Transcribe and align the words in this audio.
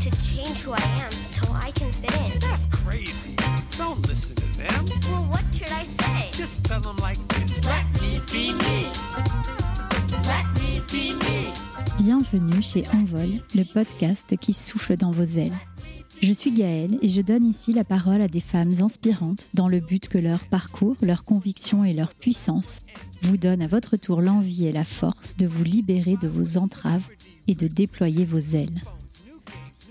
to 0.00 0.10
change 0.22 0.62
who 0.62 0.72
I 0.72 1.02
am 1.02 1.10
so 1.10 1.42
I 1.52 1.72
can 1.72 1.90
fit 1.92 2.14
in. 2.14 2.38
That's 2.38 2.66
crazy. 2.66 3.34
Don't 3.76 4.06
listen 4.06 4.36
to 4.36 4.46
them. 4.56 4.84
Well, 5.10 5.24
what 5.28 5.42
should 5.52 5.72
I 5.72 5.84
say? 5.84 6.30
Just 6.32 6.64
tell 6.64 6.80
them 6.80 6.96
like 6.98 7.18
this. 7.28 7.64
Let 7.64 7.84
me 8.00 8.20
be 8.30 8.52
me. 8.52 8.86
Let 10.24 10.46
me 10.54 10.80
be 10.92 11.14
me. 11.14 11.52
Bienvenue 11.98 12.62
chez 12.62 12.84
Envol, 12.94 13.42
le 13.56 13.64
podcast 13.64 14.36
qui 14.36 14.52
souffle 14.52 14.96
dans 14.96 15.10
vos 15.10 15.24
ailes. 15.24 15.58
Je 16.22 16.32
suis 16.32 16.52
Gaëlle 16.52 16.98
et 17.02 17.08
je 17.08 17.20
donne 17.20 17.44
ici 17.44 17.72
la 17.72 17.84
parole 17.84 18.22
à 18.22 18.28
des 18.28 18.40
femmes 18.40 18.74
inspirantes 18.80 19.48
dans 19.54 19.68
le 19.68 19.80
but 19.80 20.08
que 20.08 20.18
leur 20.18 20.44
parcours, 20.44 20.96
leur 21.02 21.24
conviction 21.24 21.84
et 21.84 21.92
leur 21.92 22.14
puissance 22.14 22.82
vous 23.22 23.36
donnent 23.36 23.62
à 23.62 23.68
votre 23.68 23.96
tour 23.96 24.22
l'envie 24.22 24.66
et 24.66 24.72
la 24.72 24.84
force 24.84 25.36
de 25.36 25.46
vous 25.46 25.64
libérer 25.64 26.16
de 26.22 26.28
vos 26.28 26.56
entraves 26.56 27.08
et 27.48 27.54
de 27.54 27.66
déployer 27.66 28.24
vos 28.24 28.38
ailes. 28.38 28.80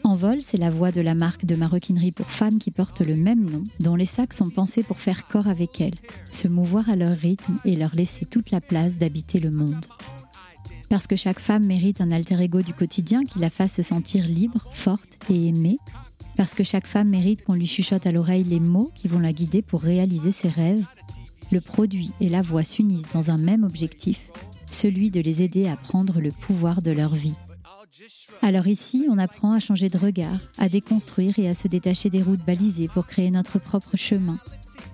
Envol, 0.08 0.42
c'est 0.42 0.58
la 0.58 0.70
voix 0.70 0.94
de 0.94 1.02
la 1.02 1.16
marque 1.16 1.44
de 1.44 1.58
maroquinerie 1.58 2.14
pour 2.14 2.32
femmes 2.32 2.60
qui 2.60 2.72
portent 2.72 3.02
le 3.02 3.18
même 3.18 3.44
nom, 3.44 3.66
dont 3.82 3.98
les 3.98 4.06
sacs 4.06 4.34
sont 4.34 4.50
pensés 4.50 4.82
pour 4.82 5.02
faire 5.02 5.28
corps 5.28 5.50
avec 5.50 5.82
elles, 5.82 5.98
se 6.32 6.48
mouvoir 6.48 6.90
à 6.90 6.96
leur 6.96 7.18
rythme 7.18 7.60
et 7.66 7.76
leur 7.76 7.94
laisser 7.94 8.24
toute 8.24 8.52
la 8.52 8.62
place 8.62 8.98
d'habiter 8.98 9.42
le 9.42 9.52
monde. 9.52 9.86
Parce 10.88 11.08
que 11.08 11.18
chaque 11.18 11.42
femme 11.42 11.66
mérite 11.66 12.00
un 12.00 12.12
alter 12.12 12.42
ego 12.42 12.62
du 12.62 12.74
quotidien 12.74 13.26
qui 13.26 13.40
la 13.40 13.50
fasse 13.50 13.74
se 13.74 13.82
sentir 13.82 14.24
libre, 14.24 14.66
forte 14.72 15.20
et 15.30 15.50
aimée. 15.50 15.78
Parce 16.38 16.54
que 16.54 16.64
chaque 16.64 16.88
femme 16.88 17.10
mérite 17.10 17.44
qu'on 17.44 17.56
lui 17.56 17.68
chuchote 17.68 18.08
à 18.08 18.14
l'oreille 18.14 18.46
les 18.46 18.62
mots 18.62 18.92
qui 18.96 19.10
vont 19.10 19.20
la 19.20 19.34
guider 19.34 19.62
pour 19.62 19.82
réaliser 19.82 20.32
ses 20.32 20.48
rêves. 20.48 20.86
Le 21.52 21.60
produit 21.60 22.12
et 22.22 22.30
la 22.30 22.42
voix 22.42 22.64
s'unissent 22.64 23.12
dans 23.14 23.30
un 23.30 23.38
même 23.38 23.66
objectif, 23.66 24.30
celui 24.72 25.12
de 25.12 25.20
les 25.20 25.44
aider 25.44 25.68
à 25.68 25.76
prendre 25.76 26.22
le 26.22 26.32
pouvoir 26.32 26.82
de 26.82 26.92
leur 26.92 27.14
vie. 27.14 27.36
Alors 28.42 28.68
ici, 28.68 29.08
on 29.10 29.18
apprend 29.18 29.54
à 29.54 29.60
changer 29.60 29.90
de 29.90 29.98
regard, 29.98 30.40
à 30.58 30.70
déconstruire 30.70 31.38
et 31.40 31.50
à 31.50 31.56
se 31.56 31.68
détacher 31.68 32.10
des 32.10 32.22
routes 32.22 32.46
balisées 32.46 32.88
pour 32.88 33.08
créer 33.08 33.32
notre 33.32 33.60
propre 33.60 33.96
chemin. 33.96 34.38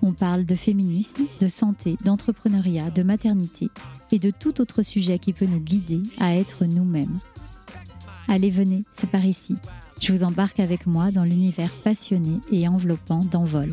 On 0.02 0.12
parle 0.12 0.44
de 0.44 0.54
féminisme, 0.54 1.24
de 1.40 1.48
santé, 1.48 1.96
d'entrepreneuriat, 2.04 2.90
de 2.90 3.02
maternité 3.02 3.70
et 4.12 4.18
de 4.18 4.30
tout 4.30 4.60
autre 4.60 4.82
sujet 4.82 5.18
qui 5.18 5.32
peut 5.32 5.46
nous 5.46 5.60
guider 5.60 6.02
à 6.18 6.36
être 6.36 6.64
nous-mêmes. 6.64 7.18
Allez, 8.28 8.50
venez, 8.50 8.84
c'est 8.92 9.08
par 9.08 9.24
ici. 9.24 9.56
Je 10.00 10.12
vous 10.12 10.24
embarque 10.24 10.60
avec 10.60 10.86
moi 10.86 11.10
dans 11.10 11.24
l'univers 11.24 11.70
passionné 11.84 12.40
et 12.50 12.66
enveloppant 12.68 13.20
d'Envol. 13.20 13.72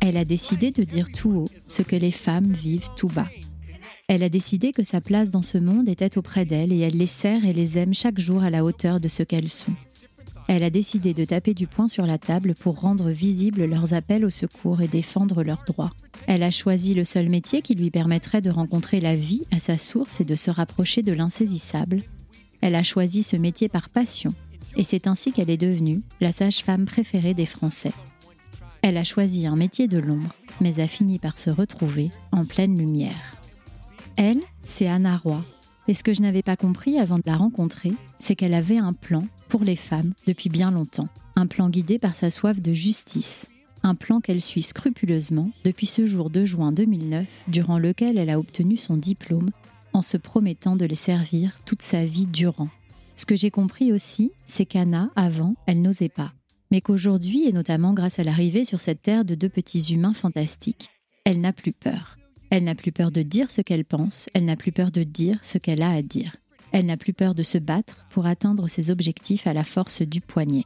Elle 0.00 0.16
a 0.16 0.24
décidé 0.24 0.70
de 0.70 0.84
dire 0.84 1.06
tout 1.12 1.30
haut 1.30 1.48
ce 1.58 1.82
que 1.82 1.96
les 1.96 2.12
femmes 2.12 2.52
vivent 2.52 2.88
tout 2.96 3.08
bas. 3.08 3.28
Elle 4.08 4.22
a 4.22 4.28
décidé 4.28 4.72
que 4.72 4.82
sa 4.82 5.00
place 5.00 5.28
dans 5.28 5.42
ce 5.42 5.58
monde 5.58 5.88
était 5.88 6.16
auprès 6.16 6.46
d'elles 6.46 6.72
et 6.72 6.78
elle 6.78 6.96
les 6.96 7.06
sert 7.06 7.44
et 7.44 7.52
les 7.52 7.76
aime 7.76 7.92
chaque 7.92 8.18
jour 8.18 8.42
à 8.42 8.48
la 8.48 8.64
hauteur 8.64 9.00
de 9.00 9.08
ce 9.08 9.22
qu'elles 9.22 9.50
sont. 9.50 9.74
Elle 10.48 10.62
a 10.62 10.70
décidé 10.70 11.12
de 11.12 11.26
taper 11.26 11.52
du 11.52 11.66
poing 11.66 11.88
sur 11.88 12.06
la 12.06 12.16
table 12.16 12.54
pour 12.54 12.80
rendre 12.80 13.10
visibles 13.10 13.66
leurs 13.66 13.92
appels 13.92 14.24
au 14.24 14.30
secours 14.30 14.80
et 14.80 14.88
défendre 14.88 15.42
leurs 15.42 15.64
droits. 15.66 15.92
Elle 16.26 16.42
a 16.42 16.50
choisi 16.50 16.94
le 16.94 17.04
seul 17.04 17.28
métier 17.28 17.60
qui 17.60 17.74
lui 17.74 17.90
permettrait 17.90 18.40
de 18.40 18.50
rencontrer 18.50 19.00
la 19.00 19.14
vie 19.14 19.42
à 19.50 19.58
sa 19.58 19.76
source 19.76 20.22
et 20.22 20.24
de 20.24 20.34
se 20.34 20.50
rapprocher 20.50 21.02
de 21.02 21.12
l'insaisissable. 21.12 22.02
Elle 22.62 22.76
a 22.76 22.82
choisi 22.82 23.22
ce 23.22 23.36
métier 23.36 23.68
par 23.68 23.90
passion 23.90 24.32
et 24.76 24.84
c'est 24.84 25.06
ainsi 25.06 25.32
qu'elle 25.32 25.50
est 25.50 25.58
devenue 25.58 26.00
la 26.20 26.32
sage-femme 26.32 26.86
préférée 26.86 27.34
des 27.34 27.46
Français. 27.46 27.92
Elle 28.88 28.96
a 28.96 29.04
choisi 29.04 29.46
un 29.46 29.54
métier 29.54 29.86
de 29.86 29.98
l'ombre, 29.98 30.34
mais 30.62 30.80
a 30.80 30.88
fini 30.88 31.18
par 31.18 31.38
se 31.38 31.50
retrouver 31.50 32.10
en 32.32 32.46
pleine 32.46 32.78
lumière. 32.78 33.36
Elle, 34.16 34.40
c'est 34.64 34.88
Anna 34.88 35.18
Roy. 35.18 35.44
Et 35.88 35.92
ce 35.92 36.02
que 36.02 36.14
je 36.14 36.22
n'avais 36.22 36.40
pas 36.40 36.56
compris 36.56 36.98
avant 36.98 37.16
de 37.16 37.22
la 37.26 37.36
rencontrer, 37.36 37.92
c'est 38.18 38.34
qu'elle 38.34 38.54
avait 38.54 38.78
un 38.78 38.94
plan 38.94 39.26
pour 39.50 39.62
les 39.62 39.76
femmes 39.76 40.14
depuis 40.26 40.48
bien 40.48 40.70
longtemps. 40.70 41.10
Un 41.36 41.46
plan 41.46 41.68
guidé 41.68 41.98
par 41.98 42.16
sa 42.16 42.30
soif 42.30 42.62
de 42.62 42.72
justice. 42.72 43.50
Un 43.82 43.94
plan 43.94 44.22
qu'elle 44.22 44.40
suit 44.40 44.62
scrupuleusement 44.62 45.50
depuis 45.66 45.86
ce 45.86 46.06
jour 46.06 46.30
de 46.30 46.46
juin 46.46 46.72
2009, 46.72 47.26
durant 47.46 47.78
lequel 47.78 48.16
elle 48.16 48.30
a 48.30 48.38
obtenu 48.38 48.78
son 48.78 48.96
diplôme, 48.96 49.50
en 49.92 50.00
se 50.00 50.16
promettant 50.16 50.76
de 50.76 50.86
les 50.86 50.94
servir 50.94 51.52
toute 51.66 51.82
sa 51.82 52.06
vie 52.06 52.26
durant. 52.26 52.70
Ce 53.16 53.26
que 53.26 53.36
j'ai 53.36 53.50
compris 53.50 53.92
aussi, 53.92 54.32
c'est 54.46 54.64
qu'Anna, 54.64 55.10
avant, 55.14 55.56
elle 55.66 55.82
n'osait 55.82 56.08
pas. 56.08 56.32
Mais 56.70 56.80
qu'aujourd'hui, 56.80 57.46
et 57.46 57.52
notamment 57.52 57.94
grâce 57.94 58.18
à 58.18 58.24
l'arrivée 58.24 58.64
sur 58.64 58.80
cette 58.80 59.02
terre 59.02 59.24
de 59.24 59.34
deux 59.34 59.48
petits 59.48 59.92
humains 59.92 60.14
fantastiques, 60.14 60.90
elle 61.24 61.40
n'a 61.40 61.52
plus 61.52 61.72
peur. 61.72 62.16
Elle 62.50 62.64
n'a 62.64 62.74
plus 62.74 62.92
peur 62.92 63.10
de 63.10 63.22
dire 63.22 63.50
ce 63.50 63.60
qu'elle 63.60 63.84
pense, 63.84 64.28
elle 64.34 64.44
n'a 64.44 64.56
plus 64.56 64.72
peur 64.72 64.90
de 64.90 65.02
dire 65.02 65.38
ce 65.42 65.58
qu'elle 65.58 65.82
a 65.82 65.90
à 65.90 66.02
dire. 66.02 66.36
Elle 66.72 66.86
n'a 66.86 66.96
plus 66.96 67.12
peur 67.12 67.34
de 67.34 67.42
se 67.42 67.58
battre 67.58 68.06
pour 68.10 68.26
atteindre 68.26 68.68
ses 68.68 68.90
objectifs 68.90 69.46
à 69.46 69.54
la 69.54 69.64
force 69.64 70.02
du 70.02 70.20
poignet. 70.20 70.64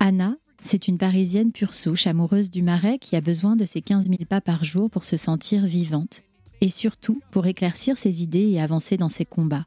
Anna, 0.00 0.36
c'est 0.62 0.88
une 0.88 0.98
Parisienne 0.98 1.52
pure 1.52 1.74
souche, 1.74 2.06
amoureuse 2.06 2.50
du 2.50 2.62
marais 2.62 2.98
qui 2.98 3.14
a 3.14 3.20
besoin 3.20 3.56
de 3.56 3.64
ses 3.64 3.82
15 3.82 4.06
000 4.06 4.24
pas 4.28 4.40
par 4.40 4.64
jour 4.64 4.90
pour 4.90 5.04
se 5.04 5.16
sentir 5.16 5.64
vivante. 5.64 6.22
Et 6.60 6.68
surtout 6.68 7.20
pour 7.30 7.46
éclaircir 7.46 7.98
ses 7.98 8.22
idées 8.22 8.50
et 8.50 8.60
avancer 8.60 8.96
dans 8.96 9.08
ses 9.08 9.24
combats. 9.24 9.66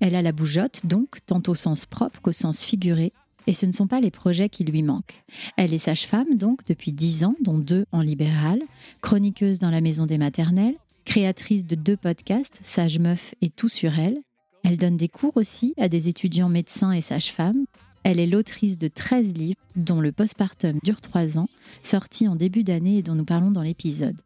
Elle 0.00 0.16
a 0.16 0.22
la 0.22 0.32
bougeotte, 0.32 0.84
donc, 0.84 1.18
tant 1.26 1.42
au 1.46 1.54
sens 1.54 1.86
propre 1.86 2.20
qu'au 2.20 2.32
sens 2.32 2.64
figuré, 2.64 3.12
et 3.46 3.52
ce 3.52 3.66
ne 3.66 3.72
sont 3.72 3.86
pas 3.86 4.00
les 4.00 4.10
projets 4.10 4.48
qui 4.48 4.64
lui 4.64 4.82
manquent. 4.82 5.22
Elle 5.56 5.74
est 5.74 5.78
sage-femme, 5.78 6.36
donc, 6.36 6.64
depuis 6.66 6.92
10 6.92 7.24
ans, 7.24 7.36
dont 7.40 7.58
deux 7.58 7.86
en 7.92 8.00
libéral, 8.00 8.60
chroniqueuse 9.00 9.58
dans 9.58 9.70
la 9.70 9.80
maison 9.80 10.06
des 10.06 10.18
maternelles, 10.18 10.76
créatrice 11.04 11.66
de 11.66 11.74
deux 11.74 11.96
podcasts, 11.96 12.58
Sage 12.62 12.98
Meuf 12.98 13.34
et 13.42 13.48
Tout 13.48 13.68
sur 13.68 13.98
elle. 13.98 14.18
Elle 14.64 14.76
donne 14.76 14.96
des 14.96 15.08
cours 15.08 15.36
aussi 15.36 15.74
à 15.78 15.88
des 15.88 16.08
étudiants 16.08 16.48
médecins 16.48 16.92
et 16.92 17.00
sages-femmes. 17.00 17.64
Elle 18.04 18.20
est 18.20 18.26
l'autrice 18.26 18.78
de 18.78 18.88
13 18.88 19.34
livres, 19.34 19.60
dont 19.76 20.00
le 20.00 20.12
postpartum 20.12 20.78
dure 20.82 21.00
3 21.00 21.38
ans, 21.38 21.48
sorti 21.82 22.28
en 22.28 22.36
début 22.36 22.64
d'année 22.64 22.98
et 22.98 23.02
dont 23.02 23.14
nous 23.14 23.24
parlons 23.24 23.50
dans 23.50 23.62
l'épisode. 23.62 24.16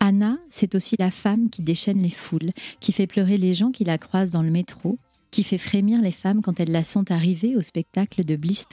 Anna, 0.00 0.36
c'est 0.50 0.74
aussi 0.74 0.96
la 0.98 1.10
femme 1.10 1.48
qui 1.48 1.62
déchaîne 1.62 2.02
les 2.02 2.10
foules, 2.10 2.52
qui 2.80 2.92
fait 2.92 3.06
pleurer 3.06 3.38
les 3.38 3.54
gens 3.54 3.70
qui 3.70 3.84
la 3.84 3.98
croisent 3.98 4.32
dans 4.32 4.42
le 4.42 4.50
métro, 4.50 4.98
qui 5.34 5.42
fait 5.42 5.58
frémir 5.58 6.00
les 6.00 6.12
femmes 6.12 6.42
quand 6.42 6.60
elles 6.60 6.70
la 6.70 6.84
sentent 6.84 7.10
arriver 7.10 7.56
au 7.56 7.62
spectacle 7.62 8.24
de 8.24 8.36
Bliss 8.36 8.68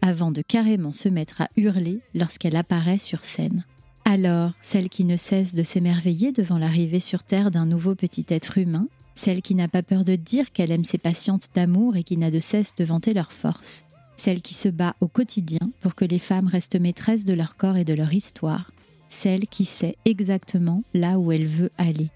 avant 0.00 0.30
de 0.30 0.40
carrément 0.40 0.94
se 0.94 1.10
mettre 1.10 1.42
à 1.42 1.50
hurler 1.58 2.00
lorsqu'elle 2.14 2.56
apparaît 2.56 2.96
sur 2.96 3.22
scène. 3.22 3.66
Alors, 4.06 4.52
celle 4.62 4.88
qui 4.88 5.04
ne 5.04 5.18
cesse 5.18 5.54
de 5.54 5.62
s'émerveiller 5.62 6.32
devant 6.32 6.56
l'arrivée 6.56 7.00
sur 7.00 7.22
Terre 7.22 7.50
d'un 7.50 7.66
nouveau 7.66 7.94
petit 7.94 8.24
être 8.30 8.56
humain, 8.56 8.88
celle 9.14 9.42
qui 9.42 9.54
n'a 9.54 9.68
pas 9.68 9.82
peur 9.82 10.04
de 10.04 10.16
dire 10.16 10.52
qu'elle 10.52 10.70
aime 10.70 10.84
ses 10.84 10.96
patientes 10.96 11.48
d'amour 11.54 11.96
et 11.96 12.02
qui 12.02 12.16
n'a 12.16 12.30
de 12.30 12.38
cesse 12.38 12.74
de 12.74 12.84
vanter 12.84 13.12
leur 13.12 13.34
force, 13.34 13.84
celle 14.16 14.40
qui 14.40 14.54
se 14.54 14.70
bat 14.70 14.96
au 15.02 15.06
quotidien 15.06 15.70
pour 15.82 15.94
que 15.94 16.06
les 16.06 16.18
femmes 16.18 16.48
restent 16.48 16.80
maîtresses 16.80 17.26
de 17.26 17.34
leur 17.34 17.56
corps 17.56 17.76
et 17.76 17.84
de 17.84 17.92
leur 17.92 18.14
histoire, 18.14 18.70
celle 19.08 19.48
qui 19.48 19.66
sait 19.66 19.98
exactement 20.06 20.82
là 20.94 21.18
où 21.18 21.30
elle 21.30 21.46
veut 21.46 21.72
aller. 21.76 22.08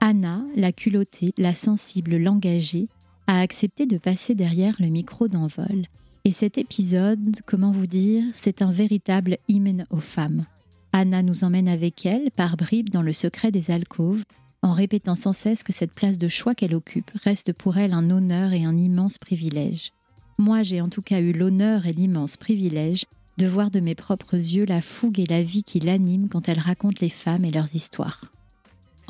Anna, 0.00 0.42
la 0.56 0.72
culottée, 0.72 1.32
la 1.38 1.54
sensible, 1.54 2.16
l'engagée, 2.16 2.88
a 3.26 3.40
accepté 3.40 3.86
de 3.86 3.98
passer 3.98 4.34
derrière 4.34 4.76
le 4.78 4.88
micro 4.88 5.28
d'envol. 5.28 5.86
Et 6.24 6.30
cet 6.30 6.58
épisode, 6.58 7.40
comment 7.46 7.72
vous 7.72 7.86
dire, 7.86 8.24
c'est 8.32 8.62
un 8.62 8.70
véritable 8.70 9.38
hymne 9.48 9.86
aux 9.90 10.00
femmes. 10.00 10.44
Anna 10.92 11.22
nous 11.22 11.42
emmène 11.42 11.68
avec 11.68 12.06
elle, 12.06 12.30
par 12.30 12.56
bribes, 12.56 12.90
dans 12.90 13.02
le 13.02 13.12
secret 13.12 13.50
des 13.50 13.70
alcôves, 13.70 14.22
en 14.62 14.72
répétant 14.72 15.14
sans 15.14 15.32
cesse 15.32 15.62
que 15.62 15.72
cette 15.72 15.92
place 15.92 16.18
de 16.18 16.28
choix 16.28 16.54
qu'elle 16.54 16.74
occupe 16.74 17.10
reste 17.24 17.52
pour 17.52 17.78
elle 17.78 17.92
un 17.92 18.10
honneur 18.10 18.52
et 18.52 18.64
un 18.64 18.76
immense 18.76 19.18
privilège. 19.18 19.90
Moi, 20.38 20.62
j'ai 20.62 20.80
en 20.80 20.88
tout 20.88 21.02
cas 21.02 21.20
eu 21.20 21.32
l'honneur 21.32 21.86
et 21.86 21.92
l'immense 21.92 22.36
privilège 22.36 23.04
de 23.38 23.46
voir 23.46 23.70
de 23.70 23.80
mes 23.80 23.94
propres 23.94 24.34
yeux 24.36 24.66
la 24.66 24.82
fougue 24.82 25.18
et 25.18 25.26
la 25.26 25.42
vie 25.42 25.62
qui 25.62 25.80
l'animent 25.80 26.28
quand 26.28 26.48
elle 26.48 26.58
raconte 26.58 27.00
les 27.00 27.08
femmes 27.08 27.44
et 27.44 27.50
leurs 27.50 27.74
histoires. 27.74 28.32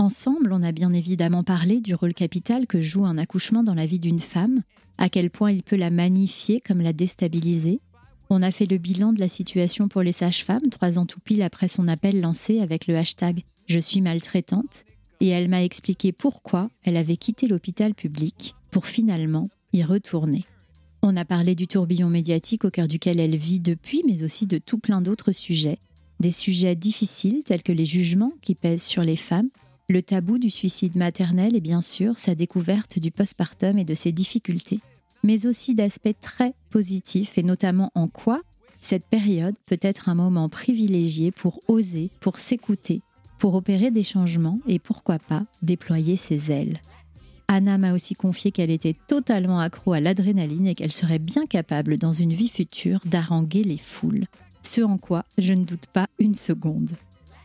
Ensemble, 0.03 0.53
on 0.53 0.65
a 0.65 0.73
bien 0.73 0.93
évidemment 0.93 1.45
parlé 1.45 1.81
du 1.81 1.95
rôle 1.95 2.13
capital 2.13 2.67
que 2.67 2.81
joue 2.81 3.05
un 3.05 3.19
accouchement 3.19 3.63
dans 3.63 3.77
la 3.77 3.87
vie 3.87 4.01
d'une 4.01 4.19
femme, 4.19 4.63
à 4.99 5.09
quel 5.09 5.31
point 5.31 5.53
il 5.53 5.63
peut 5.63 5.77
la 5.77 5.91
magnifier 5.91 6.61
comme 6.61 6.81
la 6.81 6.93
déstabiliser. 6.93 7.79
On 8.29 8.43
a 8.43 8.51
fait 8.51 8.67
le 8.67 8.79
bilan 8.79 9.13
de 9.13 9.21
la 9.21 9.29
situation 9.29 9.87
pour 9.87 10.03
les 10.03 10.11
sages-femmes, 10.11 10.71
trois 10.73 10.99
ans 10.99 11.07
tout 11.07 11.21
pile 11.21 11.41
après 11.41 11.69
son 11.69 11.87
appel 11.87 12.21
lancé 12.21 12.59
avec 12.59 12.89
le 12.89 12.97
hashtag 12.97 13.45
Je 13.69 13.79
suis 13.79 14.01
maltraitante, 14.01 14.87
et 15.21 15.29
elle 15.29 15.49
m'a 15.49 15.63
expliqué 15.63 16.11
pourquoi 16.11 16.69
elle 16.83 16.97
avait 16.97 17.17
quitté 17.17 17.47
l'hôpital 17.47 17.95
public 17.95 18.57
pour 18.73 18.89
finalement 18.89 19.51
y 19.73 19.85
retourner. 19.85 20.47
On 21.03 21.17
a 21.17 21.25
parlé 21.25 21.55
du 21.55 21.69
tourbillon 21.69 22.09
médiatique 22.09 22.65
au 22.65 22.71
cœur 22.71 22.89
duquel 22.89 23.21
elle 23.21 23.37
vit 23.37 23.61
depuis, 23.61 24.03
mais 24.05 24.25
aussi 24.25 24.49
de 24.49 24.59
tout 24.59 24.79
plein 24.79 25.01
d'autres 25.01 25.31
sujets. 25.31 25.79
Des 26.19 26.33
sujets 26.33 26.75
difficiles 26.75 27.45
tels 27.45 27.63
que 27.63 27.71
les 27.71 27.85
jugements 27.85 28.33
qui 28.43 28.57
pèsent 28.57 28.83
sur 28.83 29.05
les 29.05 29.17
femmes, 29.17 29.49
le 29.89 30.03
tabou 30.03 30.39
du 30.39 30.51
suicide 30.51 30.97
maternel 30.97 31.57
et 31.57 31.61
bien 31.61 31.83
sûr 31.83 32.19
sa 32.19 32.35
découverte 32.35 32.99
du 32.99 33.11
postpartum 33.11 33.79
et 33.79 33.85
de 33.85 33.95
ses 33.95 34.13
difficultés, 34.13 34.81
mais 35.23 35.47
aussi 35.47 35.75
d'aspects 35.75 36.19
très 36.21 36.55
positifs 36.71 37.39
et 37.39 37.43
notamment 37.43 37.91
en 37.95 38.09
quoi 38.09 38.41
Cette 38.81 39.05
période 39.05 39.57
peut 39.67 39.79
être 39.81 40.09
un 40.09 40.15
moment 40.15 40.49
privilégié 40.49 41.31
pour 41.31 41.63
oser, 41.69 42.11
pour 42.21 42.39
s'écouter, 42.39 43.03
pour 43.39 43.55
opérer 43.55 43.91
des 43.91 44.03
changements 44.03 44.61
et 44.67 44.79
pourquoi 44.79 45.19
pas 45.19 45.43
déployer 45.63 46.17
ses 46.17 46.51
ailes. 46.51 46.81
Anna 47.49 47.77
m'a 47.77 47.93
aussi 47.93 48.15
confié 48.15 48.51
qu'elle 48.51 48.71
était 48.71 48.97
totalement 49.09 49.61
accro 49.61 49.93
à 49.93 50.01
l'adrénaline 50.01 50.69
et 50.69 50.75
qu'elle 50.75 50.93
serait 50.93 51.19
bien 51.19 51.47
capable 51.47 51.99
dans 51.99 52.13
une 52.13 52.33
vie 52.33 52.49
future 52.49 53.01
d'haranguer 53.05 53.63
les 53.63 53.77
foules. 53.77 54.25
Ce 54.63 54.81
en 54.81 54.97
quoi 54.97 55.25
je 55.37 55.53
ne 55.53 55.65
doute 55.65 55.87
pas 55.87 56.07
une 56.19 56.35
seconde. 56.35 56.93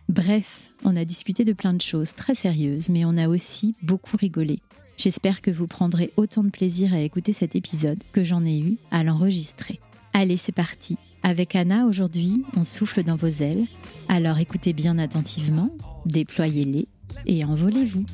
Bref, 0.10 0.72
on 0.86 0.96
a 0.96 1.04
discuté 1.04 1.44
de 1.44 1.54
plein 1.54 1.74
de 1.74 1.82
choses 1.82 2.14
très 2.14 2.34
sérieuses, 2.34 2.90
mais 2.90 3.04
on 3.04 3.18
a 3.18 3.28
aussi 3.28 3.76
beaucoup 3.82 4.16
rigolé. 4.16 4.62
J'espère 4.96 5.42
que 5.42 5.52
vous 5.52 5.68
prendrez 5.68 6.12
autant 6.16 6.44
de 6.44 6.50
plaisir 6.50 6.94
à 6.94 7.02
écouter 7.02 7.34
cet 7.34 7.56
épisode 7.56 8.02
que 8.14 8.24
j'en 8.24 8.46
ai 8.46 8.58
eu 8.58 8.78
à 8.90 9.04
l'enregistrer. 9.04 9.80
Allez, 10.14 10.38
c'est 10.38 10.54
parti. 10.54 10.98
Avec 11.24 11.56
Anna, 11.56 11.86
aujourd'hui, 11.86 12.44
on 12.56 12.64
souffle 12.64 13.04
dans 13.04 13.18
vos 13.18 13.28
ailes. 13.28 13.66
Alors 14.08 14.40
écoutez 14.40 14.74
bien 14.74 14.98
attentivement, 14.98 15.70
déployez-les 16.06 16.88
et 17.26 17.44
envolez-vous. 17.44 18.06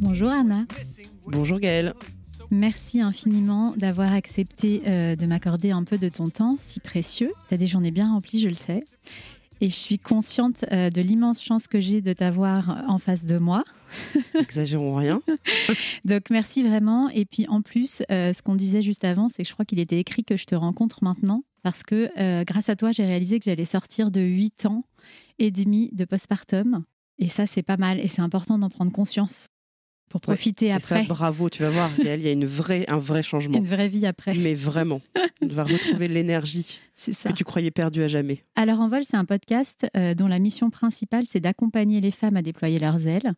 Bonjour 0.00 0.30
Anna. 0.30 0.64
Bonjour 1.26 1.60
Gaëlle. 1.60 1.94
Merci 2.50 3.00
infiniment 3.00 3.74
d'avoir 3.76 4.12
accepté 4.12 4.82
euh, 4.86 5.16
de 5.16 5.26
m'accorder 5.26 5.70
un 5.70 5.84
peu 5.84 5.98
de 5.98 6.08
ton 6.08 6.30
temps 6.30 6.56
si 6.60 6.80
précieux. 6.80 7.32
Tu 7.48 7.54
as 7.54 7.56
des 7.56 7.66
journées 7.66 7.92
bien 7.92 8.12
remplies, 8.12 8.40
je 8.40 8.48
le 8.48 8.56
sais. 8.56 8.84
Et 9.60 9.68
je 9.68 9.76
suis 9.76 9.98
consciente 9.98 10.64
euh, 10.72 10.88
de 10.88 11.02
l'immense 11.02 11.42
chance 11.42 11.68
que 11.68 11.80
j'ai 11.80 12.00
de 12.00 12.12
t'avoir 12.14 12.84
en 12.88 12.98
face 12.98 13.26
de 13.26 13.36
moi. 13.36 13.64
Exagérons 14.34 14.94
rien. 14.94 15.20
Donc 16.04 16.30
merci 16.30 16.62
vraiment. 16.62 17.10
Et 17.10 17.26
puis 17.26 17.46
en 17.46 17.60
plus, 17.60 18.02
euh, 18.10 18.32
ce 18.32 18.42
qu'on 18.42 18.54
disait 18.54 18.80
juste 18.80 19.04
avant, 19.04 19.28
c'est 19.28 19.42
que 19.42 19.48
je 19.48 19.52
crois 19.52 19.66
qu'il 19.66 19.78
était 19.78 19.98
écrit 19.98 20.24
que 20.24 20.36
je 20.36 20.46
te 20.46 20.54
rencontre 20.54 21.04
maintenant. 21.04 21.44
Parce 21.62 21.82
que 21.82 22.10
euh, 22.18 22.42
grâce 22.44 22.70
à 22.70 22.76
toi, 22.76 22.90
j'ai 22.90 23.04
réalisé 23.04 23.38
que 23.38 23.44
j'allais 23.44 23.66
sortir 23.66 24.10
de 24.10 24.22
8 24.22 24.64
ans 24.64 24.84
et 25.38 25.50
demi 25.50 25.90
de 25.92 26.06
postpartum. 26.06 26.84
Et 27.18 27.28
ça, 27.28 27.46
c'est 27.46 27.62
pas 27.62 27.76
mal. 27.76 28.00
Et 28.00 28.08
c'est 28.08 28.22
important 28.22 28.58
d'en 28.58 28.70
prendre 28.70 28.92
conscience 28.92 29.48
pour 30.10 30.20
profiter 30.20 30.66
Et 30.66 30.72
après. 30.72 31.02
ça, 31.02 31.08
bravo, 31.08 31.48
tu 31.48 31.62
vas 31.62 31.70
voir, 31.70 31.90
Gaëlle, 31.96 32.20
il 32.20 32.26
y 32.26 32.28
a 32.28 32.32
une 32.32 32.44
vraie, 32.44 32.84
un 32.88 32.98
vrai 32.98 33.22
changement. 33.22 33.56
Une 33.56 33.64
vraie 33.64 33.88
vie 33.88 34.04
après. 34.04 34.34
Mais 34.34 34.54
vraiment, 34.54 35.00
tu 35.40 35.48
vas 35.48 35.62
retrouver 35.62 36.08
l'énergie 36.08 36.80
que 37.06 37.32
tu 37.32 37.44
croyais 37.44 37.70
perdue 37.70 38.02
à 38.02 38.08
jamais. 38.08 38.44
Alors 38.56 38.80
en 38.80 38.88
vol, 38.88 39.04
c'est 39.04 39.16
un 39.16 39.24
podcast 39.24 39.86
euh, 39.96 40.14
dont 40.14 40.26
la 40.26 40.40
mission 40.40 40.68
principale, 40.68 41.24
c'est 41.28 41.40
d'accompagner 41.40 42.00
les 42.00 42.10
femmes 42.10 42.36
à 42.36 42.42
déployer 42.42 42.80
leurs 42.80 43.06
ailes. 43.06 43.32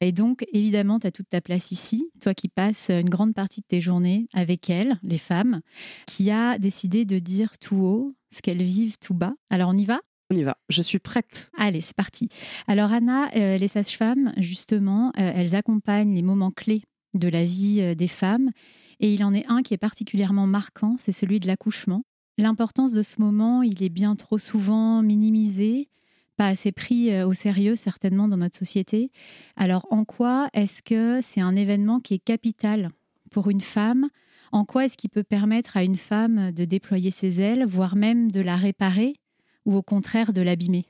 Et 0.00 0.12
donc, 0.12 0.44
évidemment, 0.52 0.98
tu 0.98 1.06
as 1.06 1.12
toute 1.12 1.28
ta 1.28 1.42
place 1.42 1.70
ici, 1.70 2.08
toi 2.20 2.32
qui 2.32 2.48
passes 2.48 2.88
une 2.90 3.10
grande 3.10 3.34
partie 3.34 3.60
de 3.60 3.66
tes 3.66 3.82
journées 3.82 4.26
avec 4.32 4.70
elles, 4.70 4.98
les 5.02 5.18
femmes, 5.18 5.60
qui 6.06 6.30
a 6.30 6.58
décidé 6.58 7.04
de 7.04 7.18
dire 7.18 7.58
tout 7.58 7.76
haut 7.76 8.14
ce 8.30 8.40
qu'elles 8.40 8.62
vivent 8.62 8.96
tout 8.98 9.14
bas. 9.14 9.34
Alors 9.50 9.68
on 9.68 9.76
y 9.76 9.84
va? 9.84 10.00
On 10.34 10.36
y 10.36 10.42
va. 10.42 10.56
Je 10.68 10.82
suis 10.82 10.98
prête. 10.98 11.52
Allez, 11.56 11.80
c'est 11.80 11.94
parti. 11.94 12.28
Alors 12.66 12.92
Anna, 12.92 13.30
euh, 13.36 13.56
les 13.56 13.68
sages-femmes, 13.68 14.32
justement, 14.36 15.12
euh, 15.16 15.32
elles 15.32 15.54
accompagnent 15.54 16.12
les 16.12 16.22
moments 16.22 16.50
clés 16.50 16.82
de 17.14 17.28
la 17.28 17.44
vie 17.44 17.80
euh, 17.80 17.94
des 17.94 18.08
femmes. 18.08 18.50
Et 18.98 19.14
il 19.14 19.22
en 19.22 19.32
est 19.32 19.46
un 19.46 19.62
qui 19.62 19.74
est 19.74 19.78
particulièrement 19.78 20.48
marquant, 20.48 20.96
c'est 20.98 21.12
celui 21.12 21.38
de 21.38 21.46
l'accouchement. 21.46 22.02
L'importance 22.36 22.92
de 22.92 23.02
ce 23.02 23.20
moment, 23.20 23.62
il 23.62 23.80
est 23.84 23.90
bien 23.90 24.16
trop 24.16 24.38
souvent 24.38 25.02
minimisé, 25.02 25.88
pas 26.36 26.48
assez 26.48 26.72
pris 26.72 27.22
au 27.22 27.32
sérieux 27.32 27.76
certainement 27.76 28.26
dans 28.26 28.36
notre 28.36 28.56
société. 28.56 29.10
Alors 29.56 29.86
en 29.90 30.04
quoi 30.04 30.48
est-ce 30.52 30.82
que 30.82 31.20
c'est 31.22 31.40
un 31.40 31.54
événement 31.54 32.00
qui 32.00 32.14
est 32.14 32.18
capital 32.18 32.90
pour 33.30 33.50
une 33.50 33.60
femme? 33.60 34.08
En 34.50 34.64
quoi 34.64 34.84
est-ce 34.84 34.96
qu'il 34.96 35.10
peut 35.10 35.22
permettre 35.22 35.76
à 35.76 35.84
une 35.84 35.96
femme 35.96 36.50
de 36.50 36.64
déployer 36.64 37.10
ses 37.10 37.40
ailes, 37.40 37.64
voire 37.66 37.94
même 37.94 38.32
de 38.32 38.40
la 38.40 38.56
réparer? 38.56 39.14
Ou 39.64 39.76
au 39.76 39.82
contraire 39.82 40.32
de 40.32 40.42
l'abîmer 40.42 40.86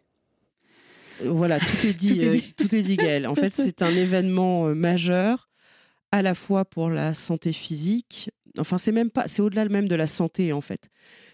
Euh, 1.22 1.30
Voilà, 1.30 1.58
tout 1.60 1.86
est 1.86 1.94
dit, 1.94 2.08
Tout 2.16 2.20
est 2.24 2.28
euh, 2.28 2.32
dit. 2.32 2.54
tout 2.56 2.74
est 2.74 2.82
dit 2.82 2.96
Gaëlle. 2.96 3.26
En 3.26 3.34
fait, 3.34 3.52
c'est 3.52 3.82
un 3.82 3.94
événement 3.94 4.66
euh, 4.66 4.74
majeur, 4.74 5.48
à 6.12 6.22
la 6.22 6.34
fois 6.34 6.64
pour 6.64 6.90
la 6.90 7.14
santé 7.14 7.52
physique. 7.52 8.30
Enfin, 8.58 8.78
c'est 8.78 8.92
même 8.92 9.10
pas, 9.10 9.26
c'est 9.28 9.42
au-delà 9.42 9.68
même 9.68 9.88
de 9.88 9.96
la 9.96 10.06
santé, 10.06 10.52
en 10.52 10.60
fait. 10.60 10.88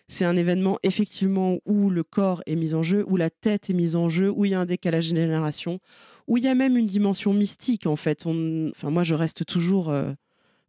C'est 0.09 0.25
un 0.25 0.37
événement 0.37 0.79
effectivement 0.83 1.59
où 1.67 1.89
le 1.91 2.03
corps 2.03 2.43
est 2.47 2.57
mis 2.57 2.75
en 2.75 2.83
jeu, 2.83 3.05
où 3.07 3.17
la 3.17 3.31
tête 3.31 3.71
est 3.71 3.75
mise 3.75 3.95
en 3.95 4.09
jeu, 4.09 4.31
où 4.31 4.45
il 4.45 4.51
y 4.51 4.55
a 4.55 4.61
un 4.61 4.67
décalage 4.67 5.11
de 5.11 5.17
génération, 5.17 5.79
où 6.27 6.37
il 6.37 6.43
y 6.45 6.49
a 6.49 6.55
même 6.55 6.77
une 6.77 6.87
dimension 6.87 7.33
mystique 7.33 7.87
en 7.87 7.97
fait. 7.97 8.27
On- 8.27 8.71
Enfin, 8.71 8.91
moi, 8.91 9.03
je 9.05 9.15
reste 9.15 9.45
toujours 9.47 9.91
euh, 9.91 10.13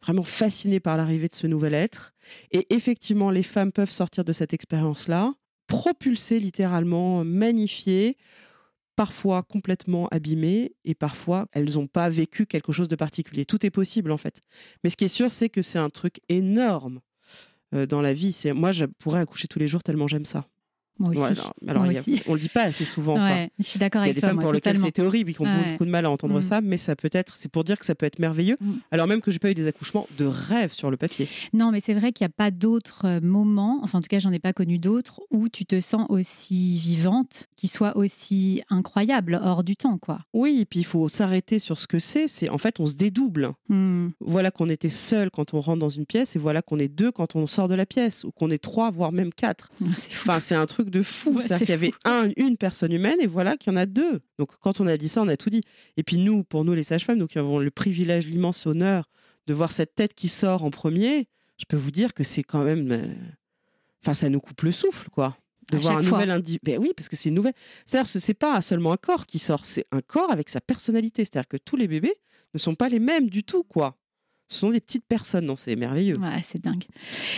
vraiment 0.04 0.24
fascinée 0.24 0.80
par 0.80 0.96
l'arrivée 0.98 1.28
de 1.28 1.34
ce 1.36 1.48
nouvel 1.48 1.74
être. 1.74 2.14
Et 2.52 2.68
effectivement, 2.74 3.32
les 3.32 3.44
femmes 3.44 3.72
peuvent 3.72 3.92
sortir 3.92 4.24
de 4.26 4.34
cette 4.34 4.54
expérience-là, 4.54 5.34
propulsées 5.72 6.40
littéralement, 6.40 7.24
magnifiées, 7.24 8.18
parfois 8.98 9.42
complètement 9.42 10.10
abîmées, 10.10 10.76
et 10.84 10.96
parfois 10.96 11.48
elles 11.54 11.76
n'ont 11.76 11.88
pas 11.88 12.10
vécu 12.10 12.46
quelque 12.46 12.74
chose 12.74 12.90
de 12.90 12.98
particulier. 12.98 13.46
Tout 13.46 13.66
est 13.66 13.70
possible 13.70 14.12
en 14.12 14.18
fait. 14.18 14.42
Mais 14.84 14.90
ce 14.90 14.98
qui 14.98 15.06
est 15.06 15.08
sûr, 15.08 15.32
c'est 15.32 15.48
que 15.48 15.62
c'est 15.62 15.80
un 15.80 15.90
truc 15.90 16.20
énorme 16.28 17.00
euh, 17.74 17.86
dans 17.86 18.02
la 18.02 18.14
vie. 18.14 18.38
Moi, 18.54 18.74
je 18.74 18.84
pourrais 18.84 19.22
accoucher 19.22 19.48
tous 19.48 19.60
les 19.60 19.70
jours 19.70 19.82
tellement 19.82 20.08
j'aime 20.08 20.26
ça. 20.26 20.46
Moi 21.00 21.10
aussi. 21.12 21.20
Voilà. 21.20 21.34
Alors, 21.68 21.84
Moi 21.84 21.92
il 21.94 21.96
y 21.96 21.98
a- 21.98 22.02
aussi. 22.02 22.22
on 22.28 22.34
le 22.36 22.40
dit 22.40 22.50
pas 22.50 22.64
assez 22.64 22.86
souvent 22.86 23.20
ça. 23.20 23.46
Je 23.60 23.64
suis 23.66 23.80
d'accord 23.80 24.02
Il 24.04 24.06
y 24.06 24.10
a 24.10 24.12
avec 24.12 24.16
des 24.16 24.22
toi, 24.22 24.30
femmes 24.30 24.36
moi, 24.38 24.44
pour 24.44 24.54
lesquelles 24.54 24.78
c'était 24.78 25.02
horrible, 25.02 25.34
qui 25.34 25.42
ont 25.42 25.46
Ouais. 25.46 25.72
beaucoup 25.72 25.86
de 25.86 25.90
mal 25.90 26.06
à 26.06 26.12
entendre 26.12 26.38
Mm. 26.40 26.42
ça, 26.44 26.62
mais 26.62 26.78
ça 26.78 26.96
peut 26.96 27.10
être, 27.12 27.36
c'est 27.38 27.50
pour 27.50 27.64
dire 27.64 27.80
que 27.80 27.86
ça 27.86 27.96
peut 27.96 28.06
être 28.06 28.20
merveilleux. 28.20 28.58
Mm. 28.62 28.72
Alors 28.92 29.08
même 29.08 29.22
que 29.22 29.32
j'ai 29.32 29.40
pas 29.40 29.50
eu 29.52 29.54
des 29.56 29.68
accouchements 29.68 30.08
de 30.18 30.26
rêve 30.26 30.72
sur 30.74 30.92
le 30.92 30.98
papier. 30.98 31.28
Non, 31.54 31.72
mais 31.72 31.80
c'est 31.80 31.94
vrai 31.94 32.12
qu'il 32.12 32.26
n'y 32.26 32.30
a 32.32 32.34
pas 32.36 32.52
d'autres 32.52 33.06
euh, 33.06 33.20
moments, 33.22 33.80
enfin 33.84 33.98
en 33.98 34.02
tout 34.02 34.08
cas 34.08 34.20
j'en 34.20 34.32
ai 34.32 34.40
pas 34.40 34.54
connu 34.54 34.78
d'autres, 34.80 35.22
où 35.32 35.50
tu 35.50 35.66
te 35.66 35.80
sens 35.80 36.06
aussi 36.10 36.78
vivante, 36.80 37.48
qui 37.56 37.68
soient 37.68 37.98
aussi 37.98 38.62
incroyables, 38.70 39.40
hors 39.44 39.64
du 39.64 39.76
temps, 39.76 39.98
quoi. 39.98 40.18
Oui, 40.34 40.60
et 40.62 40.66
puis 40.66 40.80
il 40.82 40.86
faut 40.86 41.08
s'arrêter 41.10 41.60
sur 41.60 41.80
ce 41.80 41.88
que 41.88 42.00
c'est. 42.00 42.28
C'est 42.28 42.50
en 42.50 42.58
fait, 42.58 42.80
on 42.80 42.86
se 42.86 42.94
dédouble. 42.94 43.52
Hmm. 43.70 44.10
Voilà 44.20 44.52
qu'on 44.52 44.70
était 44.70 44.90
seul 44.90 45.32
quand 45.32 45.54
on 45.54 45.62
rentre 45.62 45.80
dans 45.80 45.90
une 45.90 46.06
pièce, 46.06 46.36
et 46.36 46.40
voilà 46.40 46.62
qu'on 46.62 46.78
est 46.80 46.88
deux 46.88 47.12
quand 47.12 47.36
on 47.36 47.48
sort 47.48 47.68
de 47.68 47.76
la 47.76 47.86
pièce, 47.86 48.24
ou 48.24 48.32
qu'on 48.32 48.50
est 48.50 48.58
trois, 48.62 48.92
voire 48.92 49.12
même 49.12 49.34
quatre. 49.34 49.70
Ah. 49.82 49.86
Enfin, 50.14 50.40
c'est 50.40 50.56
un 50.56 50.66
truc 50.66 50.90
de 50.92 51.02
fou. 51.02 51.32
Ouais, 51.32 51.42
C'est-à-dire 51.42 51.58
c'est 51.60 51.66
qu'il 51.66 51.72
y 51.72 51.74
avait 51.74 51.94
un, 52.06 52.30
une 52.38 52.58
personne 52.58 52.92
humaine 52.92 53.18
et 53.20 53.28
voilà 53.28 53.58
qu'il 53.58 53.72
y 53.72 53.76
en 53.76 53.78
a 53.80 53.86
deux. 53.86 54.20
Donc, 54.38 54.50
quand 54.60 54.80
on 54.82 54.88
a 54.88 54.98
dit 54.98 55.10
ça, 55.10 55.22
on 55.24 55.28
a 55.28 55.38
tout 55.38 55.50
dit. 55.50 55.62
Et 55.98 56.04
puis, 56.04 56.18
nous, 56.18 56.44
pour 56.44 56.64
nous, 56.66 56.74
les 56.74 56.84
sages-femmes, 56.84 57.18
nous 57.18 57.28
qui 57.28 57.40
avons 57.40 57.58
le 57.60 57.72
privilège, 57.72 58.28
l'immense 58.28 58.66
honneur 58.68 59.10
de 59.48 59.54
voir 59.54 59.72
cette 59.72 59.96
tête 59.96 60.14
qui 60.14 60.28
sort 60.28 60.64
en 60.64 60.70
premier, 60.70 61.28
je 61.58 61.66
peux 61.68 61.78
vous 61.78 61.92
dire 61.92 62.14
que 62.14 62.24
c'est 62.24 62.44
quand 62.44 62.64
même. 62.64 62.92
euh, 62.92 63.14
Enfin, 64.04 64.14
ça 64.14 64.30
nous 64.30 64.40
coupe 64.40 64.62
le 64.64 64.72
souffle, 64.72 65.10
quoi. 65.10 65.38
De 65.72 65.78
À 65.78 65.80
voir 65.80 65.98
un 65.98 66.04
fois. 66.04 66.18
nouvel 66.20 66.32
individu. 66.32 66.60
Ben 66.64 66.80
oui, 66.80 66.92
parce 66.98 67.08
que 67.08 67.16
c'est 67.16 67.30
une 67.30 67.36
nouvelle. 67.36 67.54
C'est-à-dire, 67.86 68.08
ce- 68.08 68.20
c'est 68.20 68.34
pas 68.34 68.62
seulement 68.62 68.92
un 68.92 68.98
corps 68.98 69.26
qui 69.26 69.40
sort, 69.40 69.66
c'est 69.66 69.86
un 69.92 70.02
corps 70.02 70.32
avec 70.32 70.50
sa 70.50 70.60
personnalité. 70.60 71.24
C'est-à-dire 71.24 71.48
que 71.48 71.58
tous 71.58 71.76
les 71.78 71.88
bébés 71.88 72.16
ne 72.54 72.60
sont 72.60 72.76
pas 72.76 72.90
les 72.90 73.00
mêmes 73.00 73.30
du 73.30 73.44
tout, 73.44 73.64
quoi. 73.64 73.96
Ce 74.52 74.60
sont 74.60 74.70
des 74.70 74.82
petites 74.82 75.06
personnes, 75.06 75.46
non, 75.46 75.56
c'est 75.56 75.78
merveilleux. 75.78 76.18
Ouais, 76.20 76.42
c'est 76.44 76.62
dingue. 76.62 76.84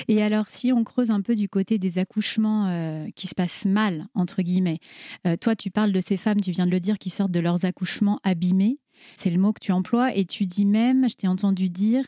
Et 0.08 0.24
alors, 0.24 0.50
si 0.50 0.74
on 0.74 0.84
creuse 0.84 1.12
un 1.12 1.22
peu 1.22 1.36
du 1.36 1.48
côté 1.48 1.78
des 1.78 2.00
accouchements 2.00 2.66
euh, 2.68 3.08
qui 3.16 3.28
se 3.28 3.36
passent 3.36 3.66
mal, 3.66 4.08
entre 4.16 4.42
guillemets, 4.42 4.80
euh, 5.28 5.38
toi, 5.38 5.56
tu 5.56 5.70
parles 5.70 5.92
de 5.92 6.02
ces 6.02 6.18
femmes, 6.18 6.42
tu 6.42 6.50
viens 6.50 6.66
de 6.66 6.72
le 6.72 6.80
dire, 6.80 6.98
qui 6.98 7.12
sortent 7.12 7.32
de 7.32 7.40
leurs 7.40 7.66
accouchements 7.66 8.20
abîmés. 8.24 8.80
C'est 9.16 9.30
le 9.30 9.38
mot 9.38 9.54
que 9.54 9.60
tu 9.60 9.72
emploies. 9.72 10.16
Et 10.16 10.26
tu 10.26 10.48
dis 10.48 10.66
même, 10.66 11.08
je 11.08 11.14
t'ai 11.14 11.28
entendu 11.28 11.70
dire, 11.70 12.04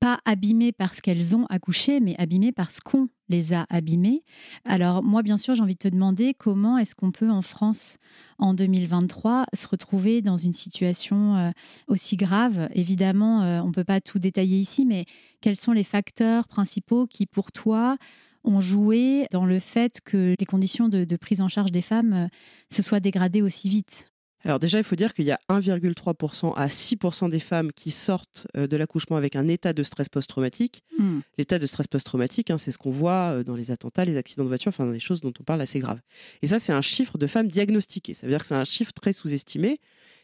pas 0.00 0.20
abîmées 0.24 0.72
parce 0.72 1.00
qu'elles 1.00 1.36
ont 1.36 1.46
accouché, 1.46 2.00
mais 2.00 2.14
abîmées 2.18 2.52
parce 2.52 2.80
qu'on 2.80 3.08
les 3.28 3.52
a 3.52 3.66
abîmées. 3.70 4.22
Alors, 4.64 5.02
moi, 5.02 5.22
bien 5.22 5.38
sûr, 5.38 5.54
j'ai 5.54 5.62
envie 5.62 5.74
de 5.74 5.78
te 5.78 5.88
demander 5.88 6.34
comment 6.34 6.78
est-ce 6.78 6.94
qu'on 6.94 7.10
peut, 7.10 7.30
en 7.30 7.42
France, 7.42 7.98
en 8.38 8.54
2023, 8.54 9.46
se 9.54 9.66
retrouver 9.66 10.22
dans 10.22 10.36
une 10.36 10.52
situation 10.52 11.36
euh, 11.36 11.50
aussi 11.88 12.16
grave. 12.16 12.68
Évidemment, 12.74 13.42
euh, 13.42 13.60
on 13.60 13.68
ne 13.68 13.72
peut 13.72 13.84
pas 13.84 14.00
tout 14.00 14.18
détailler 14.18 14.58
ici, 14.58 14.84
mais 14.84 15.06
quels 15.40 15.56
sont 15.56 15.72
les 15.72 15.84
facteurs 15.84 16.48
principaux 16.48 17.06
qui, 17.06 17.26
pour 17.26 17.52
toi, 17.52 17.96
ont 18.44 18.60
joué 18.60 19.26
dans 19.32 19.46
le 19.46 19.58
fait 19.58 20.00
que 20.04 20.34
les 20.38 20.46
conditions 20.46 20.88
de, 20.88 21.04
de 21.04 21.16
prise 21.16 21.40
en 21.40 21.48
charge 21.48 21.72
des 21.72 21.82
femmes 21.82 22.12
euh, 22.12 22.26
se 22.70 22.82
soient 22.82 23.00
dégradées 23.00 23.42
aussi 23.42 23.68
vite? 23.68 24.13
Alors 24.44 24.58
déjà, 24.58 24.78
il 24.78 24.84
faut 24.84 24.96
dire 24.96 25.14
qu'il 25.14 25.24
y 25.24 25.30
a 25.30 25.38
1,3% 25.48 26.54
à 26.54 26.66
6% 26.66 27.30
des 27.30 27.40
femmes 27.40 27.72
qui 27.72 27.90
sortent 27.90 28.46
euh, 28.56 28.66
de 28.66 28.76
l'accouchement 28.76 29.16
avec 29.16 29.36
un 29.36 29.48
état 29.48 29.72
de 29.72 29.82
stress 29.82 30.10
post-traumatique. 30.10 30.82
Hmm. 30.98 31.20
L'état 31.38 31.58
de 31.58 31.66
stress 31.66 31.86
post-traumatique, 31.86 32.50
hein, 32.50 32.58
c'est 32.58 32.70
ce 32.70 32.76
qu'on 32.76 32.90
voit 32.90 33.38
euh, 33.38 33.44
dans 33.44 33.56
les 33.56 33.70
attentats, 33.70 34.04
les 34.04 34.18
accidents 34.18 34.44
de 34.44 34.48
voiture, 34.48 34.68
enfin 34.68 34.84
dans 34.84 34.92
les 34.92 35.00
choses 35.00 35.22
dont 35.22 35.32
on 35.40 35.44
parle 35.44 35.62
assez 35.62 35.78
graves. 35.78 36.00
Et 36.42 36.46
ça, 36.46 36.58
c'est 36.58 36.72
un 36.72 36.82
chiffre 36.82 37.16
de 37.16 37.26
femmes 37.26 37.48
diagnostiquées. 37.48 38.12
Ça 38.12 38.26
veut 38.26 38.32
dire 38.32 38.40
que 38.40 38.46
c'est 38.46 38.54
un 38.54 38.64
chiffre 38.64 38.92
très 38.92 39.14
sous-estimé. 39.14 39.80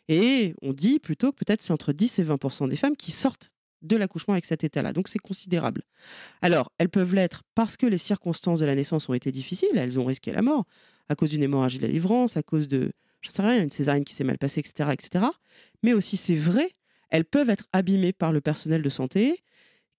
Et 0.09 0.55
on 0.61 0.73
dit 0.75 0.99
plutôt 0.99 1.33
que 1.33 1.37
peut-être 1.37 1.63
c'est 1.63 1.73
entre 1.73 1.93
10 1.93 2.19
et 2.19 2.25
20% 2.25 2.69
des 2.69 2.77
femmes 2.77 2.97
qui 2.97 3.13
sortent 3.13 3.49
de 3.81 3.97
l'accouchement 3.97 4.35
avec 4.35 4.45
cet 4.45 4.65
état-là. 4.65 4.93
Donc 4.93 5.09
c'est 5.09 5.19
considérable. 5.19 5.83
Alors, 6.43 6.71
elles 6.77 6.91
peuvent 6.91 7.15
l'être 7.15 7.43
parce 7.55 7.79
que 7.79 7.87
les 7.87 7.97
circonstances 7.97 8.61
de 8.61 8.67
la 8.67 8.75
naissance 8.75 9.09
ont 9.09 9.15
été 9.15 9.33
difficiles. 9.33 9.71
Elles 9.75 9.99
ont 9.99 10.05
risqué 10.05 10.33
la 10.33 10.43
mort 10.43 10.65
à 11.09 11.15
cause 11.15 11.31
d'une 11.31 11.43
hémorragie 11.43 11.79
de 11.79 11.87
la 11.87 11.93
livrance, 11.93 12.37
à 12.37 12.43
cause 12.43 12.69
de, 12.69 12.93
je 13.21 13.31
sais 13.31 13.43
rien, 13.43 13.63
une 13.63 13.71
césarienne 13.71 14.05
qui 14.05 14.15
s'est 14.15 14.25
mal 14.25 14.39
passée, 14.39 14.61
etc., 14.61 14.91
etc. 14.93 15.25
Mais 15.83 15.93
aussi, 15.93 16.17
c'est 16.17 16.35
vrai, 16.35 16.71
elles 17.11 17.25
peuvent 17.25 17.51
être 17.51 17.67
abîmées 17.73 18.13
par 18.13 18.33
le 18.33 18.41
personnel 18.41 18.83
de 18.83 18.91
santé 18.91 19.43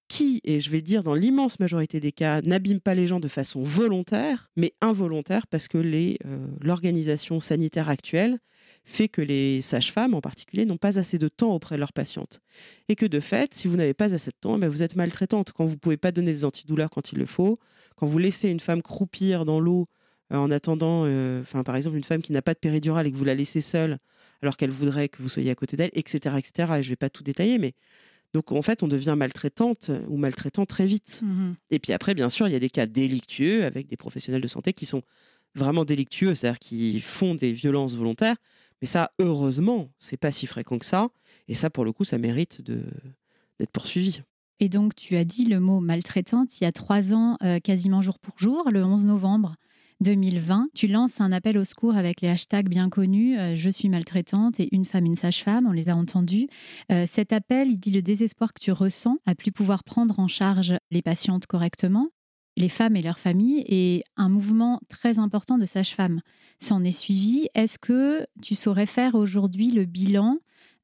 qui, 0.07 0.41
et 0.43 0.59
je 0.59 0.69
vais 0.69 0.81
dire 0.81 1.03
dans 1.03 1.13
l'immense 1.13 1.59
majorité 1.59 2.01
des 2.01 2.11
cas, 2.11 2.41
n'abîme 2.41 2.81
pas 2.81 2.95
les 2.95 3.07
gens 3.07 3.21
de 3.21 3.29
façon 3.29 3.63
volontaire, 3.63 4.47
mais 4.57 4.73
involontaire 4.81 5.47
parce 5.47 5.69
que 5.69 5.77
euh, 5.77 6.17
l'organisation 6.59 7.39
sanitaire 7.39 7.87
actuelle 7.87 8.39
fait 8.83 9.07
que 9.07 9.21
les 9.21 9.61
sages-femmes 9.61 10.13
en 10.13 10.19
particulier 10.19 10.65
n'ont 10.65 10.77
pas 10.77 10.99
assez 10.99 11.17
de 11.17 11.29
temps 11.29 11.53
auprès 11.53 11.75
de 11.75 11.79
leurs 11.79 11.93
patientes. 11.93 12.41
Et 12.89 12.95
que 12.97 13.05
de 13.05 13.21
fait, 13.21 13.53
si 13.53 13.69
vous 13.69 13.77
n'avez 13.77 13.93
pas 13.93 14.13
assez 14.13 14.31
de 14.31 14.35
temps, 14.39 14.57
eh 14.57 14.59
ben, 14.59 14.67
vous 14.69 14.83
êtes 14.83 14.97
maltraitante. 14.97 15.53
Quand 15.53 15.65
vous 15.65 15.75
ne 15.75 15.79
pouvez 15.79 15.97
pas 15.97 16.11
donner 16.11 16.33
des 16.33 16.43
antidouleurs 16.43 16.89
quand 16.89 17.13
il 17.13 17.19
le 17.19 17.25
faut, 17.25 17.57
quand 17.95 18.05
vous 18.05 18.17
laissez 18.17 18.49
une 18.49 18.59
femme 18.59 18.81
croupir 18.81 19.45
dans 19.45 19.61
l'eau 19.61 19.87
en 20.39 20.51
attendant, 20.51 21.03
euh, 21.05 21.41
enfin 21.41 21.63
par 21.63 21.75
exemple 21.75 21.97
une 21.97 22.03
femme 22.03 22.21
qui 22.21 22.31
n'a 22.31 22.41
pas 22.41 22.53
de 22.53 22.59
péridurale 22.59 23.07
et 23.07 23.11
que 23.11 23.17
vous 23.17 23.25
la 23.25 23.35
laissez 23.35 23.61
seule 23.61 23.97
alors 24.41 24.57
qu'elle 24.57 24.71
voudrait 24.71 25.09
que 25.09 25.21
vous 25.21 25.29
soyez 25.29 25.51
à 25.51 25.55
côté 25.55 25.77
d'elle, 25.77 25.91
etc., 25.93 26.35
etc. 26.37 26.73
Et 26.77 26.83
je 26.83 26.87
ne 26.87 26.91
vais 26.91 26.95
pas 26.95 27.09
tout 27.09 27.23
détailler, 27.23 27.59
mais 27.59 27.73
donc 28.33 28.51
en 28.51 28.61
fait 28.61 28.81
on 28.81 28.87
devient 28.87 29.15
maltraitante 29.17 29.91
ou 30.07 30.17
maltraitant 30.17 30.65
très 30.65 30.87
vite. 30.87 31.21
Mhm. 31.23 31.55
Et 31.69 31.79
puis 31.79 31.93
après, 31.93 32.13
bien 32.13 32.29
sûr, 32.29 32.47
il 32.47 32.51
y 32.51 32.55
a 32.55 32.59
des 32.59 32.69
cas 32.69 32.85
délictueux 32.85 33.65
avec 33.65 33.87
des 33.87 33.97
professionnels 33.97 34.41
de 34.41 34.47
santé 34.47 34.73
qui 34.73 34.85
sont 34.85 35.03
vraiment 35.53 35.85
délictueux, 35.85 36.33
c'est-à-dire 36.33 36.59
qui 36.59 37.01
font 37.01 37.35
des 37.35 37.51
violences 37.51 37.95
volontaires. 37.95 38.37
Mais 38.81 38.87
ça, 38.87 39.11
heureusement, 39.19 39.91
c'est 39.99 40.17
pas 40.17 40.31
si 40.31 40.47
fréquent 40.47 40.79
que 40.79 40.85
ça. 40.85 41.09
Et 41.47 41.55
ça, 41.55 41.69
pour 41.69 41.85
le 41.85 41.91
coup, 41.91 42.03
ça 42.03 42.17
mérite 42.17 42.61
de 42.61 42.83
d'être 43.59 43.71
poursuivi. 43.71 44.21
Et 44.59 44.69
donc, 44.69 44.95
tu 44.95 45.17
as 45.17 45.23
dit 45.23 45.45
le 45.45 45.59
mot 45.59 45.79
maltraitante 45.79 46.59
il 46.59 46.63
y 46.63 46.67
a 46.67 46.71
trois 46.71 47.13
ans, 47.13 47.37
euh, 47.43 47.59
quasiment 47.59 48.01
jour 48.01 48.17
pour 48.17 48.39
jour, 48.39 48.69
le 48.71 48.83
11 48.83 49.05
novembre 49.05 49.55
2020. 50.01 50.69
Tu 50.73 50.87
lances 50.87 51.21
un 51.21 51.31
appel 51.31 51.57
au 51.57 51.63
secours 51.63 51.95
avec 51.95 52.21
les 52.21 52.27
hashtags 52.27 52.67
bien 52.67 52.89
connus 52.89 53.37
euh, 53.37 53.55
Je 53.55 53.69
suis 53.69 53.87
maltraitante 53.87 54.59
et 54.59 54.67
Une 54.71 54.85
femme, 54.85 55.05
une 55.05 55.15
sage-femme. 55.15 55.67
On 55.67 55.71
les 55.71 55.89
a 55.89 55.95
entendus. 55.95 56.47
Euh, 56.91 57.05
cet 57.07 57.31
appel, 57.31 57.69
il 57.69 57.79
dit 57.79 57.91
le 57.91 58.01
désespoir 58.01 58.53
que 58.53 58.59
tu 58.59 58.71
ressens 58.71 59.17
à 59.25 59.35
plus 59.35 59.51
pouvoir 59.51 59.83
prendre 59.83 60.19
en 60.19 60.27
charge 60.27 60.73
les 60.89 61.01
patientes 61.01 61.45
correctement, 61.45 62.09
les 62.57 62.69
femmes 62.69 62.95
et 62.95 63.01
leurs 63.01 63.19
familles, 63.19 63.63
et 63.67 64.03
un 64.17 64.29
mouvement 64.29 64.79
très 64.89 65.19
important 65.19 65.57
de 65.57 65.65
sages-femmes 65.65 66.21
s'en 66.59 66.83
est 66.83 66.91
suivi. 66.91 67.47
Est-ce 67.53 67.77
que 67.79 68.25
tu 68.41 68.55
saurais 68.55 68.87
faire 68.87 69.15
aujourd'hui 69.15 69.69
le 69.69 69.85
bilan 69.85 70.37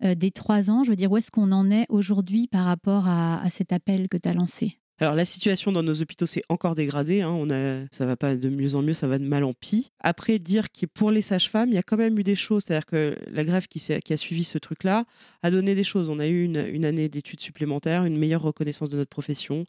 euh, 0.03 0.13
des 0.15 0.31
trois 0.31 0.69
ans? 0.69 0.83
Je 0.83 0.91
veux 0.91 0.95
dire, 0.95 1.11
où 1.11 1.17
est-ce 1.17 1.31
qu'on 1.31 1.51
en 1.51 1.71
est 1.71 1.87
aujourd'hui 1.89 2.47
par 2.47 2.65
rapport 2.65 3.07
à, 3.07 3.41
à 3.41 3.49
cet 3.49 3.73
appel 3.73 4.09
que 4.09 4.17
tu 4.17 4.29
as 4.29 4.33
lancé? 4.33 4.77
Alors 4.99 5.13
la 5.13 5.25
situation 5.25 5.71
dans 5.71 5.83
nos 5.83 6.01
hôpitaux 6.01 6.25
s'est 6.25 6.43
encore 6.49 6.73
dégradée. 6.73 7.21
Hein. 7.21 7.29
On 7.29 7.49
a, 7.51 7.85
ça 7.91 8.05
va 8.05 8.15
pas 8.15 8.35
de 8.35 8.49
mieux 8.49 8.73
en 8.75 8.81
mieux, 8.81 8.95
ça 8.95 9.07
va 9.07 9.19
de 9.19 9.25
mal 9.25 9.43
en 9.43 9.53
pis. 9.53 9.91
Après 9.99 10.39
dire 10.39 10.71
que 10.71 10.87
pour 10.87 11.11
les 11.11 11.21
sages-femmes, 11.21 11.69
il 11.69 11.75
y 11.75 11.77
a 11.77 11.83
quand 11.83 11.97
même 11.97 12.17
eu 12.17 12.23
des 12.23 12.35
choses. 12.35 12.63
C'est-à-dire 12.65 12.87
que 12.87 13.15
la 13.27 13.43
grève 13.43 13.67
qui, 13.67 13.79
a 13.93 14.17
suivi 14.17 14.43
ce 14.43 14.57
truc-là 14.57 15.05
a 15.43 15.51
donné 15.51 15.75
des 15.75 15.83
choses. 15.83 16.09
On 16.09 16.19
a 16.19 16.27
eu 16.27 16.43
une, 16.43 16.85
année 16.85 17.09
d'études 17.09 17.41
supplémentaires, 17.41 18.05
une 18.05 18.17
meilleure 18.17 18.41
reconnaissance 18.41 18.89
de 18.89 18.97
notre 18.97 19.11
profession, 19.11 19.65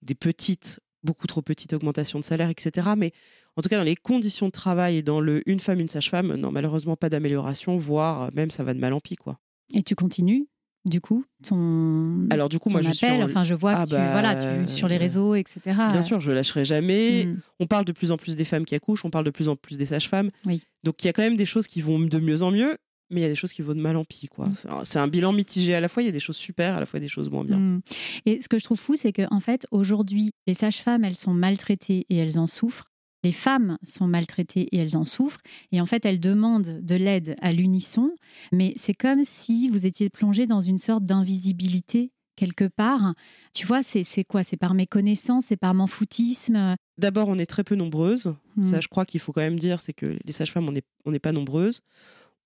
des 0.00 0.14
petites, 0.14 0.80
beaucoup 1.02 1.26
trop 1.26 1.42
petites 1.42 1.74
augmentations 1.74 2.18
de 2.18 2.24
salaire, 2.24 2.48
etc. 2.48 2.88
Mais 2.96 3.12
en 3.56 3.62
tout 3.62 3.68
cas, 3.68 3.76
dans 3.76 3.84
les 3.84 3.96
conditions 3.96 4.46
de 4.46 4.52
travail 4.52 4.96
et 4.96 5.02
dans 5.02 5.20
le 5.20 5.42
une 5.46 5.60
femme, 5.60 5.80
une 5.80 5.88
sage-femme, 5.88 6.34
non, 6.36 6.50
malheureusement 6.50 6.96
pas 6.96 7.10
d'amélioration, 7.10 7.76
voire 7.76 8.30
même 8.32 8.50
ça 8.50 8.64
va 8.64 8.72
de 8.72 8.80
mal 8.80 8.94
en 8.94 9.00
pis, 9.00 9.16
quoi. 9.16 9.38
Et 9.74 9.82
tu 9.82 9.94
continues, 9.94 10.46
du 10.84 11.00
coup, 11.00 11.24
ton, 11.46 12.26
Alors 12.30 12.48
du 12.48 12.58
coup, 12.58 12.68
moi, 12.70 12.82
je 12.82 12.90
suis 12.92 13.06
appel 13.06 13.22
en- 13.22 13.26
Enfin, 13.26 13.44
je 13.44 13.54
vois 13.54 13.72
Ah 13.72 13.84
que 13.84 13.88
tu, 13.90 13.94
bah, 13.94 14.12
voilà, 14.12 14.64
tu- 14.64 14.72
sur 14.72 14.88
les 14.88 14.96
réseaux, 14.96 15.34
etc. 15.34 15.60
Bien 15.66 16.02
sûr, 16.02 16.20
je 16.20 16.32
lâcherai 16.32 16.64
jamais. 16.64 17.26
Mm. 17.26 17.40
On 17.60 17.66
parle 17.66 17.84
de 17.84 17.92
plus 17.92 18.10
en 18.10 18.16
plus 18.16 18.34
des 18.36 18.44
femmes 18.44 18.64
qui 18.64 18.74
accouchent, 18.74 19.04
on 19.04 19.10
parle 19.10 19.24
de 19.24 19.30
plus 19.30 19.48
en 19.48 19.56
plus 19.56 19.76
des 19.76 19.86
sages-femmes. 19.86 20.30
Oui. 20.46 20.62
Donc 20.82 21.02
il 21.02 21.06
y 21.06 21.10
a 21.10 21.12
quand 21.12 21.22
même 21.22 21.36
des 21.36 21.46
choses 21.46 21.66
qui 21.68 21.80
vont 21.82 22.00
de 22.00 22.18
mieux 22.18 22.42
en 22.42 22.50
mieux, 22.50 22.76
mais 23.10 23.20
il 23.20 23.22
y 23.22 23.26
a 23.26 23.28
des 23.28 23.34
choses 23.36 23.52
qui 23.52 23.62
vont 23.62 23.74
de 23.74 23.80
mal 23.80 23.96
en 23.96 24.04
pis. 24.04 24.26
quoi. 24.26 24.48
Mm. 24.48 24.54
C'est 24.84 24.98
un- 24.98 25.08
bilan 25.08 25.32
mitigé 25.32 25.74
à 25.74 25.80
la 25.80 25.88
fois, 25.88 26.02
il 26.02 26.06
y 26.06 26.08
a 26.08 26.12
des 26.12 26.18
choses 26.20 26.36
super, 26.36 26.76
à 26.76 26.80
la 26.80 26.86
fois 26.86 26.98
des 26.98 27.08
choses 27.08 27.30
moins 27.30 27.44
bien. 27.44 27.58
Mm. 27.58 27.80
Et 28.26 28.40
ce 28.40 28.48
que 28.48 28.58
je 28.58 28.64
trouve 28.64 28.78
fou, 28.80 28.96
c'est 28.96 29.12
qu'en 29.12 29.40
fait, 29.40 29.66
aujourd'hui, 29.70 30.30
les 30.46 30.54
sages-femmes, 30.54 31.04
elles 31.04 31.16
sont 31.16 31.32
maltraitées 31.34 32.06
et 32.10 32.16
elles 32.16 32.38
en 32.38 32.46
souffrent. 32.46 32.90
Les 33.24 33.32
femmes 33.32 33.78
sont 33.84 34.06
maltraitées 34.06 34.68
et 34.72 34.78
elles 34.78 34.96
en 34.96 35.04
souffrent. 35.04 35.40
Et 35.70 35.80
en 35.80 35.86
fait, 35.86 36.04
elles 36.04 36.20
demandent 36.20 36.80
de 36.82 36.94
l'aide 36.94 37.36
à 37.40 37.52
l'unisson. 37.52 38.12
Mais 38.50 38.74
c'est 38.76 38.94
comme 38.94 39.24
si 39.24 39.68
vous 39.68 39.86
étiez 39.86 40.10
plongé 40.10 40.46
dans 40.46 40.60
une 40.60 40.78
sorte 40.78 41.04
d'invisibilité 41.04 42.10
quelque 42.36 42.64
part. 42.64 43.14
Tu 43.52 43.66
vois, 43.66 43.82
c'est 43.82 44.04
c'est 44.04 44.24
quoi? 44.24 44.42
C'est 44.42 44.56
par 44.56 44.74
méconnaissance, 44.74 45.46
c'est 45.46 45.56
par 45.56 45.74
manfoutisme? 45.74 46.76
D'abord, 46.98 47.28
on 47.28 47.38
est 47.38 47.46
très 47.46 47.64
peu 47.64 47.74
nombreuses. 47.74 48.34
Mm. 48.56 48.64
Ça, 48.64 48.80
je 48.80 48.88
crois 48.88 49.04
qu'il 49.04 49.20
faut 49.20 49.32
quand 49.32 49.40
même 49.40 49.58
dire, 49.58 49.80
c'est 49.80 49.92
que 49.92 50.16
les 50.24 50.32
sages-femmes, 50.32 50.68
on 50.68 50.72
n'est 50.72 50.82
on 51.04 51.12
pas 51.18 51.32
nombreuses. 51.32 51.80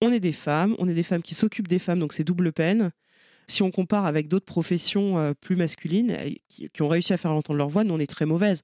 On 0.03 0.13
est 0.13 0.21
des 0.21 0.33
femmes, 0.33 0.75
on 0.79 0.89
est 0.89 0.95
des 0.95 1.03
femmes 1.03 1.23
qui 1.23 1.35
s'occupent 1.35 1.69
des 1.69 1.79
femmes, 1.79 2.01
donc 2.01 2.13
c'est 2.13 2.25
double 2.25 2.53
peine. 2.53 2.91
Si 3.49 3.63
on 3.63 3.71
compare 3.71 4.05
avec 4.05 4.29
d'autres 4.29 4.45
professions 4.45 5.19
euh, 5.19 5.33
plus 5.41 5.57
masculines 5.57 6.15
qui, 6.49 6.69
qui 6.69 6.83
ont 6.83 6.89
réussi 6.89 7.13
à 7.13 7.17
faire 7.17 7.31
entendre 7.31 7.57
leur 7.57 7.69
voix, 7.69 7.85
nous, 7.85 7.95
on 7.95 7.99
est 7.99 8.11
très 8.11 8.27
mauvaises. 8.27 8.63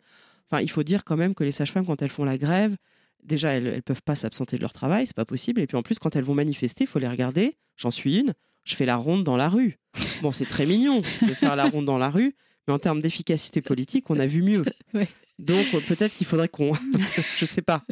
Enfin, 0.53 0.63
il 0.63 0.71
faut 0.71 0.83
dire 0.83 1.05
quand 1.05 1.17
même 1.17 1.35
que 1.35 1.45
les 1.45 1.53
sages-femmes, 1.53 1.87
quand 1.87 2.03
elles 2.03 2.11
font 2.11 2.25
la 2.25 2.37
grève, 2.37 2.77
déjà, 3.23 3.53
elles 3.53 3.77
ne 3.77 3.81
peuvent 3.81 4.03
pas 4.03 4.15
s'absenter 4.15 4.57
de 4.57 4.61
leur 4.61 4.75
travail, 4.75 5.07
c'est 5.07 5.17
pas 5.17 5.25
possible. 5.25 5.63
Et 5.63 5.67
puis 5.67 5.79
en 5.79 5.83
plus, 5.83 5.99
quand 5.99 6.15
elles 6.15 6.25
vont 6.25 6.35
manifester, 6.35 6.85
il 6.85 6.87
faut 6.87 6.99
les 6.99 7.09
regarder. 7.09 7.57
J'en 7.79 7.91
suis 7.91 8.19
une, 8.19 8.35
je 8.65 8.77
fais 8.77 8.85
la 8.85 8.97
ronde 8.97 9.25
dans 9.25 9.37
la 9.37 9.49
rue. 9.49 9.79
Bon, 10.21 10.31
c'est 10.31 10.45
très 10.45 10.67
mignon 10.67 11.01
de 11.01 11.35
faire 11.35 11.57
la 11.57 11.65
ronde 11.65 11.85
dans 11.87 11.99
la 11.99 12.09
rue, 12.09 12.35
mais 12.69 12.75
en 12.75 12.79
termes 12.79 13.01
d'efficacité 13.01 13.61
politique, 13.61 14.09
on 14.09 14.19
a 14.19 14.27
vu 14.27 14.43
mieux. 14.43 14.65
Ouais. 14.95 15.09
Donc 15.39 15.67
euh, 15.75 15.81
peut-être 15.81 16.15
qu'il 16.15 16.27
faudrait 16.27 16.49
qu'on, 16.49 16.73
je 17.39 17.47
sais 17.47 17.63
pas, 17.63 17.83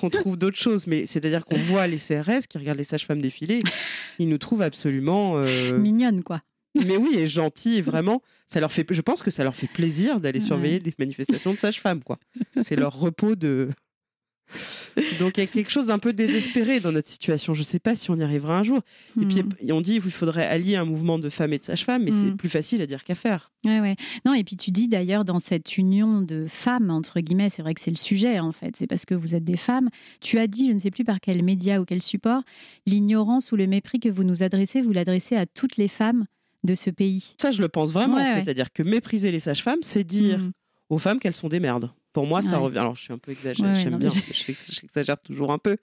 qu'on 0.00 0.10
trouve 0.10 0.36
d'autres 0.36 0.58
choses. 0.58 0.88
Mais 0.88 1.06
c'est-à-dire 1.06 1.44
qu'on 1.44 1.56
voit 1.56 1.86
les 1.86 1.96
CRS 1.96 2.46
qui 2.48 2.58
regardent 2.58 2.78
les 2.78 2.84
sages-femmes 2.84 3.20
défiler, 3.20 3.62
ils 4.18 4.28
nous 4.28 4.38
trouvent 4.38 4.62
absolument, 4.62 5.34
euh, 5.36 5.78
Mignonne, 5.78 6.24
quoi. 6.24 6.42
Mais 6.74 6.96
oui, 6.96 7.14
et 7.16 7.26
gentils. 7.26 7.76
Et 7.76 7.82
vraiment, 7.82 8.22
ça 8.48 8.60
leur 8.60 8.72
fait, 8.72 8.86
je 8.90 9.00
pense 9.02 9.22
que 9.22 9.30
ça 9.30 9.44
leur 9.44 9.54
fait 9.56 9.66
plaisir 9.68 10.20
d'aller 10.20 10.40
surveiller 10.40 10.80
des 10.80 10.92
manifestations 10.98 11.52
de 11.52 11.58
sages-femmes, 11.58 12.02
quoi. 12.02 12.18
C'est 12.62 12.76
leur 12.76 12.98
repos 12.98 13.34
de. 13.36 13.68
Donc 15.20 15.36
il 15.36 15.40
y 15.40 15.44
a 15.44 15.46
quelque 15.46 15.70
chose 15.70 15.86
d'un 15.86 15.98
peu 15.98 16.14
désespéré 16.14 16.80
dans 16.80 16.90
notre 16.90 17.08
situation. 17.08 17.52
Je 17.52 17.62
sais 17.62 17.78
pas 17.78 17.94
si 17.94 18.10
on 18.10 18.16
y 18.16 18.22
arrivera 18.22 18.58
un 18.58 18.62
jour. 18.62 18.80
Et 19.20 19.26
puis 19.26 19.42
Mm. 19.42 19.72
on 19.72 19.80
dit 19.82 20.00
qu'il 20.00 20.10
faudrait 20.10 20.46
allier 20.46 20.76
un 20.76 20.86
mouvement 20.86 21.18
de 21.18 21.28
femmes 21.28 21.52
et 21.52 21.58
de 21.58 21.64
sages-femmes, 21.64 22.04
mais 22.04 22.12
c'est 22.12 22.30
Mm. 22.32 22.36
plus 22.38 22.48
facile 22.48 22.80
à 22.80 22.86
dire 22.86 23.04
qu'à 23.04 23.14
faire. 23.14 23.52
Ouais, 23.66 23.80
ouais. 23.80 23.94
Non, 24.24 24.32
et 24.32 24.44
puis 24.44 24.56
tu 24.56 24.70
dis 24.70 24.88
d'ailleurs 24.88 25.26
dans 25.26 25.38
cette 25.38 25.76
union 25.76 26.22
de 26.22 26.46
femmes, 26.48 26.90
entre 26.90 27.20
guillemets, 27.20 27.50
c'est 27.50 27.60
vrai 27.62 27.74
que 27.74 27.80
c'est 27.82 27.90
le 27.90 27.96
sujet 27.98 28.38
en 28.40 28.52
fait, 28.52 28.74
c'est 28.76 28.86
parce 28.86 29.04
que 29.04 29.14
vous 29.14 29.34
êtes 29.34 29.44
des 29.44 29.58
femmes. 29.58 29.90
Tu 30.22 30.38
as 30.38 30.46
dit, 30.46 30.68
je 30.68 30.72
ne 30.72 30.78
sais 30.78 30.90
plus 30.90 31.04
par 31.04 31.20
quel 31.20 31.44
média 31.44 31.80
ou 31.80 31.84
quel 31.84 32.00
support, 32.02 32.42
l'ignorance 32.86 33.52
ou 33.52 33.56
le 33.56 33.66
mépris 33.66 34.00
que 34.00 34.08
vous 34.08 34.24
nous 34.24 34.42
adressez, 34.42 34.80
vous 34.80 34.92
l'adressez 34.92 35.36
à 35.36 35.44
toutes 35.44 35.76
les 35.76 35.88
femmes 35.88 36.24
de 36.64 36.74
ce 36.74 36.90
pays. 36.90 37.34
Ça, 37.40 37.52
je 37.52 37.60
le 37.62 37.68
pense 37.68 37.92
vraiment. 37.92 38.16
Ouais, 38.16 38.22
ouais. 38.34 38.42
C'est-à-dire 38.44 38.72
que 38.72 38.82
mépriser 38.82 39.30
les 39.30 39.38
sages-femmes, 39.40 39.82
c'est 39.82 40.04
dire 40.04 40.38
Mm. 40.38 40.52
aux 40.90 40.98
femmes 40.98 41.18
qu'elles 41.18 41.34
sont 41.36 41.48
des 41.48 41.60
merdes. 41.60 41.90
Pour 42.12 42.26
moi, 42.26 42.42
ça 42.42 42.58
Ouais. 42.58 42.64
revient. 42.64 42.78
Alors, 42.78 42.96
je 42.96 43.02
suis 43.02 43.12
un 43.12 43.18
peu 43.18 43.30
exagérée, 43.32 43.76
j'aime 43.76 43.96
bien, 43.98 44.08
je- 44.08 44.20
j'exagère 44.82 45.20
toujours 45.20 45.52
un 45.52 45.58
peu. 45.58 45.76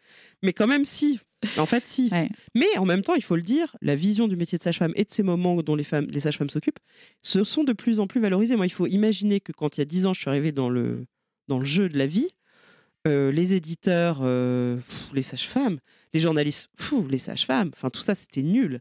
Mais 0.44 0.52
quand 0.54 0.68
même, 0.68 0.84
si. 0.86 1.20
En 1.58 1.66
fait, 1.66 1.86
si. 1.88 2.10
Mais 2.56 2.66
en 2.78 2.86
même 2.86 3.04
temps, 3.04 3.14
il 3.16 3.22
faut 3.24 3.36
le 3.36 3.42
dire, 3.44 3.76
la 3.82 3.96
vision 3.96 4.28
du 4.28 4.36
métier 4.36 4.58
de 4.58 4.64
sage-femme 4.64 4.92
et 4.96 5.04
de 5.06 5.12
ces 5.12 5.24
moments 5.24 5.62
dont 5.62 5.76
les, 5.76 5.84
femmes, 5.84 6.08
les 6.10 6.20
sages-femmes 6.22 6.50
s'occupent, 6.50 6.80
se 7.22 7.44
sont 7.44 7.64
de 7.64 7.72
plus 7.74 8.00
en 8.00 8.08
plus 8.08 8.20
valorisés. 8.20 8.56
Moi, 8.56 8.66
il 8.66 8.72
faut 8.72 8.88
imaginer 8.88 9.40
que 9.40 9.52
quand 9.52 9.78
il 9.78 9.82
y 9.82 9.84
a 9.84 9.86
10 9.86 10.08
ans, 10.08 10.14
je 10.14 10.20
suis 10.22 10.30
arrivée 10.30 10.52
dans 10.52 10.70
le, 10.70 11.06
dans 11.48 11.60
le 11.60 11.66
jeu 11.66 11.88
de 11.88 11.98
la 11.98 12.08
vie, 12.08 12.30
euh, 13.08 13.32
les 13.32 13.54
éditeurs, 13.54 14.20
euh, 14.24 14.78
pff, 14.78 15.12
les 15.14 15.22
sages-femmes, 15.22 15.78
les 16.14 16.20
journalistes, 16.20 16.70
pff, 16.78 16.94
les 17.10 17.20
sages-femmes, 17.20 17.70
enfin, 17.76 17.90
tout 17.92 18.02
ça, 18.02 18.16
c'était 18.16 18.42
nul. 18.42 18.80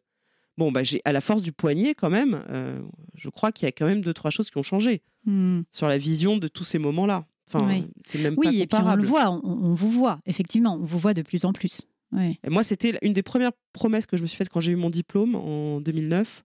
Bon, 0.56 0.70
bah, 0.70 0.82
j'ai 0.84 1.00
à 1.04 1.12
la 1.12 1.20
force 1.20 1.42
du 1.42 1.52
poignet, 1.52 1.94
quand 1.94 2.10
même, 2.10 2.42
euh, 2.50 2.80
je 3.14 3.28
crois 3.28 3.50
qu'il 3.52 3.66
y 3.66 3.68
a 3.68 3.72
quand 3.72 3.86
même 3.86 4.00
deux, 4.02 4.14
trois 4.14 4.30
choses 4.30 4.50
qui 4.50 4.58
ont 4.58 4.62
changé 4.62 5.02
Mm. 5.26 5.62
sur 5.70 5.88
la 5.88 5.96
vision 5.98 6.36
de 6.36 6.48
tous 6.48 6.64
ces 6.64 6.78
moments-là. 6.78 7.26
Enfin, 7.48 7.66
Oui. 7.66 7.86
c'est 8.04 8.18
même 8.18 8.34
Oui, 8.36 8.46
pas 8.46 8.52
et 8.62 8.66
puis 8.66 8.78
on 8.92 8.94
le 8.96 9.02
voit, 9.04 9.30
on, 9.30 9.40
on 9.42 9.74
vous 9.74 9.90
voit, 9.90 10.20
effectivement, 10.26 10.74
on 10.80 10.84
vous 10.84 10.98
voit 10.98 11.14
de 11.14 11.22
plus 11.22 11.44
en 11.44 11.52
plus. 11.52 11.82
Ouais. 12.12 12.38
Et 12.44 12.50
moi, 12.50 12.62
c'était 12.62 12.98
une 13.02 13.12
des 13.12 13.22
premières 13.22 13.50
promesses 13.72 14.06
que 14.06 14.16
je 14.16 14.22
me 14.22 14.26
suis 14.26 14.36
faites 14.36 14.48
quand 14.48 14.60
j'ai 14.60 14.72
eu 14.72 14.76
mon 14.76 14.90
diplôme 14.90 15.34
en 15.34 15.80
2009. 15.80 16.44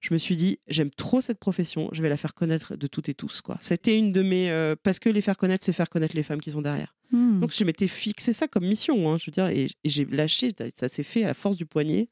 Je 0.00 0.14
me 0.14 0.18
suis 0.18 0.36
dit, 0.36 0.58
j'aime 0.68 0.90
trop 0.90 1.20
cette 1.20 1.38
profession, 1.38 1.88
je 1.92 2.02
vais 2.02 2.08
la 2.08 2.16
faire 2.16 2.34
connaître 2.34 2.74
de 2.76 2.86
toutes 2.88 3.08
et 3.08 3.14
tous. 3.14 3.40
quoi. 3.40 3.58
C'était 3.60 3.96
une 3.98 4.10
de 4.12 4.22
mes. 4.22 4.50
euh, 4.50 4.74
parce 4.82 4.98
que 4.98 5.08
les 5.08 5.20
faire 5.20 5.36
connaître, 5.36 5.64
c'est 5.64 5.72
faire 5.72 5.88
connaître 5.90 6.16
les 6.16 6.22
femmes 6.24 6.40
qui 6.40 6.50
sont 6.50 6.62
derrière. 6.62 6.94
Mm. 7.12 7.40
Donc, 7.40 7.52
je 7.54 7.62
m'étais 7.64 7.86
fixé 7.86 8.32
ça 8.32 8.48
comme 8.48 8.66
mission. 8.66 9.12
hein, 9.12 9.16
je 9.18 9.26
veux 9.26 9.32
dire, 9.32 9.46
et, 9.48 9.64
et 9.84 9.88
j'ai 9.88 10.04
lâché, 10.06 10.50
ça 10.74 10.88
s'est 10.88 11.02
fait 11.04 11.22
à 11.24 11.28
la 11.28 11.34
force 11.34 11.56
du 11.56 11.66
poignet, 11.66 12.08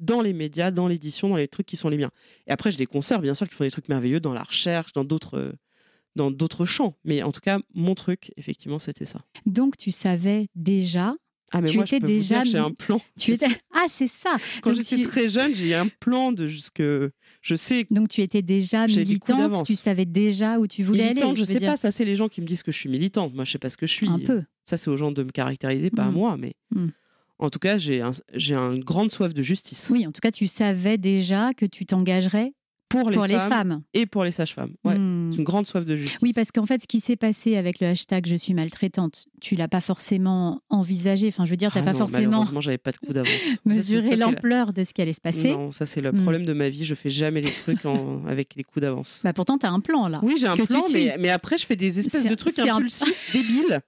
dans 0.00 0.20
les 0.20 0.32
médias, 0.32 0.70
dans 0.70 0.88
l'édition, 0.88 1.28
dans 1.28 1.36
les 1.36 1.48
trucs 1.48 1.66
qui 1.66 1.76
sont 1.76 1.88
les 1.88 1.96
miens. 1.98 2.10
Et 2.46 2.50
après, 2.50 2.70
j'ai 2.70 2.76
des 2.78 2.86
consoeurs, 2.86 3.20
bien 3.20 3.34
sûr, 3.34 3.48
qui 3.48 3.54
font 3.54 3.64
des 3.64 3.70
trucs 3.70 3.88
merveilleux 3.88 4.20
dans 4.20 4.32
la 4.34 4.42
recherche, 4.42 4.92
dans 4.92 5.04
d'autres. 5.04 5.38
euh, 5.38 5.52
dans 6.16 6.30
d'autres 6.30 6.64
champs. 6.64 6.96
Mais 7.04 7.24
en 7.24 7.32
tout 7.32 7.40
cas, 7.40 7.58
mon 7.74 7.96
truc, 7.96 8.30
effectivement, 8.36 8.78
c'était 8.78 9.04
ça. 9.04 9.22
Donc 9.46 9.76
tu 9.76 9.90
savais 9.90 10.46
déjà, 10.54 11.16
Ah, 11.50 11.60
mais 11.60 11.70
Tu 11.70 11.76
moi, 11.76 11.84
je 11.86 11.96
étais 11.96 12.00
peux 12.00 12.06
déjà 12.06 12.44
j'ai 12.44 12.58
un 12.58 12.70
plan. 12.70 13.00
tu 13.18 13.32
étais... 13.32 13.46
Ah, 13.72 13.86
c'est 13.88 14.06
ça 14.06 14.36
Quand 14.62 14.72
j'étais 14.74 14.94
tu- 14.96 15.02
très 15.02 15.28
jeune, 15.28 15.52
j'ai 15.56 15.74
un 15.74 15.88
plan 15.88 16.30
de 16.30 16.46
jusque. 16.46 16.80
Je 17.42 17.54
sais. 17.56 17.84
Donc 17.90 18.08
tu 18.10 18.20
étais 18.20 18.42
déjà 18.42 18.86
militante, 18.86 19.66
tu 19.66 19.74
savais 19.74 20.04
déjà 20.04 20.58
où 20.60 20.68
tu 20.68 20.84
voulais 20.84 21.02
Militante, 21.08 21.22
aller. 21.30 21.34
je 21.36 21.40
veux 21.40 21.46
sais 21.46 21.58
dire. 21.58 21.70
pas, 21.72 21.76
ça 21.76 21.90
c'est 21.90 22.04
les 22.04 22.14
gens 22.14 22.28
qui 22.28 22.40
me 22.40 22.46
disent 22.46 22.62
que 22.62 22.70
je 22.70 22.78
suis 22.78 22.88
militante. 22.88 23.34
Moi, 23.34 23.44
je 23.44 23.50
sais 23.50 23.58
pas 23.58 23.68
ce 23.68 23.76
que 23.76 23.86
je 23.88 23.92
suis. 23.92 24.08
Un 24.08 24.20
peu. 24.20 24.44
Ça, 24.64 24.76
c'est 24.76 24.90
aux 24.90 24.96
gens 24.96 25.10
de 25.10 25.22
me 25.24 25.30
caractériser, 25.30 25.90
pas 25.90 26.04
à 26.04 26.10
Mm. 26.12 26.14
moi. 26.14 26.36
Mais 26.36 26.54
Mm. 26.70 26.86
En 27.38 27.50
tout 27.50 27.58
cas, 27.58 27.78
j'ai 27.78 28.00
un, 28.00 28.12
j'ai 28.34 28.54
une 28.54 28.82
grande 28.84 29.10
soif 29.10 29.34
de 29.34 29.42
justice 29.42 29.88
Oui, 29.92 30.06
en 30.06 30.12
tout 30.12 30.20
cas, 30.20 30.30
tu 30.30 30.46
savais 30.46 30.98
déjà 30.98 31.50
que 31.56 31.66
tu 31.66 31.84
t'engagerais 31.86 32.52
pour 32.90 33.10
les, 33.10 33.16
pour 33.16 33.26
femmes, 33.26 33.32
les 33.32 33.38
femmes. 33.48 33.82
et 33.92 34.06
pour 34.06 34.22
les 34.22 34.30
sages-femmes. 34.30 34.74
Ouais. 34.84 34.96
Hmm. 34.96 35.32
C'est 35.32 35.38
une 35.38 35.44
grande 35.44 35.66
soif 35.66 35.84
de 35.84 35.96
justice. 35.96 36.18
Oui, 36.22 36.32
parce 36.32 36.52
qu'en 36.52 36.64
fait, 36.64 36.80
ce 36.80 36.86
qui 36.86 37.00
s'est 37.00 37.16
passé 37.16 37.56
avec 37.56 37.80
le 37.80 37.88
hashtag 37.88 38.24
Je 38.28 38.36
suis 38.36 38.54
maltraitante, 38.54 39.26
tu 39.40 39.56
l'as 39.56 39.66
pas 39.66 39.80
forcément 39.80 40.60
envisagé. 40.70 41.26
Enfin, 41.26 41.44
je 41.44 41.50
veux 41.50 41.56
dire, 41.56 41.72
tu 41.72 41.78
Ah 41.78 41.80
n'as 41.80 41.86
pas 41.86 41.92
non, 41.92 41.98
forcément 42.06 42.28
Malheureusement, 42.30 42.60
j'avais 42.60 42.78
pas 42.78 42.92
de 42.92 42.98
coup 42.98 43.12
d'avance. 43.12 43.32
La- 43.66 44.16
l'ampleur 44.16 44.72
de 44.72 44.84
ce 44.84 44.94
qui 44.94 45.02
allait 45.02 45.12
se 45.12 45.20
passer. 45.20 45.50
Non, 45.52 45.72
ça 45.72 45.86
c'est 45.86 46.00
le 46.02 46.12
Hmm. 46.12 46.22
problème 46.22 46.44
de 46.44 46.52
ma 46.52 46.68
vie. 46.68 46.84
Je 46.84 46.94
fais 46.94 47.10
jamais 47.10 47.40
les 47.40 47.50
trucs 47.50 47.84
en- 47.84 48.24
avec 48.28 48.54
des 48.54 48.62
coups 48.62 48.82
d'avance. 48.82 49.22
Bah, 49.24 49.32
pourtant, 49.32 49.58
tu 49.58 49.66
as 49.66 49.70
un 49.72 49.80
plan 49.80 50.06
là. 50.06 50.20
Oui, 50.22 50.34
j'ai 50.38 50.46
un 50.46 50.54
plan, 50.54 50.82
mais, 50.92 51.16
mais 51.18 51.30
après, 51.30 51.58
je 51.58 51.66
fais 51.66 51.76
des 51.76 51.98
espèces 51.98 52.26
de 52.26 52.34
trucs 52.36 52.54
c'est 52.54 52.68
un- 52.70 52.76
impulsifs, 52.76 53.32
débiles. 53.32 53.80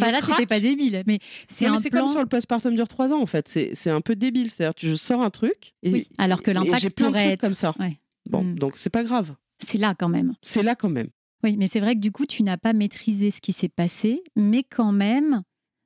Bah, 0.00 0.10
là, 0.12 0.20
c'était 0.20 0.46
pas 0.46 0.60
débile, 0.60 1.02
mais 1.06 1.18
c'est 1.48 1.66
un 1.66 1.76
plan. 1.80 2.00
comme 2.00 2.08
sur 2.08 2.20
le 2.20 2.26
postpartum 2.26 2.74
dure 2.74 2.88
3 2.88 3.12
ans, 3.12 3.20
en 3.22 3.26
fait. 3.26 3.48
C'est 3.74 3.90
un 3.90 4.00
peu 4.00 4.16
débile. 4.16 4.50
C'est-à-dire 4.50 4.74
je 4.78 4.94
sors 4.96 5.22
un 5.22 5.30
truc 5.30 5.74
et, 5.82 5.92
Oui, 5.92 6.08
alors 6.18 6.42
que 6.42 6.50
l'impact 6.50 6.80
j'ai 6.82 6.90
plein 6.90 7.06
de 7.06 7.10
pourrait 7.12 7.22
trucs 7.24 7.32
être- 7.34 7.40
comme 7.40 7.54
ça. 7.54 7.74
Ouais. 7.78 7.98
Bon, 8.28 8.42
Hmm. 8.44 8.58
donc 8.58 8.74
c'est 8.76 8.90
pas 8.90 9.04
grave. 9.04 9.34
C'est 9.60 9.78
là 9.78 9.94
quand 9.98 10.08
même. 10.08 10.34
C'est 10.42 10.62
là 10.62 10.74
quand 10.74 10.90
même. 10.90 11.08
Oui, 11.44 11.56
mais 11.56 11.68
c'est 11.68 11.80
vrai 11.80 11.94
que 11.94 12.00
du 12.00 12.10
coup, 12.12 12.26
tu 12.26 12.42
n'as 12.42 12.56
pas 12.56 12.72
maîtrisé 12.72 13.30
ce 13.30 13.40
qui 13.40 13.52
s'est 13.52 13.68
passé, 13.68 14.22
mais 14.36 14.64
quand 14.64 14.92
même, 14.92 15.42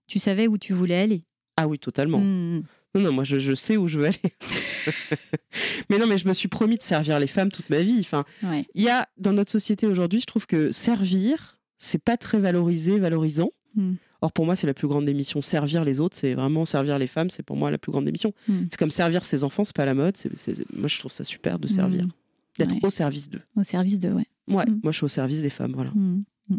tu 0.07 0.19
savais 0.19 0.47
où 0.49 0.57
tu 0.59 0.73
voulais 0.73 0.99
aller. 0.99 1.25
Ah 1.57 1.69
oui, 1.69 1.79
totalement. 1.79 2.19
Hmm. 2.19 2.63
Non, 2.95 3.01
non, 3.03 3.13
moi 3.13 3.25
je, 3.25 3.39
je 3.39 3.55
sais 3.55 3.77
où 3.79 3.89
je 3.89 3.99
veux 3.99 4.07
aller. 4.07 4.19
mais 5.91 5.99
non, 5.99 6.07
mais 6.07 6.19
je 6.19 6.27
me 6.29 6.33
suis 6.33 6.49
promis 6.49 6.77
de 6.77 6.83
servir 6.83 7.19
les 7.21 7.27
femmes 7.27 7.51
toute 7.51 7.71
ma 7.71 7.81
vie. 7.83 7.99
Enfin, 8.01 8.25
Ouais. 8.43 8.67
il 8.75 8.83
y 8.83 8.89
a 8.89 9.09
dans 9.19 9.33
notre 9.33 9.51
société 9.53 9.87
aujourd'hui, 9.87 10.21
je 10.21 10.27
trouve 10.27 10.47
que 10.47 10.73
servir, 10.73 11.59
c'est 11.79 12.03
pas 12.03 12.17
très 12.17 12.39
valorisé, 12.39 12.99
valorisant. 12.99 13.51
Hmm. 13.75 13.95
Or 14.21 14.33
pour 14.33 14.45
moi, 14.47 14.55
c'est 14.55 14.67
la 14.67 14.75
plus 14.75 14.87
grande 14.89 15.05
des 15.05 15.15
missions. 15.15 15.43
Servir 15.43 15.85
les 15.85 15.99
autres, 15.99 16.17
c'est 16.17 16.35
vraiment 16.35 16.65
servir 16.65 16.99
les 16.99 17.07
femmes, 17.09 17.31
c'est 17.31 17.43
pour 17.43 17.57
moi 17.57 17.71
la 17.71 17.79
plus 17.79 17.91
grande 17.93 18.05
des 18.05 18.13
missions. 18.13 18.33
Hmm. 18.49 18.65
C'est 18.71 18.77
comme 18.79 18.91
servir 18.91 19.25
ses 19.25 19.43
enfants, 19.45 19.65
c'est 19.65 19.75
pas 19.75 19.85
la 19.85 19.95
mode. 19.95 20.17
c'est- 20.17 20.31
c'est- 20.37 20.65
Moi, 20.77 20.89
je 20.89 20.99
trouve 20.99 21.11
ça 21.13 21.25
super 21.25 21.59
de 21.59 21.67
servir, 21.69 22.05
Hmm. 22.05 22.11
d'être 22.59 22.75
Ouais. 22.75 22.81
au 22.85 22.91
service 22.91 23.29
d'eux. 23.31 23.41
Au 23.57 23.65
service 23.65 23.99
de, 23.99 24.11
ouais. 24.11 24.27
Ouais, 24.49 24.65
moi 24.83 24.91
je 24.93 24.97
suis 24.97 25.05
au 25.05 25.09
service 25.09 25.41
des 25.41 25.51
femmes, 25.51 25.73
voilà. 25.73 25.91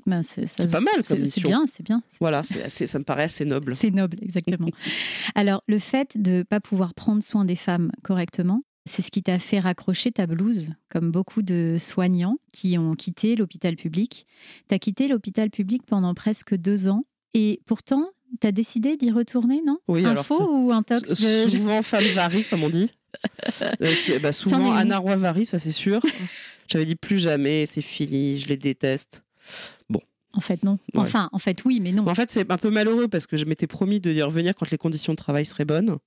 Ben, 0.08 0.24
c'est 0.24 0.48
ça 0.48 0.55
C'est 0.63 0.67
se- 0.67 0.72
pas 0.72 0.79
mal 0.82 0.93
comme 0.96 1.03
c'est- 1.03 1.15
C'est 1.15 1.22
mission. 1.22 1.50
bien, 1.50 1.65
c'est 1.72 1.84
bien. 1.84 2.01
Voilà, 2.20 2.41
c'est 2.43 2.63
assez, 2.63 2.88
ça 2.88 2.98
me 2.98 3.03
paraît 3.03 3.24
assez 3.25 3.46
noble. 3.46 3.75
C'est 3.75 3.91
noble, 3.91 4.17
exactement. 4.22 4.70
Alors, 5.36 5.62
le 5.67 5.77
fait 5.79 6.12
de 6.15 6.32
ne 6.32 6.43
pas 6.43 6.60
pouvoir 6.62 6.93
prendre 6.93 7.22
soin 7.22 7.46
des 7.46 7.58
femmes 7.58 7.91
correctement, 8.01 8.62
c'est 8.85 9.01
ce 9.01 9.11
qui 9.11 9.23
t'a 9.23 9.39
fait 9.39 9.59
raccrocher 9.59 10.11
ta 10.11 10.27
blouse, 10.27 10.69
comme 10.89 11.11
beaucoup 11.11 11.41
de 11.41 11.77
soignants 11.79 12.37
qui 12.51 12.77
ont 12.77 12.93
quitté 12.93 13.35
l'hôpital 13.35 13.75
public. 13.75 14.27
Tu 14.67 14.75
as 14.75 14.79
quitté 14.79 15.07
l'hôpital 15.07 15.49
public 15.49 15.83
pendant 15.85 16.13
presque 16.13 16.55
deux 16.55 16.89
ans 16.89 17.03
et 17.33 17.61
pourtant, 17.65 18.09
tu 18.41 18.47
as 18.47 18.51
décidé 18.51 18.97
d'y 18.97 19.11
retourner, 19.11 19.61
non? 19.65 19.79
Oui, 19.87 20.05
un 20.05 20.15
faux 20.15 20.49
ou 20.51 20.71
un 20.71 20.83
tox 20.83 21.13
Souvent, 21.13 21.81
femme 21.83 22.05
varie, 22.13 22.43
comme 22.49 22.63
on 22.63 22.69
dit. 22.69 22.91
Euh, 23.61 24.19
bah, 24.21 24.31
souvent, 24.31 24.73
Anna 24.73 24.97
Roy 24.97 25.15
varie, 25.15 25.45
ça 25.45 25.59
c'est 25.59 25.71
sûr. 25.71 26.01
J'avais 26.67 26.85
dit 26.85 26.95
plus 26.95 27.19
jamais, 27.19 27.65
c'est 27.65 27.81
fini, 27.81 28.37
je 28.37 28.47
les 28.47 28.57
déteste. 28.57 29.23
En 30.35 30.41
fait, 30.41 30.63
non. 30.63 30.79
Ouais. 30.93 31.01
Enfin, 31.01 31.29
en 31.31 31.37
fait, 31.37 31.63
oui, 31.63 31.79
mais 31.79 31.91
non. 31.91 32.07
En 32.07 32.15
fait, 32.15 32.31
c'est 32.31 32.51
un 32.51 32.57
peu 32.57 32.71
malheureux 32.71 33.07
parce 33.07 33.27
que 33.27 33.37
je 33.37 33.45
m'étais 33.45 33.67
promis 33.67 33.99
de 33.99 34.11
y 34.11 34.21
revenir 34.23 34.55
quand 34.55 34.69
les 34.71 34.79
conditions 34.79 35.13
de 35.13 35.17
travail 35.17 35.45
seraient 35.45 35.65
bonnes. 35.65 35.97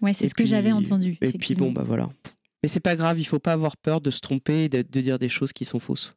Ouais, 0.00 0.12
c'est 0.12 0.28
ce 0.28 0.34
que 0.34 0.44
j'avais 0.44 0.72
entendu. 0.72 1.18
Et 1.20 1.32
puis 1.32 1.54
bon, 1.54 1.72
bah 1.72 1.84
voilà. 1.86 2.08
Mais 2.62 2.68
c'est 2.68 2.80
pas 2.80 2.96
grave, 2.96 3.18
il 3.20 3.24
faut 3.24 3.38
pas 3.38 3.52
avoir 3.52 3.76
peur 3.76 4.00
de 4.00 4.10
se 4.10 4.20
tromper 4.20 4.64
et 4.64 4.68
de, 4.68 4.82
de 4.82 5.00
dire 5.00 5.18
des 5.18 5.28
choses 5.28 5.52
qui 5.52 5.64
sont 5.64 5.78
fausses. 5.80 6.14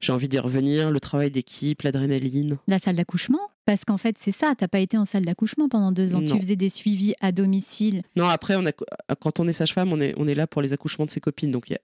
J'ai 0.00 0.12
envie 0.12 0.28
d'y 0.28 0.38
revenir, 0.38 0.90
le 0.90 1.00
travail 1.00 1.30
d'équipe, 1.30 1.82
l'adrénaline. 1.82 2.58
La 2.68 2.78
salle 2.78 2.96
d'accouchement? 2.96 3.40
Parce 3.64 3.84
qu'en 3.84 3.96
fait, 3.98 4.16
c'est 4.18 4.30
ça, 4.32 4.54
t'as 4.56 4.68
pas 4.68 4.78
été 4.80 4.96
en 4.98 5.04
salle 5.06 5.24
d'accouchement 5.24 5.68
pendant 5.68 5.92
deux 5.92 6.14
ans. 6.14 6.20
Non. 6.20 6.34
Tu 6.36 6.40
faisais 6.42 6.56
des 6.56 6.68
suivis 6.68 7.14
à 7.20 7.32
domicile. 7.32 8.02
Non, 8.16 8.26
après, 8.28 8.54
on 8.56 8.64
a, 8.66 8.72
quand 9.18 9.40
on 9.40 9.48
est 9.48 9.52
sage-femme, 9.54 9.92
on 9.92 10.00
est, 10.00 10.14
on 10.18 10.28
est 10.28 10.34
là 10.34 10.46
pour 10.46 10.60
les 10.62 10.72
accouchements 10.72 11.04
de 11.06 11.10
ses 11.10 11.20
copines. 11.20 11.50
Donc, 11.50 11.70
a- 11.72 11.78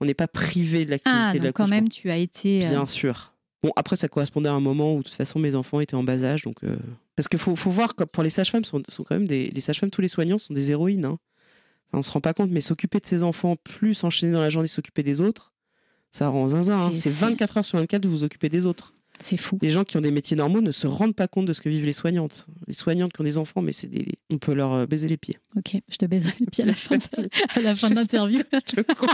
on 0.00 0.04
n'est 0.06 0.14
pas 0.14 0.26
privé 0.28 0.84
de 0.84 0.90
l'activité 0.90 1.20
Ah, 1.22 1.32
de 1.34 1.38
donc 1.38 1.52
quand 1.52 1.64
l'accouchement. 1.64 1.76
même, 1.76 1.88
tu 1.90 2.10
as 2.10 2.16
été. 2.16 2.64
euh, 2.66 2.70
Bien 2.70 2.86
sûr. 2.86 3.34
Bon, 3.62 3.72
après, 3.76 3.96
ça 3.96 4.08
correspondait 4.08 4.48
à 4.48 4.52
un 4.54 4.60
moment 4.60 4.94
où, 4.94 4.98
de 4.98 5.02
toute 5.04 5.14
façon, 5.14 5.38
mes 5.38 5.54
enfants 5.54 5.80
étaient 5.80 5.96
en 5.96 6.04
bas 6.04 6.24
âge. 6.24 6.42
Donc, 6.44 6.64
euh, 6.64 6.76
Parce 7.18 7.26
qu'il 7.26 7.40
faut, 7.40 7.56
faut 7.56 7.70
voir, 7.70 7.96
que 7.96 8.04
pour 8.04 8.22
les 8.22 8.30
sages-femmes, 8.30 8.62
sont, 8.62 8.80
sont 8.88 9.02
quand 9.02 9.16
même 9.16 9.26
des... 9.26 9.48
les 9.50 9.60
sages-femmes, 9.60 9.90
tous 9.90 10.00
les 10.00 10.06
soignants 10.06 10.38
sont 10.38 10.54
des 10.54 10.70
héroïnes. 10.70 11.04
Hein. 11.04 11.18
Enfin, 11.88 11.98
on 11.98 12.02
se 12.04 12.12
rend 12.12 12.20
pas 12.20 12.32
compte, 12.32 12.48
mais 12.52 12.60
s'occuper 12.60 13.00
de 13.00 13.06
ses 13.06 13.24
enfants, 13.24 13.56
plus 13.56 14.04
enchaîner 14.04 14.30
dans 14.32 14.40
la 14.40 14.50
journée, 14.50 14.68
s'occuper 14.68 15.02
des 15.02 15.20
autres, 15.20 15.52
ça 16.12 16.28
rend 16.28 16.46
zinzin. 16.50 16.78
hein. 16.80 16.90
C'est- 16.94 17.10
C'est 17.10 17.18
24 17.26 17.56
heures 17.56 17.64
sur 17.64 17.76
24 17.80 18.00
de 18.02 18.08
vous 18.08 18.22
occuper 18.22 18.48
des 18.48 18.66
autres. 18.66 18.94
C'est 19.20 19.36
fou. 19.36 19.58
Les 19.62 19.70
gens 19.70 19.82
qui 19.82 19.96
ont 19.96 20.00
des 20.00 20.12
métiers 20.12 20.36
normaux 20.36 20.60
ne 20.60 20.70
se 20.70 20.86
rendent 20.86 21.16
pas 21.16 21.26
compte 21.26 21.46
de 21.46 21.52
ce 21.52 21.60
que 21.60 21.68
vivent 21.68 21.84
les 21.86 21.92
soignantes. 21.92 22.46
Les 22.68 22.72
soignantes 22.74 23.12
qui 23.12 23.20
ont 23.20 23.24
des 23.24 23.36
enfants, 23.36 23.62
mais 23.62 23.72
c'est 23.72 23.88
des... 23.88 24.06
on 24.30 24.38
peut 24.38 24.54
leur 24.54 24.72
euh, 24.72 24.86
baiser 24.86 25.08
les 25.08 25.16
pieds. 25.16 25.38
Ok, 25.56 25.72
je 25.90 25.96
te 25.96 26.06
baiserai 26.06 26.32
les 26.38 26.46
pieds 26.46 26.62
à 26.62 26.68
la 26.68 26.74
fin 26.74 26.98
de, 26.98 27.02
à 27.56 27.60
la 27.60 27.74
fin 27.74 27.90
de 27.90 27.96
l'interview. 27.96 28.42
Je 28.76 28.82
crois. 28.82 29.08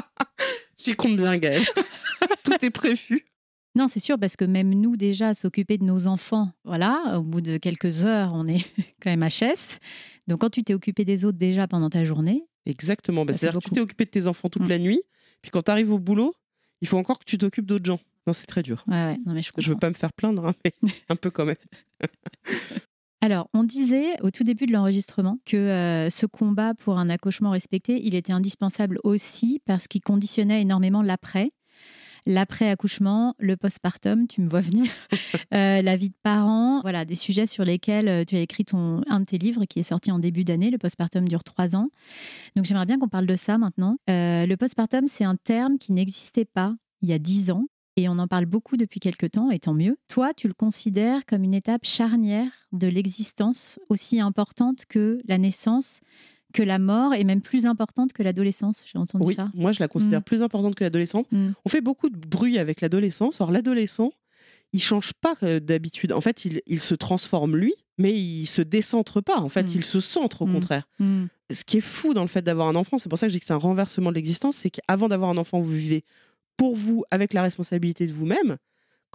J'y 0.78 0.96
compte 0.96 1.16
bien, 1.16 1.36
Gaëlle. 1.36 1.62
Tout 2.42 2.52
est 2.64 2.70
prévu. 2.70 3.24
Non, 3.76 3.88
c'est 3.88 4.00
sûr, 4.00 4.18
parce 4.18 4.36
que 4.36 4.44
même 4.44 4.70
nous, 4.74 4.96
déjà, 4.96 5.34
s'occuper 5.34 5.76
de 5.78 5.84
nos 5.84 6.06
enfants, 6.06 6.50
voilà, 6.64 7.18
au 7.18 7.22
bout 7.22 7.40
de 7.42 7.58
quelques 7.58 8.04
heures, 8.04 8.32
on 8.34 8.46
est 8.46 8.64
quand 9.02 9.10
même 9.14 9.22
HS. 9.28 9.78
Donc, 10.28 10.40
quand 10.40 10.50
tu 10.50 10.64
t'es 10.64 10.74
occupé 10.74 11.04
des 11.04 11.24
autres 11.24 11.38
déjà 11.38 11.68
pendant 11.68 11.90
ta 11.90 12.04
journée, 12.04 12.44
Exactement. 12.64 13.24
Bah, 13.24 13.32
C'est-à-dire 13.32 13.60
que 13.60 13.64
tu 13.64 13.70
t'es 13.70 13.80
occupé 13.80 14.06
de 14.06 14.10
tes 14.10 14.26
enfants 14.26 14.48
toute 14.48 14.62
Mm. 14.64 14.68
la 14.68 14.78
nuit, 14.80 15.02
puis 15.40 15.52
quand 15.52 15.62
tu 15.62 15.70
arrives 15.70 15.92
au 15.92 16.00
boulot, 16.00 16.34
il 16.80 16.88
faut 16.88 16.98
encore 16.98 17.18
que 17.20 17.24
tu 17.24 17.38
t'occupes 17.38 17.66
d'autres 17.66 17.84
gens. 17.84 18.00
Non, 18.26 18.32
c'est 18.32 18.46
très 18.46 18.64
dur. 18.64 18.82
ouais, 18.88 18.94
ouais, 18.94 19.16
non, 19.24 19.34
mais 19.34 19.42
je. 19.42 19.52
Je 19.56 19.68
veux 19.70 19.78
pas 19.78 19.88
me 19.88 19.94
faire 19.94 20.12
plaindre, 20.12 20.46
hein, 20.46 20.54
mais 20.64 20.72
un 21.08 21.14
peu 21.14 21.30
quand 21.30 21.44
même. 21.44 21.54
Alors, 23.22 23.48
on 23.54 23.64
disait 23.64 24.20
au 24.22 24.30
tout 24.30 24.44
début 24.44 24.66
de 24.66 24.72
l'enregistrement 24.72 25.38
que 25.46 25.56
euh, 25.56 26.10
ce 26.10 26.26
combat 26.26 26.74
pour 26.74 26.98
un 26.98 27.08
accouchement 27.08 27.50
respecté, 27.50 28.00
il 28.04 28.14
était 28.14 28.32
indispensable 28.32 28.98
aussi 29.04 29.60
parce 29.64 29.88
qu'il 29.88 30.00
conditionnait 30.00 30.60
énormément 30.62 31.02
l'après. 31.02 31.50
L'après-accouchement, 32.26 33.34
le 33.38 33.56
postpartum, 33.56 34.26
tu 34.26 34.40
me 34.40 34.48
vois 34.48 34.60
venir, 34.60 34.90
euh, 35.54 35.80
la 35.80 35.96
vie 35.96 36.08
de 36.08 36.14
parent, 36.22 36.80
voilà, 36.82 37.04
des 37.04 37.14
sujets 37.14 37.46
sur 37.46 37.64
lesquels 37.64 38.08
euh, 38.08 38.24
tu 38.24 38.36
as 38.36 38.40
écrit 38.40 38.64
ton, 38.64 39.00
un 39.08 39.20
de 39.20 39.24
tes 39.24 39.38
livres 39.38 39.64
qui 39.64 39.78
est 39.78 39.84
sorti 39.84 40.10
en 40.10 40.18
début 40.18 40.44
d'année. 40.44 40.70
Le 40.70 40.78
postpartum 40.78 41.28
dure 41.28 41.44
trois 41.44 41.76
ans. 41.76 41.88
Donc, 42.56 42.64
j'aimerais 42.64 42.86
bien 42.86 42.98
qu'on 42.98 43.08
parle 43.08 43.26
de 43.26 43.36
ça 43.36 43.58
maintenant. 43.58 43.96
Euh, 44.10 44.44
le 44.44 44.56
postpartum, 44.56 45.06
c'est 45.06 45.24
un 45.24 45.36
terme 45.36 45.78
qui 45.78 45.92
n'existait 45.92 46.44
pas 46.44 46.74
il 47.00 47.08
y 47.08 47.12
a 47.12 47.18
dix 47.18 47.50
ans. 47.50 47.66
Et 47.98 48.10
on 48.10 48.18
en 48.18 48.26
parle 48.26 48.44
beaucoup 48.44 48.76
depuis 48.76 49.00
quelques 49.00 49.30
temps, 49.30 49.50
et 49.50 49.58
tant 49.58 49.72
mieux. 49.72 49.96
Toi, 50.08 50.34
tu 50.34 50.48
le 50.48 50.54
considères 50.54 51.24
comme 51.24 51.44
une 51.44 51.54
étape 51.54 51.86
charnière 51.86 52.50
de 52.72 52.88
l'existence, 52.88 53.78
aussi 53.88 54.20
importante 54.20 54.84
que 54.86 55.18
la 55.26 55.38
naissance, 55.38 56.00
que 56.56 56.62
la 56.62 56.78
mort, 56.78 57.12
et 57.14 57.24
même 57.24 57.40
plus 57.42 57.66
importante 57.66 58.12
que 58.12 58.22
l'adolescence. 58.22 58.84
J'ai 58.90 58.98
entendu 58.98 59.24
Oui, 59.26 59.34
ça. 59.34 59.50
moi 59.54 59.72
je 59.72 59.80
la 59.80 59.88
considère 59.88 60.20
Mm. 60.20 60.24
plus 60.24 60.42
importante 60.42 60.74
que 60.74 60.84
l'adolescent. 60.84 61.24
Mm. 61.30 61.50
On 61.64 61.68
fait 61.68 61.80
beaucoup 61.82 62.08
de 62.08 62.16
bruit 62.16 62.58
avec 62.58 62.80
l'adolescence. 62.80 63.40
Or, 63.40 63.50
l'adolescent, 63.52 64.10
il 64.72 64.80
change 64.82 65.12
pas 65.20 65.34
euh, 65.42 65.60
d'habitude. 65.60 66.12
En 66.12 66.20
fait, 66.20 66.44
il, 66.44 66.62
il 66.66 66.80
se 66.80 66.94
transforme 66.94 67.56
lui, 67.56 67.74
mais 67.98 68.14
il 68.18 68.46
se 68.46 68.62
décentre 68.62 69.22
pas. 69.22 69.38
En 69.38 69.48
fait, 69.48 69.64
Mm. 69.64 69.72
il 69.76 69.84
se 69.84 70.00
centre 70.00 70.42
au 70.42 70.46
contraire. 70.46 70.88
Ce 71.50 71.62
qui 71.62 71.76
est 71.76 71.80
fou 71.80 72.12
dans 72.14 72.22
le 72.22 72.28
fait 72.28 72.42
d'avoir 72.42 72.66
un 72.68 72.74
enfant, 72.74 72.98
c'est 72.98 73.08
pour 73.08 73.18
ça 73.18 73.26
que 73.26 73.32
je 73.32 73.36
dis 73.36 73.40
que 73.40 73.46
c'est 73.46 73.52
un 73.52 73.56
renversement 73.58 74.10
de 74.10 74.16
l'existence, 74.16 74.56
c'est 74.56 74.70
qu'avant 74.70 75.06
d'avoir 75.08 75.30
un 75.30 75.36
enfant, 75.36 75.60
vous 75.60 75.70
vivez 75.70 76.04
pour 76.56 76.74
vous 76.74 77.04
avec 77.10 77.32
la 77.34 77.42
responsabilité 77.42 78.06
de 78.06 78.12
vous-même. 78.12 78.56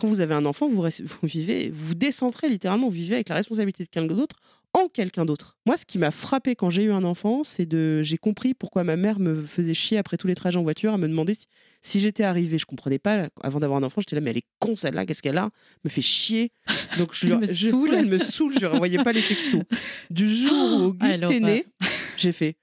Quand 0.02 0.08
vous 0.08 0.20
avez 0.20 0.34
un 0.34 0.46
enfant, 0.46 0.68
vous, 0.68 0.84
vivez, 1.24 1.70
vous 1.72 1.94
décentrez 1.94 2.50
littéralement, 2.50 2.88
vous 2.88 2.94
vivez 2.96 3.14
avec 3.16 3.30
la 3.30 3.36
responsabilité 3.36 3.84
de 3.84 3.90
quelqu'un 3.90 4.16
d'autre 4.16 4.38
en 4.74 4.88
quelqu'un 4.88 5.26
d'autre. 5.26 5.58
Moi, 5.66 5.76
ce 5.78 5.86
qui 5.86 5.98
m'a 6.00 6.12
frappé 6.12 6.56
quand 6.56 6.70
j'ai 6.70 6.84
eu 6.86 6.92
un 6.92 7.04
enfant, 7.04 7.44
c'est 7.44 7.66
de 7.66 8.02
j'ai 8.04 8.18
compris 8.18 8.54
pourquoi 8.54 8.84
ma 8.84 8.96
mère 8.96 9.20
me 9.20 9.46
faisait 9.46 9.74
chier 9.74 9.98
après 9.98 10.16
tous 10.18 10.28
les 10.28 10.34
trajets 10.34 10.58
en 10.58 10.64
voiture 10.64 10.94
à 10.94 10.98
me 10.98 11.08
demander 11.10 11.34
si, 11.36 11.46
si 11.82 12.00
j'étais 12.00 12.24
arrivée. 12.24 12.58
Je 12.58 12.66
comprenais 12.66 12.98
pas 12.98 13.28
avant 13.44 13.60
d'avoir 13.60 13.80
un 13.80 13.84
enfant, 13.84 14.00
j'étais 14.02 14.16
là 14.16 14.22
mais 14.22 14.32
elle 14.32 14.38
est 14.38 14.46
con 14.60 14.76
celle-là, 14.78 15.06
qu'est-ce 15.06 15.22
qu'elle 15.22 15.38
a? 15.38 15.50
Me 15.84 15.90
fait 15.90 16.02
chier. 16.02 16.52
Donc 16.98 17.14
je, 17.14 17.26
Elle 17.28 17.34
lui- 17.34 17.40
me 17.42 17.46
je- 17.54 17.68
saoule. 17.70 17.94
elle 17.94 18.06
me 18.08 18.18
saoule, 18.18 18.54
je 18.60 18.66
renvoyais 18.66 19.04
pas 19.04 19.12
les 19.12 19.22
textos. 19.22 19.62
Du 20.10 20.28
jour 20.36 20.54
où 20.80 20.84
Auguste 20.86 21.24
Ah, 21.28 21.32
est 21.34 21.40
né, 21.42 21.66
j'ai 22.18 22.32
fait 22.32 22.56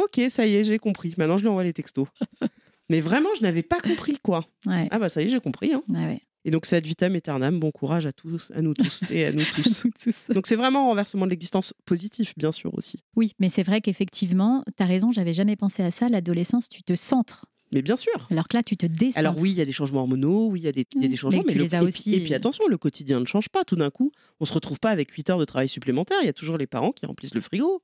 OK, 0.00 0.20
ça 0.28 0.46
y 0.46 0.54
est, 0.54 0.62
j'ai 0.64 0.78
compris. 0.78 1.14
Maintenant, 1.18 1.36
je 1.38 1.42
lui 1.42 1.48
envoie 1.48 1.64
les 1.64 1.72
textos. 1.72 2.06
Mais 2.88 3.00
vraiment, 3.00 3.28
je 3.36 3.42
n'avais 3.42 3.62
pas 3.64 3.80
compris 3.80 4.16
quoi. 4.22 4.46
Ouais. 4.64 4.86
Ah 4.92 4.98
bah 5.00 5.08
ça 5.08 5.20
y 5.20 5.26
est, 5.26 5.28
j'ai 5.28 5.40
compris. 5.40 5.74
hein. 5.74 5.82
Ouais. 5.88 6.20
Et 6.48 6.50
donc, 6.50 6.64
c'est 6.64 6.76
ad 6.76 6.86
vitam 6.86 7.14
aeternam. 7.14 7.60
Bon 7.60 7.70
courage 7.70 8.06
à 8.06 8.12
tous, 8.12 8.50
à 8.54 8.62
nous 8.62 8.72
tous 8.72 9.02
et 9.10 9.26
à 9.26 9.32
nous 9.32 9.44
tous. 9.54 9.84
Tous. 10.02 10.28
Donc, 10.34 10.46
c'est 10.46 10.56
vraiment 10.56 10.84
un 10.86 10.88
renversement 10.88 11.26
de 11.26 11.30
l'existence 11.30 11.74
positif, 11.84 12.32
bien 12.38 12.52
sûr 12.52 12.72
aussi. 12.72 13.00
Oui, 13.16 13.34
mais 13.38 13.50
c'est 13.50 13.62
vrai 13.62 13.82
qu'effectivement, 13.82 14.64
tu 14.74 14.82
as 14.82 14.86
raison, 14.86 15.12
j'avais 15.12 15.34
jamais 15.34 15.56
pensé 15.56 15.82
à 15.82 15.90
ça. 15.90 16.08
L'adolescence, 16.08 16.70
tu 16.70 16.82
te 16.82 16.94
centres. 16.94 17.44
Mais 17.70 17.82
bien 17.82 17.98
sûr. 17.98 18.26
Alors 18.30 18.48
que 18.48 18.56
là, 18.56 18.62
tu 18.62 18.78
te 18.78 18.86
décentres. 18.86 19.18
Alors 19.18 19.38
oui, 19.38 19.50
il 19.50 19.56
y 19.56 19.60
a 19.60 19.66
des 19.66 19.72
changements 19.72 20.00
hormonaux, 20.00 20.46
oui, 20.48 20.60
il 20.60 20.62
y 20.62 20.68
a 20.68 20.72
des, 20.72 20.86
il 20.96 21.02
y 21.02 21.04
a 21.04 21.08
des 21.08 21.16
changements, 21.18 21.42
Mais 21.46 21.48
mais, 21.48 21.52
tu 21.52 21.58
le- 21.58 21.64
les 21.64 21.74
as 21.74 21.78
et, 21.78 21.80
puis- 21.80 21.88
aussi- 21.88 22.14
et 22.14 22.20
puis 22.24 22.32
attention, 22.32 22.66
le 22.66 22.78
quotidien 22.78 23.20
ne 23.20 23.26
change 23.26 23.50
pas. 23.50 23.64
Tout 23.64 23.76
d'un 23.76 23.90
coup, 23.90 24.10
on 24.40 24.46
se 24.46 24.54
retrouve 24.54 24.80
pas 24.80 24.88
avec 24.90 25.10
8 25.10 25.28
heures 25.28 25.38
de 25.38 25.44
travail 25.44 25.68
supplémentaire. 25.68 26.16
Il 26.22 26.26
y 26.26 26.30
a 26.30 26.32
toujours 26.32 26.56
les 26.56 26.66
parents 26.66 26.92
qui 26.92 27.04
remplissent 27.04 27.34
le 27.34 27.42
frigo. 27.42 27.82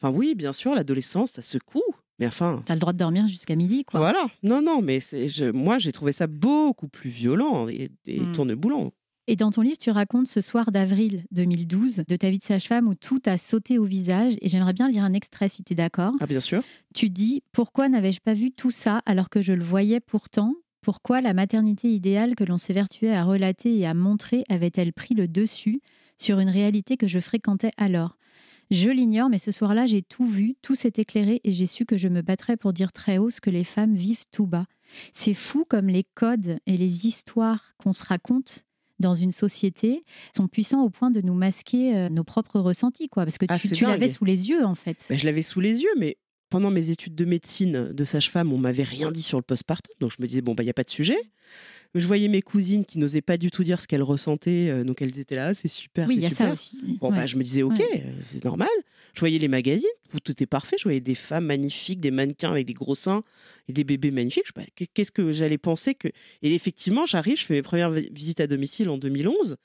Enfin 0.00 0.10
oui, 0.12 0.34
bien 0.34 0.52
sûr, 0.52 0.74
l'adolescence, 0.74 1.30
ça 1.30 1.42
secoue. 1.42 1.82
Mais 2.18 2.26
enfin, 2.26 2.62
Tu 2.66 2.70
as 2.72 2.74
le 2.74 2.80
droit 2.80 2.92
de 2.92 2.98
dormir 2.98 3.26
jusqu'à 3.28 3.56
midi, 3.56 3.84
quoi. 3.84 4.00
voilà. 4.00 4.26
Non, 4.42 4.62
non, 4.62 4.80
mais 4.82 5.00
je- 5.00 5.50
moi, 5.50 5.78
j'ai 5.78 5.92
trouvé 5.92 6.12
ça 6.12 6.26
beaucoup 6.26 6.88
plus 6.88 7.10
violent 7.10 7.68
et, 7.68 7.90
et 8.06 8.20
tourneboulant. 8.32 8.90
Et 9.28 9.36
dans 9.36 9.50
ton 9.50 9.62
livre, 9.62 9.78
tu 9.78 9.90
racontes 9.90 10.26
ce 10.26 10.40
soir 10.40 10.72
d'avril 10.72 11.24
2012 11.30 12.02
de 12.08 12.16
ta 12.16 12.28
vie 12.28 12.38
de 12.38 12.42
sage-femme 12.42 12.88
où 12.88 12.94
tout 12.94 13.20
a 13.26 13.38
sauté 13.38 13.78
au 13.78 13.84
visage. 13.84 14.34
Et 14.42 14.48
j'aimerais 14.48 14.72
bien 14.72 14.88
lire 14.88 15.04
un 15.04 15.12
extrait 15.12 15.48
si 15.48 15.62
tu 15.62 15.72
es 15.72 15.76
d'accord. 15.76 16.12
Ah 16.20 16.26
bien 16.26 16.40
sûr. 16.40 16.62
Tu 16.94 17.08
dis 17.08 17.42
Pourquoi 17.52 17.88
n'avais-je 17.88 18.20
pas 18.20 18.34
vu 18.34 18.50
tout 18.50 18.72
ça 18.72 19.00
alors 19.06 19.30
que 19.30 19.40
je 19.40 19.52
le 19.52 19.62
voyais 19.64 20.00
pourtant? 20.00 20.54
Pourquoi 20.80 21.20
la 21.20 21.32
maternité 21.34 21.88
idéale 21.94 22.34
que 22.34 22.42
l'on 22.42 22.58
s'évertuait 22.58 23.14
à 23.14 23.22
relater 23.22 23.78
et 23.78 23.86
à 23.86 23.94
montrer 23.94 24.42
avait-elle 24.48 24.92
pris 24.92 25.14
le 25.14 25.28
dessus 25.28 25.80
sur 26.18 26.40
une 26.40 26.50
réalité 26.50 26.96
que 26.96 27.06
je 27.06 27.20
fréquentais 27.20 27.70
alors? 27.76 28.16
Je 28.72 28.88
l'ignore, 28.88 29.28
mais 29.28 29.38
ce 29.38 29.50
soir-là, 29.50 29.86
j'ai 29.86 30.02
tout 30.02 30.26
vu, 30.26 30.56
tout 30.62 30.74
s'est 30.74 30.94
éclairé 30.96 31.40
et 31.44 31.52
j'ai 31.52 31.66
su 31.66 31.84
que 31.84 31.98
je 31.98 32.08
me 32.08 32.22
battrais 32.22 32.56
pour 32.56 32.72
dire 32.72 32.90
très 32.90 33.18
haut 33.18 33.30
ce 33.30 33.40
que 33.40 33.50
les 33.50 33.64
femmes 33.64 33.94
vivent 33.94 34.24
tout 34.32 34.46
bas. 34.46 34.66
C'est 35.12 35.34
fou 35.34 35.66
comme 35.68 35.88
les 35.88 36.04
codes 36.14 36.58
et 36.66 36.76
les 36.76 37.06
histoires 37.06 37.74
qu'on 37.76 37.92
se 37.92 38.02
raconte 38.02 38.64
dans 38.98 39.14
une 39.14 39.32
société 39.32 40.04
sont 40.34 40.48
puissants 40.48 40.82
au 40.82 40.88
point 40.88 41.10
de 41.10 41.20
nous 41.20 41.34
masquer 41.34 41.94
euh, 41.96 42.08
nos 42.08 42.24
propres 42.24 42.60
ressentis, 42.60 43.08
quoi. 43.08 43.24
Parce 43.24 43.36
que 43.36 43.46
Ah, 43.48 43.58
tu, 43.58 43.84
l'avais 43.84 44.08
sous 44.08 44.24
les 44.24 44.48
yeux, 44.48 44.64
en 44.64 44.74
fait. 44.74 45.04
Ben, 45.10 45.18
je 45.18 45.24
l'avais 45.26 45.42
sous 45.42 45.60
les 45.60 45.82
yeux, 45.82 45.92
mais 45.98 46.16
pendant 46.48 46.70
mes 46.70 46.90
études 46.90 47.14
de 47.14 47.24
médecine 47.24 47.92
de 47.92 48.04
sage-femme, 48.04 48.52
on 48.52 48.58
m'avait 48.58 48.82
rien 48.84 49.10
dit 49.10 49.22
sur 49.22 49.38
le 49.38 49.42
postpartum. 49.42 49.94
Donc 50.00 50.12
je 50.16 50.22
me 50.22 50.26
disais, 50.26 50.40
bon, 50.40 50.54
il 50.58 50.64
n'y 50.64 50.70
a 50.70 50.74
pas 50.74 50.84
de 50.84 50.90
sujet. 50.90 51.18
Je 51.94 52.06
voyais 52.06 52.28
mes 52.28 52.40
cousines 52.42 52.84
qui 52.86 52.98
n'osaient 52.98 53.20
pas 53.20 53.36
du 53.36 53.50
tout 53.50 53.64
dire 53.64 53.80
ce 53.80 53.86
qu'elles 53.86 54.02
ressentaient. 54.02 54.70
euh, 54.70 54.82
donc 54.84 55.02
elles 55.02 55.18
étaient 55.18 55.34
là, 55.36 55.52
c'est 55.52 55.68
super, 55.68 56.08
oui, 56.08 56.14
c'est 56.14 56.20
il 56.20 56.22
y 56.22 56.26
a 56.26 56.30
super. 56.30 56.46
ça 56.46 56.52
aussi. 56.54 56.78
Bon, 57.00 57.10
Ouais. 57.10 57.16
bah, 57.16 57.26
je 57.26 57.36
me 57.36 57.42
disais, 57.42 57.62
ok, 57.62 57.78
Ouais. 57.78 58.04
euh, 58.06 58.12
c'est 58.32 58.44
normal. 58.44 58.68
Je 59.14 59.20
voyais 59.20 59.38
les 59.38 59.48
magazines, 59.48 59.88
où 60.14 60.20
tout 60.20 60.32
était 60.32 60.46
parfait. 60.46 60.76
Je 60.78 60.84
voyais 60.84 61.00
des 61.02 61.14
femmes 61.14 61.44
magnifiques, 61.44 62.00
des 62.00 62.10
mannequins 62.10 62.50
avec 62.50 62.66
des 62.66 62.72
gros 62.72 62.94
seins 62.94 63.22
et 63.68 63.72
des 63.74 63.84
bébés 63.84 64.10
magnifiques. 64.10 64.44
Je, 64.46 64.52
bah, 64.56 64.62
Qu'est-ce 64.94 65.12
que 65.12 65.32
j'allais 65.32 65.58
penser 65.58 65.94
que. 65.94 66.08
Et 66.40 66.54
effectivement, 66.54 67.04
j'arrive, 67.04 67.36
je 67.36 67.44
fais 67.44 67.54
mes 67.54 67.62
premières 67.62 67.90
vi- 67.92 68.10
visites 68.10 68.40
à 68.40 68.46
domicile 68.46 68.88
en 68.88 68.96
2011. 68.96 69.56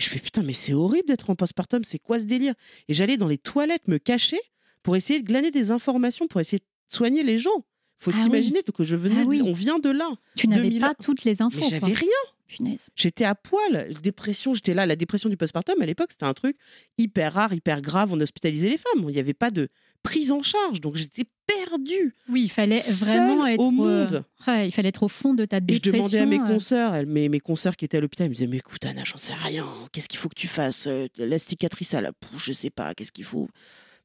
Et 0.00 0.02
je 0.02 0.08
fais, 0.08 0.18
putain, 0.18 0.42
mais 0.42 0.52
c'est 0.54 0.74
horrible 0.74 1.06
d'être 1.08 1.30
en 1.30 1.36
postpartum, 1.36 1.84
c'est 1.84 1.98
quoi 2.00 2.18
ce 2.18 2.24
délire? 2.24 2.54
Et 2.88 2.94
j'allais 2.94 3.16
dans 3.16 3.28
les 3.28 3.38
toilettes 3.38 3.86
me 3.86 3.98
cacher 3.98 4.38
pour 4.82 4.96
essayer 4.96 5.20
de 5.20 5.26
glaner 5.26 5.50
des 5.52 5.70
informations, 5.70 6.26
pour 6.26 6.40
essayer 6.40 6.58
de 6.58 6.64
soigner 6.94 7.22
les 7.22 7.38
gens. 7.38 7.64
Faut 7.98 8.10
Ah 8.14 8.18
s'imaginer 8.22 8.62
que 8.62 8.84
je 8.84 8.96
venais, 8.96 9.22
Ah 9.22 9.26
oui. 9.26 9.42
on 9.44 9.52
vient 9.52 9.78
de 9.78 9.90
là. 9.90 10.08
Tu 10.36 10.46
n'avais 10.48 10.62
2000 10.64 10.80
pas 10.80 10.94
toutes 10.94 11.24
les 11.24 11.42
infos. 11.42 11.60
J'avais 11.68 11.92
rien. 11.92 12.08
Punaise. 12.46 12.88
J'étais 12.96 13.24
à 13.26 13.34
poil. 13.34 13.92
Dépression, 14.02 14.54
j'étais 14.54 14.72
là. 14.72 14.86
La 14.86 14.96
dépression 14.96 15.28
du 15.28 15.36
postpartum, 15.36 15.82
à 15.82 15.86
l'époque, 15.86 16.08
c'était 16.12 16.24
un 16.24 16.32
truc 16.32 16.56
hyper 16.96 17.34
rare, 17.34 17.52
hyper 17.52 17.82
grave. 17.82 18.10
On 18.14 18.20
hospitalisait 18.20 18.70
les 18.70 18.78
femmes. 18.78 19.04
Il 19.08 19.12
n'y 19.12 19.18
avait 19.18 19.34
pas 19.34 19.50
de 19.50 19.68
prise 20.02 20.32
en 20.32 20.42
charge. 20.42 20.80
Donc 20.80 20.94
j'étais 20.96 21.24
perdue. 21.46 22.14
Oui, 22.30 22.44
il 22.44 22.48
fallait 22.48 22.80
vraiment 22.80 23.46
être 23.46 23.60
au 23.60 23.68
euh, 23.68 23.70
monde. 23.70 24.24
ouais, 24.46 24.68
il 24.68 24.72
fallait 24.72 24.88
être 24.90 25.02
au 25.02 25.08
fond 25.08 25.34
de 25.34 25.44
ta 25.44 25.58
Et 25.58 25.60
je 25.60 25.64
dépression. 25.80 25.92
demandais 25.98 26.18
à 26.20 26.26
mes 26.26 26.38
euh, 26.38 26.46
consoeurs, 26.46 26.94
elles- 26.94 27.06
mes, 27.06 27.28
mes 27.28 27.40
consoeurs 27.40 27.76
qui 27.76 27.84
étaient 27.84 27.98
à 27.98 28.00
l'hôpital, 28.00 28.24
elles 28.26 28.30
me 28.30 28.34
disaient 28.34 28.46
Mais 28.46 28.58
écoute, 28.58 28.84
Anna, 28.86 29.02
j'en 29.04 29.18
sais 29.18 29.34
rien. 29.34 29.66
Qu'est-ce 29.92 30.08
qu'il 30.08 30.18
faut 30.18 30.28
que 30.30 30.34
tu 30.34 30.46
fasses 30.48 30.86
Euh, 30.86 31.08
La 31.18 31.38
cicatrice 31.38 31.92
à 31.94 32.00
la 32.00 32.12
pousse, 32.14 32.42
je 32.44 32.52
sais 32.54 32.70
pas. 32.70 32.94
Qu'est-ce 32.94 33.12
qu'il 33.12 33.24
faut 33.24 33.48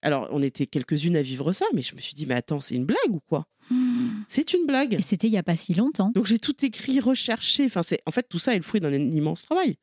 Alors, 0.03 0.27
on 0.31 0.41
était 0.41 0.67
quelques-unes 0.67 1.15
à 1.15 1.21
vivre 1.23 1.51
ça, 1.53 1.65
mais 1.73 1.81
je 1.81 1.95
me 1.95 2.01
suis 2.01 2.13
dit 2.13 2.25
Mais 2.25 2.35
attends, 2.35 2.61
c'est 2.61 2.75
une 2.75 2.85
blague 2.85 3.09
ou 3.09 3.19
quoi? 3.27 3.45
Hmm. 3.71 4.23
C'est 4.27 4.53
une 4.53 4.65
blague. 4.65 4.93
Et 4.93 5.01
c'était 5.01 5.27
il 5.27 5.33
y 5.33 5.37
a 5.37 5.43
pas 5.43 5.55
si 5.55 5.73
longtemps. 5.73 6.11
Donc 6.13 6.25
j'ai 6.25 6.39
tout 6.39 6.65
écrit, 6.65 6.99
recherché. 6.99 7.65
Enfin, 7.65 7.83
c'est 7.83 8.01
en 8.05 8.11
fait 8.11 8.27
tout 8.29 8.39
ça 8.39 8.53
est 8.53 8.57
le 8.57 8.63
fruit 8.63 8.81
d'un 8.81 8.91
immense 8.93 9.43
travail. 9.43 9.75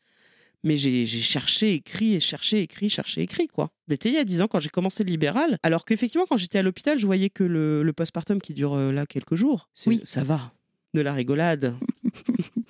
Mais 0.62 0.76
j'ai 0.76 1.06
cherché, 1.06 1.72
écrit, 1.72 2.14
et 2.14 2.20
cherché, 2.20 2.61
écrit, 2.61 2.90
cherché, 2.90 3.22
écrit 3.22 3.48
quoi. 3.48 3.70
C'était 3.88 4.11
il 4.11 4.14
y 4.14 4.18
a 4.18 4.24
10 4.24 4.42
ans 4.42 4.46
quand 4.46 4.61
j'ai 4.61 4.68
commencé 4.68 5.04
le 5.04 5.11
libéral. 5.11 5.56
Alors 5.62 5.87
qu'effectivement 5.87 6.26
quand 6.28 6.37
j'étais 6.37 6.59
à 6.59 6.62
l'hôpital, 6.62 6.98
je 6.98 7.06
voyais 7.06 7.30
que 7.30 7.44
le, 7.44 7.83
le 7.83 7.92
postpartum 7.94 8.42
qui 8.42 8.52
dure 8.52 8.74
euh, 8.74 8.92
là 8.92 9.06
quelques 9.06 9.37
jours, 9.37 9.70
Oui. 9.87 10.02
ça 10.04 10.22
va. 10.22 10.52
De 10.92 11.00
la 11.00 11.14
rigolade. 11.14 11.74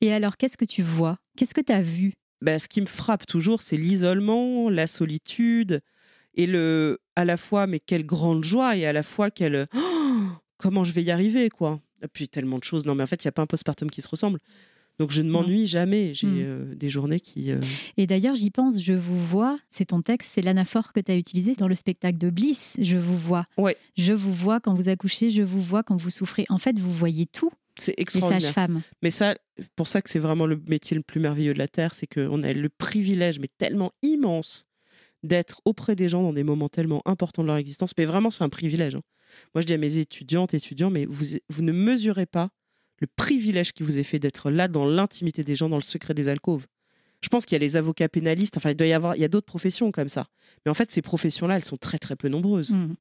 Et 0.00 0.12
alors, 0.12 0.36
qu'est-ce 0.36 0.56
que 0.56 0.64
tu 0.64 0.82
vois? 0.82 1.16
Qu'est-ce 1.36 1.54
que 1.54 1.60
tu 1.60 1.72
as 1.72 1.82
vu? 1.82 2.12
Ben, 2.42 2.58
ce 2.58 2.68
qui 2.68 2.80
me 2.80 2.86
frappe 2.86 3.26
toujours, 3.26 3.62
c'est 3.62 3.76
l'isolement, 3.76 4.68
la 4.68 4.86
solitude 4.86 5.80
et 6.34 6.46
le 6.46 6.98
à 7.16 7.24
la 7.24 7.36
fois 7.36 7.66
mais 7.66 7.80
quelle 7.80 8.04
grande 8.06 8.44
joie 8.44 8.76
et 8.76 8.86
à 8.86 8.92
la 8.92 9.02
fois 9.02 9.30
quelle 9.30 9.66
Oh, 9.76 10.20
comment 10.58 10.84
je 10.84 10.92
vais 10.92 11.02
y 11.02 11.10
arriver 11.10 11.48
quoi. 11.50 11.80
Et 12.02 12.08
puis 12.08 12.28
tellement 12.28 12.58
de 12.58 12.64
choses. 12.64 12.84
Non 12.86 12.94
mais 12.94 13.02
en 13.02 13.06
fait 13.06 13.22
il 13.24 13.26
y 13.26 13.28
a 13.28 13.32
pas 13.32 13.42
un 13.42 13.46
postpartum 13.46 13.90
qui 13.90 14.02
se 14.02 14.08
ressemble. 14.08 14.38
Donc 15.00 15.10
je 15.10 15.22
ne 15.22 15.28
m'ennuie 15.30 15.66
jamais. 15.66 16.14
J'ai 16.14 16.28
Mm. 16.28 16.38
euh, 16.38 16.74
des 16.76 16.88
journées 16.88 17.18
qui. 17.18 17.50
euh, 17.50 17.60
Et 17.96 18.06
d'ailleurs, 18.06 18.36
j'y 18.36 18.50
pense, 18.52 18.80
je 18.80 18.92
vous 18.92 19.18
vois, 19.26 19.58
c'est 19.66 19.86
ton 19.86 20.02
texte, 20.02 20.30
c'est 20.32 20.40
l'anaphore 20.40 20.92
que 20.92 21.00
tu 21.00 21.10
as 21.10 21.16
utilisé 21.16 21.54
dans 21.54 21.66
le 21.66 21.74
spectacle 21.74 22.16
de 22.16 22.30
Bliss, 22.30 22.76
je 22.80 22.96
vous 22.96 23.16
vois. 23.18 23.44
Ouais. 23.58 23.76
Je 23.96 24.12
vous 24.12 24.32
vois 24.32 24.60
quand 24.60 24.72
vous 24.72 24.88
accouchez, 24.88 25.30
je 25.30 25.42
vous 25.42 25.60
vois 25.60 25.82
quand 25.82 25.96
vous 25.96 26.10
souffrez. 26.10 26.44
En 26.48 26.58
fait, 26.58 26.78
vous 26.78 26.92
voyez 26.92 27.26
tout, 27.26 27.50
C'est 27.76 27.90
les 27.96 28.02
extraordinaire. 28.02 28.40
sages-femmes. 28.42 28.82
Mais 29.02 29.10
ça, 29.10 29.34
pour 29.74 29.88
ça 29.88 30.00
que 30.00 30.08
c'est 30.08 30.20
vraiment 30.20 30.46
le 30.46 30.62
métier 30.68 30.96
le 30.96 31.02
plus 31.02 31.18
merveilleux 31.18 31.54
de 31.54 31.58
la 31.58 31.66
Terre, 31.66 31.92
c'est 31.92 32.06
qu'on 32.06 32.44
a 32.44 32.52
le 32.52 32.68
privilège, 32.68 33.40
mais 33.40 33.48
tellement 33.58 33.90
immense, 34.04 34.64
d'être 35.24 35.60
auprès 35.64 35.96
des 35.96 36.08
gens 36.08 36.22
dans 36.22 36.32
des 36.32 36.44
moments 36.44 36.68
tellement 36.68 37.02
importants 37.06 37.42
de 37.42 37.48
leur 37.48 37.56
existence. 37.56 37.92
Mais 37.98 38.04
vraiment, 38.04 38.30
c'est 38.30 38.44
un 38.44 38.48
privilège. 38.48 38.94
hein. 38.94 39.02
Moi, 39.54 39.62
je 39.62 39.66
dis 39.66 39.74
à 39.74 39.78
mes 39.78 39.98
étudiantes, 39.98 40.54
étudiants, 40.54 40.90
mais 40.90 41.06
vous, 41.06 41.24
vous 41.48 41.62
ne 41.62 41.72
mesurez 41.72 42.26
pas 42.26 42.50
le 43.00 43.08
privilège 43.16 43.72
qui 43.72 43.82
vous 43.82 43.98
est 43.98 44.04
fait 44.04 44.20
d'être 44.20 44.50
là 44.50 44.68
dans 44.68 44.86
l'intimité 44.86 45.42
des 45.42 45.56
gens, 45.56 45.68
dans 45.68 45.76
le 45.78 45.82
secret 45.82 46.14
des 46.14 46.28
alcôves. 46.28 46.66
Je 47.24 47.30
pense 47.30 47.46
qu'il 47.46 47.54
y 47.54 47.56
a 47.56 47.64
les 47.64 47.76
avocats 47.76 48.06
pénalistes, 48.10 48.58
enfin, 48.58 48.68
il 48.70 48.76
doit 48.76 48.86
y 48.86 48.92
avoir, 48.92 49.16
il 49.16 49.20
y 49.20 49.24
a 49.24 49.28
d'autres 49.28 49.46
professions 49.46 49.90
comme 49.90 50.08
ça. 50.08 50.26
Mais 50.66 50.70
en 50.70 50.74
fait, 50.74 50.90
ces 50.90 51.00
professions-là, 51.00 51.56
elles 51.56 51.64
sont 51.64 51.78
très, 51.78 51.96
très 51.96 52.16
peu 52.16 52.28
nombreuses. 52.28 52.72
Mm. 52.72 52.94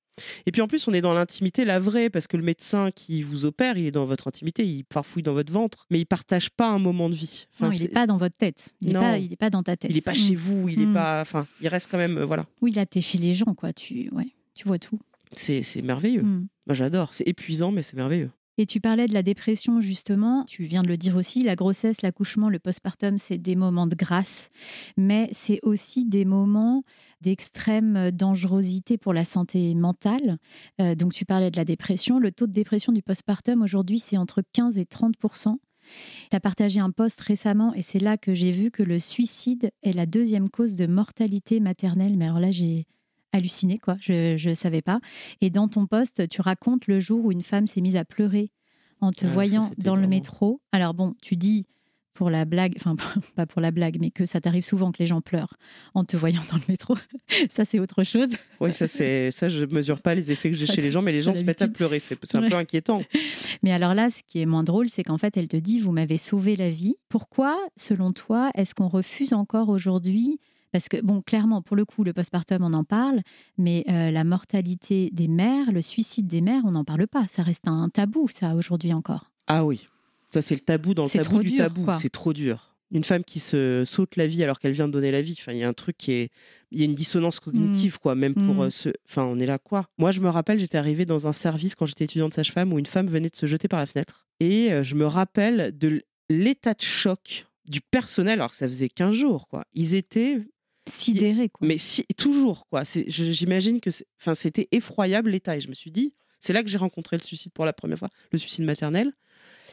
Et 0.46 0.52
puis 0.54 0.62
en 0.62 0.68
plus, 0.70 0.88
on 0.88 0.94
est 0.94 1.02
dans 1.02 1.14
l'intimité, 1.14 1.66
la 1.66 1.78
vraie, 1.78 2.10
parce 2.10 2.28
que 2.28 2.38
le 2.38 2.44
médecin 2.44 2.90
qui 2.96 3.22
vous 3.22 3.44
opère, 3.44 3.78
il 3.78 3.86
est 3.86 3.92
dans 3.92 4.06
votre 4.06 4.30
intimité, 4.30 4.66
il 4.66 4.86
farfouille 4.94 5.24
dans 5.24 5.34
votre 5.34 5.52
ventre, 5.52 5.86
mais 5.90 6.00
il 6.00 6.06
partage 6.06 6.50
pas 6.52 6.70
un 6.70 6.80
moment 6.80 7.10
de 7.10 7.16
vie. 7.16 7.48
Enfin, 7.56 7.66
non, 7.66 7.72
il 7.74 7.82
n'est 7.82 7.88
pas 7.90 8.08
dans 8.08 8.16
votre 8.18 8.38
tête. 8.38 8.74
Il 8.80 8.94
n'est 8.94 9.36
pas, 9.36 9.50
dans 9.50 9.62
ta 9.62 9.76
tête. 9.76 9.92
il 9.92 9.98
est 9.98 10.02
pas 10.02 10.14
chez 10.14 10.36
vous, 10.36 10.70
il 10.70 10.82
est 10.82 10.86
Mm. 10.86 10.94
pas, 10.94 11.20
enfin, 11.22 11.46
il 11.60 11.68
reste 11.68 11.92
quand 11.92 11.98
même, 11.98 12.18
euh, 12.18 12.26
voilà. 12.26 12.46
Oui, 12.62 12.72
là, 12.72 12.86
tu 12.86 13.00
es 13.00 13.02
chez 13.02 13.18
les 13.18 13.34
gens, 13.34 13.54
quoi. 13.54 13.74
Tu, 13.74 14.10
ouais, 14.14 14.28
tu 14.56 14.66
vois 14.70 14.80
tout. 14.80 15.00
C'est 15.36 15.64
c'est 15.64 15.82
merveilleux. 15.82 16.22
Moi, 16.24 16.76
j'adore. 16.76 17.10
C'est 17.12 17.28
épuisant, 17.28 17.72
mais 17.72 17.84
c'est 17.84 17.98
merveilleux. 17.98 18.30
Et 18.58 18.66
tu 18.66 18.80
parlais 18.80 19.08
de 19.08 19.14
la 19.14 19.24
dépression, 19.24 19.82
justement. 19.82 20.44
Tu 20.46 20.66
viens 20.66 20.84
de 20.84 20.88
le 20.88 20.98
dire 20.98 21.16
aussi. 21.16 21.44
La 21.44 21.56
grossesse, 21.56 22.02
l'accouchement, 22.02 22.50
le 22.50 22.60
postpartum, 22.60 23.18
c'est 23.18 23.38
des 23.38 23.56
moments 23.56 23.88
de 23.88 23.96
grâce. 23.96 24.50
Mais 24.98 25.30
c'est 25.32 25.60
aussi 25.64 26.06
des 26.06 26.26
moments 26.26 26.84
d'extrême 27.22 28.12
dangerosité 28.12 28.98
pour 28.98 29.14
la 29.14 29.26
santé 29.26 29.74
mentale. 29.74 30.38
Euh, 30.80 30.94
donc, 30.96 31.14
tu 31.14 31.26
parlais 31.26 31.52
de 31.52 31.58
la 31.58 31.66
dépression. 31.66 32.20
Le 32.20 32.32
taux 32.32 32.48
de 32.48 32.52
dépression 32.52 32.94
du 32.94 33.02
postpartum, 33.02 33.62
aujourd'hui, 33.62 34.00
c'est 34.00 34.18
entre 34.18 34.44
15 34.54 34.78
et 34.78 34.86
30 34.86 35.16
tu 36.30 36.36
as 36.36 36.40
partagé 36.40 36.80
un 36.80 36.92
post 36.92 37.20
récemment 37.22 37.74
et 37.74 37.82
c'est 37.82 38.00
là 38.00 38.18
que 38.18 38.34
j'ai 38.34 38.52
vu 38.52 38.72
que 38.72 38.84
le 38.84 39.00
suicide 39.00 39.72
est 39.84 39.94
la 39.94 40.06
deuxième 40.06 40.50
cause 40.50 40.76
de 40.76 40.88
mortalité 40.88 41.60
maternelle. 41.60 42.18
Mais 42.18 42.26
alors 42.26 42.40
là, 42.40 42.52
j'ai 42.52 42.86
halluciné, 43.34 43.78
quoi. 43.78 43.98
Je 44.00 44.50
ne 44.50 44.54
savais 44.56 44.82
pas. 44.82 45.00
Et 45.42 45.50
dans 45.50 45.68
ton 45.68 45.86
post, 45.88 46.28
tu 46.30 46.42
racontes 46.42 46.88
le 46.88 47.00
jour 47.00 47.26
où 47.26 47.32
une 47.32 47.44
femme 47.44 47.68
s'est 47.68 47.82
mise 47.82 47.96
à 47.98 48.06
pleurer 48.06 48.52
en 49.02 49.12
te 49.12 49.26
Ah, 49.26 49.30
voyant 49.30 49.72
dans 49.78 49.96
le 49.98 50.08
métro. 50.08 50.62
Alors 50.72 50.94
bon, 50.94 51.14
tu 51.22 51.36
dis 51.36 51.66
pour 52.14 52.30
la 52.30 52.46
blague, 52.46 52.76
enfin 52.78 52.96
pas 53.36 53.48
pour 53.48 53.60
la 53.60 53.72
blague, 53.72 53.98
mais 54.00 54.12
que 54.12 54.28
ça 54.28 54.40
t'arrive 54.40 54.64
souvent 54.64 54.92
que 54.92 55.00
les 55.00 55.08
gens 55.08 55.20
pleurent 55.22 55.58
en 55.96 56.04
te 56.06 56.16
voyant 56.16 56.44
dans 56.52 56.58
le 56.58 56.64
métro. 56.70 56.96
ça, 57.50 57.66
c'est 57.66 57.80
autre 57.80 58.04
chose. 58.04 58.36
Oui, 58.62 58.72
ça, 58.72 58.88
c'est 58.88 59.32
ça, 59.32 59.50
je 59.50 59.66
mesure 59.66 60.00
pas 60.00 60.14
les 60.14 60.32
effets 60.32 60.52
que 60.52 60.56
j'ai 60.56 60.68
chez 60.68 60.82
les 60.84 60.92
gens, 60.92 61.02
mais 61.02 61.12
les 61.12 61.24
gens 61.24 61.34
se 61.36 61.42
mettent 61.44 61.64
à 61.64 61.68
pleurer. 61.68 62.00
C'est 62.00 62.18
c'est 62.24 62.38
un 62.38 62.44
Ouais. 62.44 62.50
peu 62.50 62.56
inquiétant. 62.56 63.02
Mais 63.64 63.72
alors 63.72 63.96
là, 63.96 64.12
ce 64.12 64.22
qui 64.28 64.40
est 64.40 64.46
moins 64.46 64.64
drôle, 64.64 64.90
c'est 64.90 65.04
qu'en 65.04 65.18
fait, 65.18 65.36
elle 65.38 65.48
te 65.48 65.58
dit, 65.58 65.80
vous 65.80 65.92
m'avez 65.92 66.18
sauvé 66.18 66.56
la 66.56 66.70
vie. 66.70 66.96
Pourquoi, 67.10 67.58
selon 67.78 68.12
toi, 68.12 68.52
est-ce 68.54 68.76
qu'on 68.76 68.90
refuse 68.90 69.34
encore 69.34 69.70
aujourd'hui 69.70 70.40
parce 70.74 70.90
que, 70.90 71.00
bon, 71.02 71.22
clairement, 71.22 71.62
pour 71.62 71.78
le 71.78 71.86
coup, 71.86 72.04
le 72.04 72.12
postpartum, 72.12 72.62
on 72.64 72.74
en 72.74 72.84
parle, 72.84 73.22
mais 73.58 73.86
euh, 73.90 74.12
la 74.12 74.26
mortalité 74.26 75.10
des 75.14 75.30
mères, 75.30 75.72
le 75.72 75.82
suicide 75.82 76.28
des 76.28 76.42
mères, 76.42 76.64
on 76.66 76.72
n'en 76.72 76.84
parle 76.84 77.08
pas. 77.08 77.26
Ça 77.30 77.44
reste 77.44 77.68
un 77.70 77.88
tabou, 77.88 78.28
ça, 78.28 78.56
aujourd'hui 78.56 78.92
encore. 78.92 79.32
Ah 79.48 79.64
oui, 79.64 79.88
ça 80.32 80.42
c'est 80.42 80.56
le 80.56 80.62
tabou 80.62 80.94
dans 80.94 81.04
le 81.04 81.08
C'est 81.10 81.20
tabou 81.20 81.30
trop 81.36 81.44
du 81.44 81.50
dur, 81.52 81.58
tabou. 81.60 81.86
C'est 81.98 82.10
trop 82.12 82.34
dur. 82.34 82.76
Une 82.92 83.04
femme 83.04 83.24
qui 83.24 83.40
se 83.40 83.84
saute 83.86 84.18
la 84.18 84.28
vie 84.28 84.44
alors 84.44 84.60
qu'elle 84.60 84.74
vient 84.74 84.88
de 84.88 84.94
donner 84.94 85.12
la 85.12 85.22
vie. 85.24 85.36
Enfin, 85.40 85.52
il 85.54 85.58
y 85.60 85.64
a 85.64 85.68
un 85.68 85.74
truc 85.74 85.98
qui 85.98 86.12
est, 86.12 86.30
il 86.70 86.80
y 86.80 86.84
a 86.84 86.86
une 86.86 86.94
dissonance 86.94 87.40
cognitive 87.40 87.98
quoi, 88.00 88.14
même 88.14 88.36
pour 88.36 88.56
Mm. 88.56 88.62
euh, 88.62 88.70
ce. 88.70 88.90
Enfin, 89.10 89.24
on 89.24 89.40
est 89.40 89.46
là 89.48 89.58
quoi? 89.58 89.88
Moi, 89.98 90.12
je 90.12 90.20
me 90.20 90.30
rappelle, 90.30 90.60
j'étais 90.60 90.78
arrivée 90.78 91.06
dans 91.06 91.26
un 91.28 91.32
service 91.32 91.74
quand 91.76 91.86
j'étais 91.88 92.06
étudiante 92.06 92.34
sage-femme 92.36 92.72
où 92.72 92.78
une 92.78 92.86
femme 92.86 93.08
venait 93.08 93.30
de 93.30 93.36
se 93.36 93.48
jeter 93.48 93.68
par 93.68 93.80
la 93.80 93.88
fenêtre. 93.88 94.28
Et 94.40 94.72
euh, 94.72 94.84
je 94.84 94.94
me 94.96 95.08
rappelle 95.08 95.76
de 95.78 96.04
l'état 96.30 96.74
de 96.76 96.82
choc 96.82 97.48
du 97.68 97.82
personnel 97.82 98.34
alors 98.40 98.52
que 98.52 98.58
ça 98.58 98.68
faisait 98.68 98.90
15 98.90 99.16
jours 99.16 99.48
quoi. 99.48 99.64
Ils 99.74 99.96
étaient 99.96 100.42
Sidéré, 100.90 101.50
quoi. 101.50 101.68
mais 101.68 101.78
si, 101.78 102.04
toujours, 102.18 102.68
quoi. 102.68 102.84
J'imagine 103.08 103.80
que 103.80 103.90
c'était 104.34 104.68
effroyable 104.72 105.30
l'état. 105.30 105.56
Et 105.58 105.62
je 105.62 105.70
me 105.70 105.74
suis 105.74 105.92
dit, 105.92 106.14
c'est 106.40 106.54
là 106.54 106.62
que 106.64 106.70
j'ai 106.70 106.78
rencontré 106.78 107.18
le 107.18 107.24
suicide 107.24 107.52
pour 107.54 107.66
la 107.66 107.74
première 107.74 107.98
fois, 108.00 108.10
le 108.32 108.38
suicide 108.38 108.66
maternel. 108.66 109.14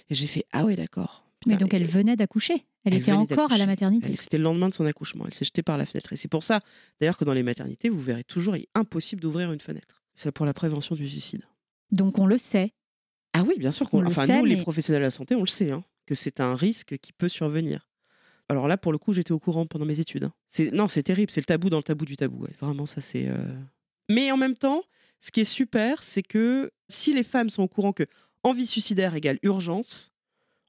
Et 0.08 0.14
j'ai 0.14 0.26
fait, 0.26 0.44
ah 0.52 0.64
ouais, 0.64 0.76
d'accord. 0.76 1.24
Mais 1.46 1.56
donc, 1.56 1.72
elle 1.74 1.86
venait 1.86 2.16
d'accoucher. 2.16 2.66
Elle, 2.84 2.94
Elle 2.94 3.00
était 3.00 3.12
encore 3.12 3.50
à 3.52 3.58
la 3.58 3.66
maternité. 3.66 4.14
C'était 4.16 4.36
le 4.38 4.44
lendemain 4.44 4.68
de 4.68 4.74
son 4.74 4.84
accouchement. 4.86 5.24
Elle 5.26 5.34
s'est 5.34 5.44
jetée 5.44 5.62
par 5.62 5.78
la 5.78 5.86
fenêtre. 5.86 6.12
Et 6.12 6.16
c'est 6.16 6.28
pour 6.28 6.44
ça, 6.44 6.60
d'ailleurs, 7.00 7.16
que 7.16 7.24
dans 7.24 7.32
les 7.32 7.42
maternités, 7.42 7.88
vous 7.88 8.00
verrez 8.00 8.24
toujours, 8.24 8.56
il 8.56 8.62
est 8.62 8.68
impossible 8.74 9.20
d'ouvrir 9.22 9.52
une 9.52 9.60
fenêtre. 9.60 10.02
C'est 10.16 10.32
pour 10.32 10.44
la 10.46 10.52
prévention 10.54 10.94
du 10.94 11.08
suicide. 11.08 11.42
Donc, 11.92 12.18
on 12.18 12.26
le 12.26 12.38
sait. 12.38 12.72
Ah 13.32 13.42
oui, 13.46 13.54
bien 13.58 13.72
sûr. 13.72 13.86
On 13.86 13.88
qu'on- 13.88 14.00
le 14.02 14.08
Enfin, 14.08 14.26
sait, 14.26 14.38
nous, 14.38 14.44
les 14.44 14.56
professionnels 14.56 15.00
de 15.02 15.06
la 15.06 15.10
santé, 15.10 15.34
on 15.34 15.40
le 15.40 15.46
sait, 15.46 15.70
hein, 15.70 15.82
que 16.06 16.14
c'est 16.14 16.40
un 16.40 16.54
risque 16.54 16.98
qui 16.98 17.12
peut 17.12 17.28
survenir. 17.28 17.88
Alors 18.50 18.68
là, 18.68 18.76
pour 18.76 18.92
le 18.92 18.98
coup, 18.98 19.12
j'étais 19.12 19.32
au 19.32 19.38
courant 19.38 19.64
pendant 19.66 19.84
mes 19.86 20.00
études. 20.00 20.24
hein. 20.24 20.32
C'est 20.48 20.70
non, 20.72 20.88
c'est 20.88 21.02
terrible. 21.02 21.30
C'est 21.30 21.40
le 21.40 21.44
tabou 21.46 21.70
dans 21.70 21.76
le 21.76 21.82
tabou 21.82 22.04
du 22.04 22.16
tabou. 22.16 22.42
ouais. 22.44 22.50
Vraiment, 22.60 22.84
ça 22.86 23.00
c'est. 23.00 23.28
euh, 23.28 23.36
Mais 24.08 24.30
en 24.32 24.36
même 24.36 24.56
temps, 24.56 24.82
ce 25.20 25.30
qui 25.30 25.40
est 25.40 25.44
super, 25.44 26.02
c'est 26.02 26.22
que 26.22 26.70
si 26.88 27.12
les 27.12 27.22
femmes 27.24 27.48
sont 27.50 27.62
au 27.62 27.68
courant 27.68 27.92
que 27.92 28.04
envie 28.42 28.66
suicidaire 28.66 29.14
égale 29.14 29.38
urgence, 29.42 30.12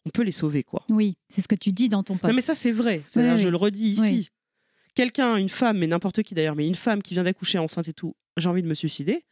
on 0.05 0.09
peut 0.09 0.23
les 0.23 0.31
sauver, 0.31 0.63
quoi. 0.63 0.83
Oui, 0.89 1.17
c'est 1.29 1.41
ce 1.41 1.47
que 1.47 1.55
tu 1.55 1.71
dis 1.71 1.89
dans 1.89 2.03
ton 2.03 2.17
post. 2.17 2.29
Non, 2.31 2.35
mais 2.35 2.41
ça, 2.41 2.55
c'est 2.55 2.71
vrai. 2.71 2.97
Oui, 2.99 3.03
C'est-à-dire, 3.07 3.35
oui. 3.35 3.41
Je 3.41 3.49
le 3.49 3.57
redis 3.57 3.89
ici. 3.91 4.01
Oui. 4.01 4.29
Quelqu'un, 4.93 5.37
une 5.37 5.49
femme, 5.49 5.77
mais 5.77 5.87
n'importe 5.87 6.21
qui 6.23 6.33
d'ailleurs, 6.33 6.55
mais 6.55 6.67
une 6.67 6.75
femme 6.75 7.01
qui 7.01 7.13
vient 7.13 7.23
d'accoucher 7.23 7.57
enceinte 7.59 7.87
et 7.87 7.93
tout, 7.93 8.15
j'ai 8.37 8.49
envie 8.49 8.61
de 8.63 8.67
me 8.67 8.73
suicider, 8.73 9.23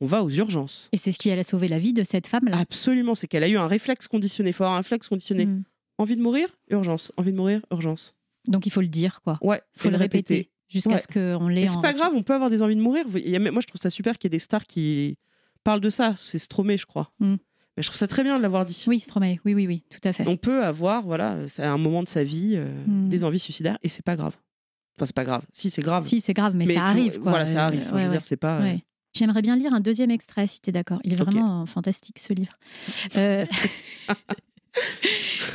on 0.00 0.06
va 0.06 0.24
aux 0.24 0.30
urgences. 0.30 0.88
Et 0.92 0.96
c'est 0.96 1.12
ce 1.12 1.18
qui 1.18 1.30
a 1.30 1.44
sauvé 1.44 1.68
la 1.68 1.78
vie 1.78 1.92
de 1.92 2.02
cette 2.02 2.26
femme-là. 2.26 2.58
Absolument, 2.58 3.14
c'est 3.14 3.28
qu'elle 3.28 3.44
a 3.44 3.48
eu 3.48 3.56
un 3.56 3.68
réflexe 3.68 4.08
conditionné. 4.08 4.50
Il 4.50 4.52
faut 4.52 4.64
avoir 4.64 4.74
un 4.74 4.80
réflexe 4.80 5.08
conditionné. 5.08 5.46
Mm. 5.46 5.62
Envie 5.98 6.16
de 6.16 6.22
mourir 6.22 6.48
Urgence. 6.70 7.12
Envie 7.16 7.32
de 7.32 7.36
mourir 7.36 7.60
Urgence. 7.70 8.14
Donc 8.48 8.66
il 8.66 8.70
faut 8.70 8.80
le 8.80 8.88
dire, 8.88 9.20
quoi. 9.22 9.38
Ouais, 9.42 9.60
Il 9.76 9.82
faut 9.82 9.90
le 9.90 9.96
répéter 9.96 10.50
jusqu'à 10.68 10.90
Ouais. 10.94 10.98
ce 10.98 11.06
qu'on 11.38 11.48
l'ait 11.48 11.66
c'est 11.66 11.80
pas 11.80 11.92
grave, 11.92 12.12
on 12.14 12.22
peut 12.22 12.34
avoir 12.34 12.50
des 12.50 12.62
envies 12.62 12.76
de 12.76 12.80
mourir. 12.82 13.06
Moi, 13.08 13.60
je 13.60 13.66
trouve 13.66 13.80
ça 13.80 13.90
super 13.90 14.18
qu'il 14.18 14.26
y 14.26 14.30
ait 14.32 14.36
des 14.36 14.38
stars 14.40 14.64
qui 14.64 15.16
parlent 15.62 15.80
de 15.80 15.90
ça. 15.90 16.14
C'est 16.16 16.38
Stromé, 16.38 16.76
je 16.76 16.86
crois. 16.86 17.12
Mm. 17.20 17.36
Mais 17.76 17.82
je 17.82 17.88
trouve 17.88 17.96
ça 17.98 18.06
très 18.06 18.22
bien 18.22 18.36
de 18.36 18.42
l'avoir 18.42 18.64
dit. 18.64 18.84
Oui, 18.86 19.00
Stromae, 19.00 19.36
oui, 19.44 19.54
oui, 19.54 19.66
oui, 19.66 19.82
tout 19.90 19.98
à 20.06 20.12
fait. 20.12 20.26
On 20.28 20.36
peut 20.36 20.64
avoir, 20.64 21.02
voilà, 21.02 21.48
c'est 21.48 21.62
un 21.64 21.78
moment 21.78 22.02
de 22.02 22.08
sa 22.08 22.22
vie, 22.22 22.52
euh, 22.54 22.66
Mm. 22.86 23.08
des 23.08 23.24
envies 23.24 23.38
suicidaires, 23.40 23.78
et 23.82 23.88
c'est 23.88 24.04
pas 24.04 24.16
grave. 24.16 24.36
Enfin, 24.96 25.06
c'est 25.06 25.14
pas 25.14 25.24
grave. 25.24 25.42
Si, 25.52 25.70
c'est 25.70 25.82
grave. 25.82 26.06
Si, 26.06 26.20
c'est 26.20 26.34
grave, 26.34 26.54
mais, 26.54 26.66
Mais 26.66 26.74
ça 26.74 26.84
arrive, 26.84 27.18
quoi. 27.20 27.30
Voilà, 27.30 27.46
ça 27.46 27.64
Euh, 27.64 27.66
arrive. 27.66 27.80
Ouais, 27.80 27.86
je 27.86 27.94
veux 27.96 28.02
ouais. 28.04 28.10
dire, 28.10 28.24
c'est 28.24 28.36
pas. 28.36 28.60
euh. 28.60 28.76
J'aimerais 29.16 29.42
bien 29.42 29.56
lire 29.56 29.72
un 29.74 29.80
deuxième 29.80 30.10
extrait, 30.12 30.46
si 30.46 30.60
tu 30.60 30.70
es 30.70 30.72
d'accord. 30.72 31.00
Il 31.04 31.12
est 31.12 31.16
vraiment 31.16 31.66
fantastique, 31.66 32.18
ce 32.20 32.32
livre. 32.32 32.52
Euh, 33.16 33.44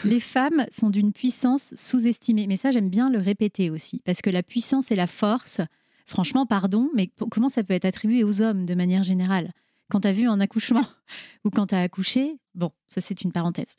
Les 0.05 0.19
femmes 0.19 0.65
sont 0.71 0.89
d'une 0.89 1.12
puissance 1.12 1.73
sous-estimée. 1.75 2.47
Mais 2.47 2.58
ça, 2.58 2.71
j'aime 2.71 2.89
bien 2.89 3.10
le 3.10 3.19
répéter 3.19 3.69
aussi. 3.69 4.01
Parce 4.05 4.21
que 4.21 4.29
la 4.29 4.43
puissance 4.43 4.91
et 4.91 4.95
la 4.95 5.08
force, 5.08 5.62
franchement, 6.05 6.45
pardon, 6.45 6.89
mais 6.95 7.12
comment 7.29 7.49
ça 7.49 7.63
peut 7.63 7.73
être 7.73 7.86
attribué 7.86 8.23
aux 8.23 8.41
hommes 8.41 8.65
de 8.65 8.75
manière 8.75 9.03
générale? 9.03 9.51
Quand 9.89 10.01
tu 10.01 10.08
as 10.08 10.12
vu 10.12 10.27
un 10.27 10.39
accouchement 10.39 10.86
ou 11.45 11.49
quand 11.49 11.67
tu 11.67 11.75
as 11.75 11.82
accouché, 11.82 12.38
bon, 12.53 12.71
ça 12.88 13.01
c'est 13.01 13.23
une 13.23 13.32
parenthèse. 13.32 13.73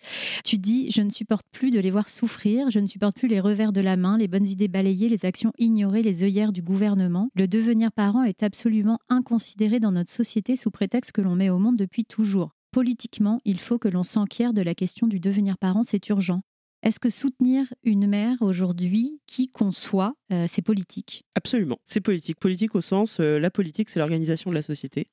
Tu 0.45 0.59
dis, 0.59 0.91
je 0.91 1.03
ne 1.03 1.11
supporte 1.11 1.47
plus 1.53 1.71
de 1.71 1.79
les 1.79 1.93
voir 1.93 2.09
souffrir, 2.09 2.69
je 2.71 2.81
ne 2.81 2.87
supporte 2.87 3.17
plus 3.17 3.29
les 3.29 3.39
revers 3.39 3.73
de 3.73 3.81
la 3.81 3.97
main, 3.97 4.19
les 4.19 4.27
bonnes 4.27 4.47
idées 4.47 4.67
balayées, 4.67 5.09
les 5.09 5.25
actions 5.25 5.53
ignorées, 5.57 6.03
les 6.03 6.25
œillères 6.25 6.53
du 6.53 6.63
gouvernement. 6.63 7.31
Le 7.37 7.47
devenir 7.47 7.93
parent 7.93 8.25
est 8.25 8.43
absolument 8.43 8.99
inconsidéré 9.09 9.79
dans 9.79 9.93
notre 9.93 10.11
société 10.11 10.57
sous 10.57 10.73
prétexte 10.73 11.13
que 11.13 11.21
l'on 11.21 11.37
met 11.37 11.49
au 11.49 11.59
monde 11.59 11.77
depuis 11.77 12.05
toujours. 12.05 12.57
Politiquement, 12.73 13.41
il 13.45 13.59
faut 13.61 13.79
que 13.79 13.89
l'on 13.89 14.03
s'enquiert 14.03 14.53
de 14.53 14.63
la 14.63 14.75
question 14.75 15.07
du 15.07 15.19
devenir 15.21 15.59
parent, 15.59 15.83
c'est 15.83 16.09
urgent. 16.09 16.43
Est-ce 16.83 16.99
que 17.01 17.11
soutenir 17.11 17.67
une 17.85 18.07
mère 18.07 18.41
aujourd'hui, 18.41 19.21
qui 19.27 19.49
qu'on 19.49 19.71
soit, 19.71 20.15
euh, 20.33 20.47
c'est 20.49 20.63
politique? 20.63 21.25
Absolument. 21.35 21.79
C'est 21.85 22.01
politique. 22.01 22.39
Politique 22.41 22.75
au 22.75 22.81
sens, 22.81 23.19
euh, 23.21 23.39
la 23.39 23.51
politique, 23.51 23.91
c'est 23.91 23.99
l'organisation 23.99 24.51
de 24.51 24.55
la 24.55 24.63
société. 24.63 25.09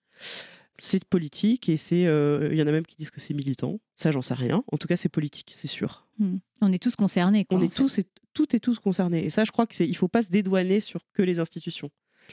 C'est 0.80 1.04
politique 1.04 1.68
et 1.68 1.76
c'est. 1.76 2.06
euh, 2.06 2.50
Il 2.52 2.58
y 2.58 2.62
en 2.62 2.68
a 2.68 2.72
même 2.72 2.86
qui 2.86 2.96
disent 2.96 3.10
que 3.10 3.20
c'est 3.20 3.34
militant. 3.34 3.80
Ça, 3.96 4.12
j'en 4.12 4.22
sais 4.22 4.36
rien. 4.36 4.64
En 4.72 4.78
tout 4.78 4.88
cas, 4.88 4.96
c'est 4.96 5.10
politique, 5.10 5.52
c'est 5.56 5.68
sûr. 5.68 6.08
Hmm. 6.20 6.38
On 6.62 6.72
est 6.72 6.82
tous 6.82 6.96
concernés. 6.96 7.44
Quoi, 7.46 7.58
On 7.58 7.62
est 7.62 7.68
fait. 7.68 7.76
tous 7.76 7.98
et 7.98 8.06
tout 8.34 8.56
et 8.56 8.60
tous 8.60 8.78
concernés. 8.80 9.26
Et 9.26 9.30
ça, 9.32 9.44
je 9.44 9.52
crois 9.52 9.66
que 9.66 9.74
c'est. 9.76 9.88
Il 9.88 9.96
faut 9.98 10.08
pas 10.08 10.22
se 10.22 10.30
dédouaner 10.30 10.80
sur 10.80 11.02
que 11.14 11.24
les 11.24 11.40
institutions. 11.40 11.90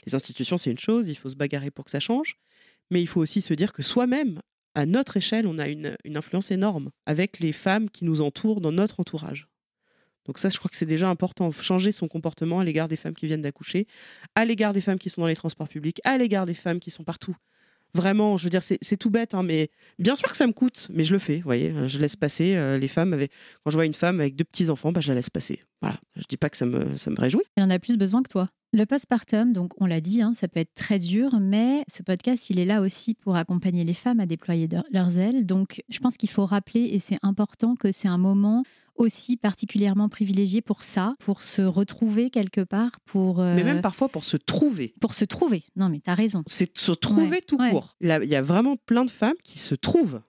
Les 0.06 0.14
institutions, 0.14 0.58
c'est 0.58 0.70
une 0.70 0.78
chose. 0.78 1.08
Il 1.08 1.14
faut 1.16 1.30
se 1.30 1.36
bagarrer 1.36 1.70
pour 1.70 1.86
que 1.86 1.90
ça 1.90 2.00
change. 2.00 2.36
Mais 2.90 3.00
il 3.00 3.06
faut 3.06 3.20
aussi 3.20 3.40
se 3.40 3.54
dire 3.54 3.72
que 3.72 3.82
soi-même, 3.82 4.40
à 4.74 4.86
notre 4.86 5.16
échelle, 5.16 5.46
on 5.46 5.58
a 5.58 5.68
une, 5.68 5.96
influence 6.14 6.50
énorme 6.50 6.90
avec 7.06 7.38
les 7.38 7.52
femmes 7.52 7.90
qui 7.90 8.04
nous 8.04 8.20
entourent 8.20 8.60
dans 8.60 8.72
notre 8.72 9.00
entourage. 9.00 9.48
Donc 10.26 10.38
ça, 10.38 10.48
je 10.48 10.58
crois 10.58 10.70
que 10.70 10.76
c'est 10.76 10.86
déjà 10.86 11.08
important. 11.08 11.50
Changer 11.52 11.92
son 11.92 12.08
comportement 12.08 12.60
à 12.60 12.64
l'égard 12.64 12.88
des 12.88 12.96
femmes 12.96 13.14
qui 13.14 13.26
viennent 13.26 13.42
d'accoucher, 13.42 13.86
à 14.34 14.44
l'égard 14.44 14.72
des 14.72 14.80
femmes 14.80 14.98
qui 14.98 15.10
sont 15.10 15.20
dans 15.20 15.26
les 15.26 15.36
transports 15.36 15.68
publics, 15.68 16.00
à 16.04 16.16
l'égard 16.16 16.46
des 16.46 16.54
femmes 16.54 16.80
qui 16.80 16.90
sont 16.90 17.04
partout. 17.04 17.36
Vraiment, 17.94 18.36
je 18.36 18.44
veux 18.44 18.50
dire, 18.50 18.62
c'est 18.62 18.96
tout 18.96 19.10
bête, 19.10 19.34
hein, 19.34 19.44
mais 19.44 19.70
bien 20.00 20.16
sûr 20.16 20.28
que 20.28 20.36
ça 20.36 20.46
me 20.48 20.52
coûte, 20.52 20.88
mais 20.92 21.04
je 21.04 21.12
le 21.12 21.20
fais, 21.20 21.36
vous 21.36 21.44
voyez, 21.44 21.72
je 21.86 21.98
laisse 21.98 22.16
passer 22.16 22.56
euh, 22.56 22.76
les 22.76 22.88
femmes 22.88 23.12
avec... 23.12 23.30
Quand 23.62 23.70
je 23.70 23.76
vois 23.76 23.86
une 23.86 23.94
femme 23.94 24.18
avec 24.18 24.34
deux 24.34 24.44
petits-enfants, 24.44 24.90
bah, 24.90 25.00
je 25.00 25.08
la 25.08 25.14
laisse 25.14 25.30
passer. 25.30 25.62
Voilà, 25.80 25.98
je 26.16 26.24
dis 26.28 26.36
pas 26.36 26.50
que 26.50 26.56
ça 26.56 26.66
me, 26.66 26.96
ça 26.96 27.10
me 27.10 27.20
réjouit. 27.20 27.44
Elle 27.56 27.64
en 27.64 27.70
a 27.70 27.78
plus 27.78 27.96
besoin 27.96 28.22
que 28.22 28.28
toi. 28.28 28.48
Le 28.72 28.86
postpartum, 28.86 29.52
donc 29.52 29.80
on 29.80 29.86
l'a 29.86 30.00
dit, 30.00 30.20
hein, 30.20 30.34
ça 30.34 30.48
peut 30.48 30.58
être 30.58 30.74
très 30.74 30.98
dur, 30.98 31.38
mais 31.40 31.84
ce 31.86 32.02
podcast, 32.02 32.50
il 32.50 32.58
est 32.58 32.64
là 32.64 32.80
aussi 32.80 33.14
pour 33.14 33.36
accompagner 33.36 33.84
les 33.84 33.94
femmes 33.94 34.18
à 34.18 34.26
déployer 34.26 34.68
leurs 34.90 35.16
ailes. 35.16 35.46
Donc 35.46 35.80
je 35.88 36.00
pense 36.00 36.16
qu'il 36.16 36.30
faut 36.30 36.44
rappeler, 36.44 36.80
et 36.80 36.98
c'est 36.98 37.18
important, 37.22 37.76
que 37.76 37.92
c'est 37.92 38.08
un 38.08 38.18
moment 38.18 38.64
aussi 38.96 39.36
particulièrement 39.36 40.08
privilégié 40.08 40.62
pour 40.62 40.82
ça, 40.82 41.14
pour 41.18 41.42
se 41.42 41.62
retrouver 41.62 42.30
quelque 42.30 42.60
part, 42.62 43.00
pour, 43.04 43.40
euh, 43.40 43.54
Mais 43.54 43.64
même 43.64 43.80
parfois 43.82 44.08
pour 44.08 44.24
se 44.24 44.36
trouver. 44.36 44.94
pour 45.00 45.14
se 45.14 45.24
trouver. 45.24 45.64
Non, 45.76 45.88
mais 45.88 46.00
t'as 46.00 46.14
raison. 46.14 46.42
C'est 46.46 46.76
se 46.78 46.92
trouver 46.92 47.28
Ouais, 47.36 47.40
tout 47.42 47.56
ouais. 47.60 47.70
court. 47.70 47.96
Il 48.00 48.08
y 48.08 48.34
a 48.36 48.42
vraiment 48.42 48.76
plein 48.76 49.04
de 49.04 49.10
femmes 49.10 49.34
qui 49.42 49.58
se 49.58 49.74
trouvent, 49.74 50.22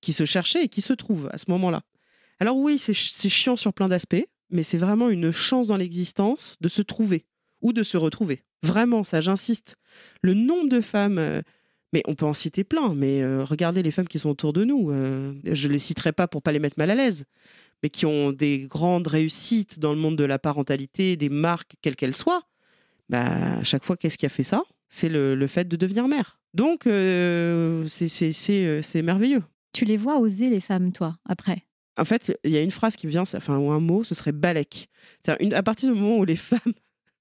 qui 0.00 0.12
se 0.12 0.24
cherchaient 0.24 0.64
et 0.64 0.68
qui 0.68 0.80
se 0.80 0.92
trouvent 0.92 1.28
à 1.32 1.38
ce 1.38 1.44
moment-là. 1.48 1.82
Alors 2.40 2.56
oui, 2.56 2.76
c'est 2.78 2.92
ch- 2.94 3.12
c'est 3.14 3.28
chiant 3.28 3.54
sur 3.56 3.72
plein 3.72 3.88
d'aspects, 3.88 4.26
mais 4.50 4.62
c'est 4.64 4.78
vraiment 4.78 5.08
une 5.08 5.30
chance 5.30 5.68
dans 5.68 5.76
l'existence 5.76 6.56
de 6.60 6.68
se 6.68 6.82
trouver 6.82 7.24
ou 7.60 7.72
de 7.72 7.82
se 7.84 7.96
retrouver. 7.96 8.42
Vraiment, 8.64 9.04
ça, 9.04 9.20
j'insiste. 9.20 9.76
Le 10.22 10.34
nombre 10.34 10.68
de 10.68 10.80
femmes, 10.80 11.18
euh, 11.18 11.40
mais 11.92 12.02
on 12.06 12.14
peut 12.16 12.26
en 12.26 12.34
citer 12.34 12.64
plein, 12.64 12.94
mais 12.94 13.22
euh, 13.22 13.44
regardez 13.44 13.82
les 13.82 13.90
femmes 13.92 14.08
qui 14.08 14.18
sont 14.18 14.30
autour 14.30 14.52
de 14.52 14.64
nous. 14.64 14.90
euh, 14.90 15.34
je 15.44 15.68
les 15.68 15.78
citerai 15.78 16.10
pas 16.12 16.26
pour 16.26 16.42
pas 16.42 16.50
les 16.52 16.58
mettre 16.58 16.78
mal 16.78 16.90
à 16.90 16.94
l'aise, 16.96 17.24
mais 17.82 17.88
qui 17.90 18.06
ont 18.06 18.32
des 18.32 18.60
grandes 18.60 19.06
réussites 19.08 19.78
dans 19.78 19.92
le 19.92 19.98
monde 19.98 20.16
de 20.16 20.24
la 20.24 20.38
parentalité, 20.38 21.16
des 21.16 21.28
marques, 21.28 21.74
quelles 21.82 21.96
qu'elles 21.96 22.16
soient. 22.16 22.42
Bah, 23.08 23.58
à 23.58 23.64
chaque 23.64 23.84
fois, 23.84 23.96
qu'est-ce 23.96 24.16
qui 24.18 24.26
a 24.26 24.30
fait 24.30 24.42
ça? 24.42 24.62
C'est 24.88 25.08
le, 25.08 25.34
le 25.34 25.46
fait 25.46 25.66
de 25.68 25.76
devenir 25.76 26.06
mère. 26.08 26.40
Donc, 26.54 26.86
euh, 26.86 27.86
c'est- 27.88 28.32
euh, 28.50 28.82
c'est 28.82 29.02
merveilleux. 29.02 29.42
Tu 29.72 29.84
les 29.84 29.96
vois 29.96 30.18
oser, 30.18 30.48
les 30.50 30.60
femmes, 30.60 30.92
toi, 30.92 31.16
après? 31.26 31.64
En 31.98 32.04
fait, 32.04 32.38
il 32.44 32.50
y 32.50 32.56
a 32.56 32.60
une 32.62 32.70
phrase 32.70 32.96
qui 32.96 33.06
me 33.06 33.10
vient, 33.10 33.22
enfin, 33.22 33.58
ou 33.58 33.70
un 33.70 33.80
mot, 33.80 34.04
ce 34.04 34.14
serait 34.14 34.32
balèque. 34.32 34.88
Une- 35.40 35.54
à 35.54 35.62
partir 35.62 35.92
du 35.92 35.98
moment 35.98 36.18
où 36.18 36.24
les 36.24 36.36
femmes, 36.36 36.60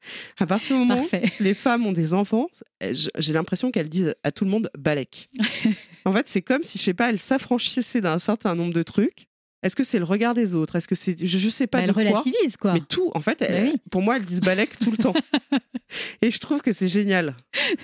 à 0.39 0.45
partir 0.45 0.77
du 0.77 0.85
moment 0.85 1.01
où 1.01 1.43
les 1.43 1.53
femmes 1.53 1.85
ont 1.85 1.91
des 1.91 2.13
enfants, 2.13 2.47
j- 2.81 3.09
j'ai 3.17 3.33
l'impression 3.33 3.71
qu'elles 3.71 3.89
disent 3.89 4.13
à 4.23 4.31
tout 4.31 4.43
le 4.45 4.51
monde 4.51 4.69
balèque. 4.77 5.29
en 6.05 6.11
fait, 6.11 6.27
c'est 6.27 6.41
comme 6.41 6.63
si, 6.63 6.77
je 6.77 6.83
sais 6.83 6.93
pas, 6.93 7.09
elles 7.09 7.19
s'affranchissaient 7.19 8.01
d'un 8.01 8.19
certain 8.19 8.55
nombre 8.55 8.73
de 8.73 8.83
trucs. 8.83 9.27
Est-ce 9.63 9.75
que 9.75 9.83
c'est 9.83 9.99
le 9.99 10.05
regard 10.05 10.33
des 10.33 10.55
autres? 10.55 10.75
Est-ce 10.75 10.87
que 10.87 10.95
c'est, 10.95 11.15
je, 11.23 11.37
je 11.37 11.49
sais 11.49 11.67
pas 11.67 11.79
Bah, 11.81 11.83
de 11.93 11.99
elle 11.99 12.07
quoi. 12.11 12.19
relativise, 12.21 12.57
quoi. 12.57 12.73
Mais 12.73 12.79
tout, 12.81 13.11
en 13.13 13.21
fait, 13.21 13.39
Bah 13.41 13.45
oui. 13.61 13.75
pour 13.91 14.01
moi, 14.01 14.17
elles 14.17 14.25
disent 14.25 14.41
balèque 14.41 14.77
tout 14.79 14.89
le 14.91 14.97
temps. 14.97 15.13
Et 16.21 16.31
je 16.31 16.39
trouve 16.39 16.61
que 16.61 16.73
c'est 16.73 16.87
génial. 16.87 17.35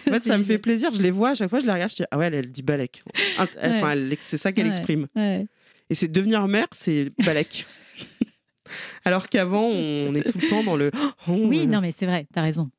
En 0.07 0.11
fait, 0.13 0.23
ça 0.25 0.37
me 0.37 0.43
fait 0.43 0.57
plaisir. 0.57 0.91
Je 0.93 1.01
les 1.01 1.11
vois, 1.11 1.29
à 1.31 1.35
chaque 1.35 1.49
fois, 1.49 1.59
je 1.59 1.65
les 1.67 1.71
regarde, 1.73 1.91
je 1.91 1.97
dis, 1.97 2.03
ah 2.09 2.17
ouais, 2.17 2.27
elle, 2.27 2.33
elle 2.35 2.51
dit 2.51 2.63
balèque. 2.63 3.03
Enfin, 3.37 3.91
elle- 3.91 4.15
c'est 4.19 4.37
ça 4.37 4.51
qu'elle 4.51 4.65
Ouais. 4.67 4.71
exprime. 4.75 5.07
Ouais. 5.15 5.45
Et 5.89 5.95
c'est 5.95 6.07
devenir 6.07 6.47
mère, 6.47 6.67
c'est 6.73 7.11
balèque. 7.23 7.65
Alors 9.05 9.29
qu'avant, 9.29 9.63
on 9.65 10.13
est 10.13 10.29
tout 10.29 10.37
le 10.39 10.49
temps 10.49 10.63
dans 10.63 10.75
le. 10.75 10.91
Oh, 11.27 11.33
Oui, 11.37 11.61
euh, 11.61 11.65
non, 11.65 11.79
mais 11.81 11.91
c'est 11.91 12.05
vrai, 12.05 12.27
t'as 12.33 12.41
raison. 12.41 12.69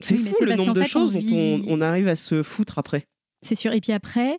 c'est 0.00 0.16
oui, 0.16 0.24
fou 0.36 0.44
le 0.44 0.54
nombre 0.54 0.74
de 0.74 0.82
fait, 0.82 0.88
choses 0.88 1.14
on 1.14 1.20
dont 1.20 1.64
on, 1.68 1.78
on 1.78 1.80
arrive 1.80 2.08
à 2.08 2.14
se 2.16 2.42
foutre 2.42 2.78
après. 2.78 3.06
C'est 3.42 3.54
sûr. 3.54 3.72
Et 3.72 3.80
puis 3.80 3.92
après, 3.92 4.38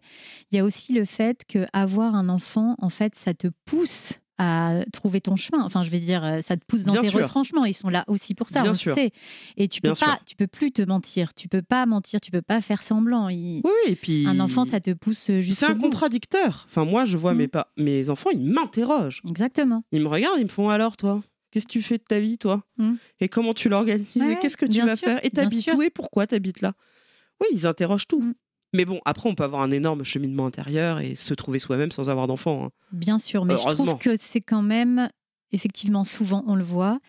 il 0.52 0.58
y 0.58 0.60
a 0.60 0.64
aussi 0.66 0.94
le 0.94 1.06
fait 1.06 1.44
que 1.48 1.66
avoir 1.74 2.16
un 2.16 2.30
enfant, 2.30 2.76
en 2.80 2.90
fait, 2.90 3.16
ça 3.16 3.34
te 3.34 3.48
pousse 3.66 4.20
à 4.42 4.76
trouver 4.94 5.20
ton 5.20 5.36
chemin. 5.36 5.62
Enfin, 5.64 5.84
je 5.84 5.90
vais 5.90 6.00
dire, 6.00 6.24
euh, 6.24 6.42
ça 6.42 6.56
te 6.56 6.64
pousse 6.66 6.84
dans 6.86 6.94
Bien 6.94 7.02
tes 7.02 7.10
sûr. 7.10 7.20
retranchements. 7.20 7.66
Ils 7.66 7.74
sont 7.74 7.90
là 7.90 8.06
aussi 8.08 8.36
pour 8.36 8.50
ça, 8.50 8.62
Bien 8.62 8.72
on 8.72 8.74
sûr. 8.74 8.92
le 8.92 8.96
sait. 8.96 9.12
Et 9.58 9.68
tu 9.68 9.82
peux 9.82 9.90
Bien 9.92 9.96
pas, 10.06 10.12
sûr. 10.14 10.24
tu 10.26 10.36
peux 10.38 10.48
plus 10.48 10.72
te 10.72 10.82
mentir. 10.82 11.34
Tu 11.34 11.50
peux 11.50 11.62
pas 11.62 11.86
mentir. 11.86 12.22
Tu 12.22 12.32
peux 12.32 12.42
pas 12.42 12.62
faire 12.62 12.82
semblant. 12.84 13.28
Il- 13.28 13.62
Oui, 13.66 13.72
et 13.92 13.96
puis. 13.98 14.26
Un 14.28 14.40
enfant, 14.40 14.64
ça 14.64 14.80
te 14.80 14.92
pousse 14.92 15.18
C'est 15.20 15.42
jusqu'au 15.42 15.66
un 15.66 15.76
bout. 15.76 15.82
contradicteur. 15.84 16.68
Enfin, 16.70 16.86
moi, 16.86 17.04
je 17.04 17.18
vois 17.18 17.34
Mm. 17.34 17.38
mes, 17.38 17.48
pa- 17.50 17.68
mes 17.78 18.10
enfants, 18.10 18.30
ils 18.32 18.40
m'interrogent. 18.40 19.22
Exactement. 19.28 19.84
Ils 19.92 20.02
me 20.02 20.08
regardent, 20.08 20.40
ils 20.40 20.44
me 20.46 20.50
font 20.50 20.70
alors, 20.70 20.96
toi? 20.96 21.22
Qu'est-ce 21.52 21.66
que 21.68 21.72
tu 21.74 21.82
fais 21.82 21.98
de 21.98 22.04
ta 22.04 22.20
vie, 22.20 22.38
toi? 22.38 22.64
Mm. 22.78 22.94
Et 23.20 23.28
comment 23.28 23.54
tu 23.54 23.68
l'organises? 23.68 24.08
Ouais, 24.16 24.38
Qu'est-ce 24.42 24.56
que 24.56 24.66
tu 24.68 24.80
vas 24.82 24.96
faire? 24.96 25.20
Et 25.26 25.32
t'habites 25.32 25.70
où? 25.74 25.82
Et 25.82 25.90
pourquoi 25.90 26.28
t'habites 26.28 26.62
là 26.62 26.74
Oui, 27.42 27.48
ils 27.52 27.68
interrogent 27.68 28.08
tout. 28.08 28.22
Mm. 28.22 28.34
Mais 28.73 28.86
bon, 28.86 28.99
après, 29.05 29.29
on 29.29 29.36
peut 29.36 29.43
avoir 29.43 29.62
un 29.62 29.71
énorme 29.71 30.03
cheminement 30.03 30.45
intérieur 30.45 30.99
et 30.99 31.15
se 31.15 31.34
trouver 31.34 31.58
soi-même 31.60 31.91
sans 31.91 32.10
avoir 32.10 32.27
d'enfant. 32.27 32.65
hein. 32.65 32.69
Bien 32.91 33.17
sûr, 33.19 33.45
mais 33.45 33.55
je 33.58 33.73
trouve 33.73 33.97
que 33.97 34.15
c'est 34.17 34.41
quand 34.41 34.62
même 34.62 35.10
effectivement 35.51 36.03
souvent 36.03 36.43
on 36.45 36.53
le 36.55 36.63
voit 36.63 36.99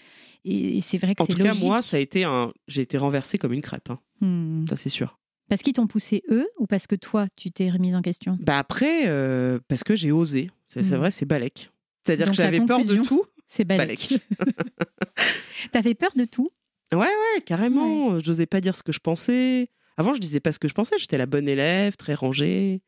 et, 0.46 0.78
et 0.78 0.80
c'est 0.80 0.96
vrai 0.96 1.14
que 1.14 1.22
En 1.22 1.26
c'est 1.26 1.32
tout 1.34 1.38
logique. 1.38 1.60
cas, 1.60 1.66
moi, 1.66 1.82
ça 1.82 1.98
a 1.98 2.00
été 2.00 2.24
un. 2.24 2.52
J'ai 2.68 2.80
été 2.82 2.96
renversé 2.96 3.36
comme 3.36 3.52
une 3.52 3.60
crêpe. 3.60 3.90
hein. 3.90 3.98
Hmm. 4.22 4.66
Ça, 4.68 4.76
c'est 4.76 4.88
sûr. 4.88 5.18
Parce 5.50 5.62
qu'ils 5.62 5.72
t'ont 5.74 5.86
poussé 5.86 6.22
eux 6.30 6.48
ou 6.58 6.66
parce 6.66 6.86
que 6.86 6.94
toi 6.94 7.26
tu 7.36 7.50
t'es 7.50 7.68
remise 7.70 7.94
en 7.96 8.02
question? 8.02 8.38
Bah 8.40 8.56
après, 8.58 9.08
euh, 9.08 9.58
parce 9.68 9.82
que 9.84 9.96
j'ai 9.96 10.12
osé. 10.12 10.48
C'est 10.68 10.82
c'est 10.84 10.94
Mm. 10.94 10.98
vrai, 10.98 11.10
c'est 11.10 11.26
balèque. 11.26 11.70
C'est-à-dire 12.06 12.28
que 12.28 12.32
j'avais 12.34 12.64
peur 12.64 12.84
de 12.84 12.96
tout. 13.02 13.24
C'est 13.48 13.64
balèque. 13.64 14.08
Balèque. 14.08 14.22
T'avais 15.72 15.94
peur 15.94 16.10
de 16.16 16.24
tout? 16.24 16.50
Ouais, 16.94 17.06
carrément. 17.44 18.18
J'osais 18.20 18.46
pas 18.46 18.60
dire 18.60 18.76
ce 18.76 18.82
que 18.82 18.92
je 18.92 19.00
pensais. 19.00 19.68
Avant, 20.00 20.14
je 20.14 20.18
disais 20.18 20.40
pas 20.40 20.50
ce 20.50 20.58
que 20.58 20.66
je 20.66 20.72
pensais. 20.72 20.96
J'étais 20.98 21.18
la 21.18 21.26
bonne 21.26 21.46
élève, 21.46 21.94
très 21.96 22.14
rangée, 22.14 22.80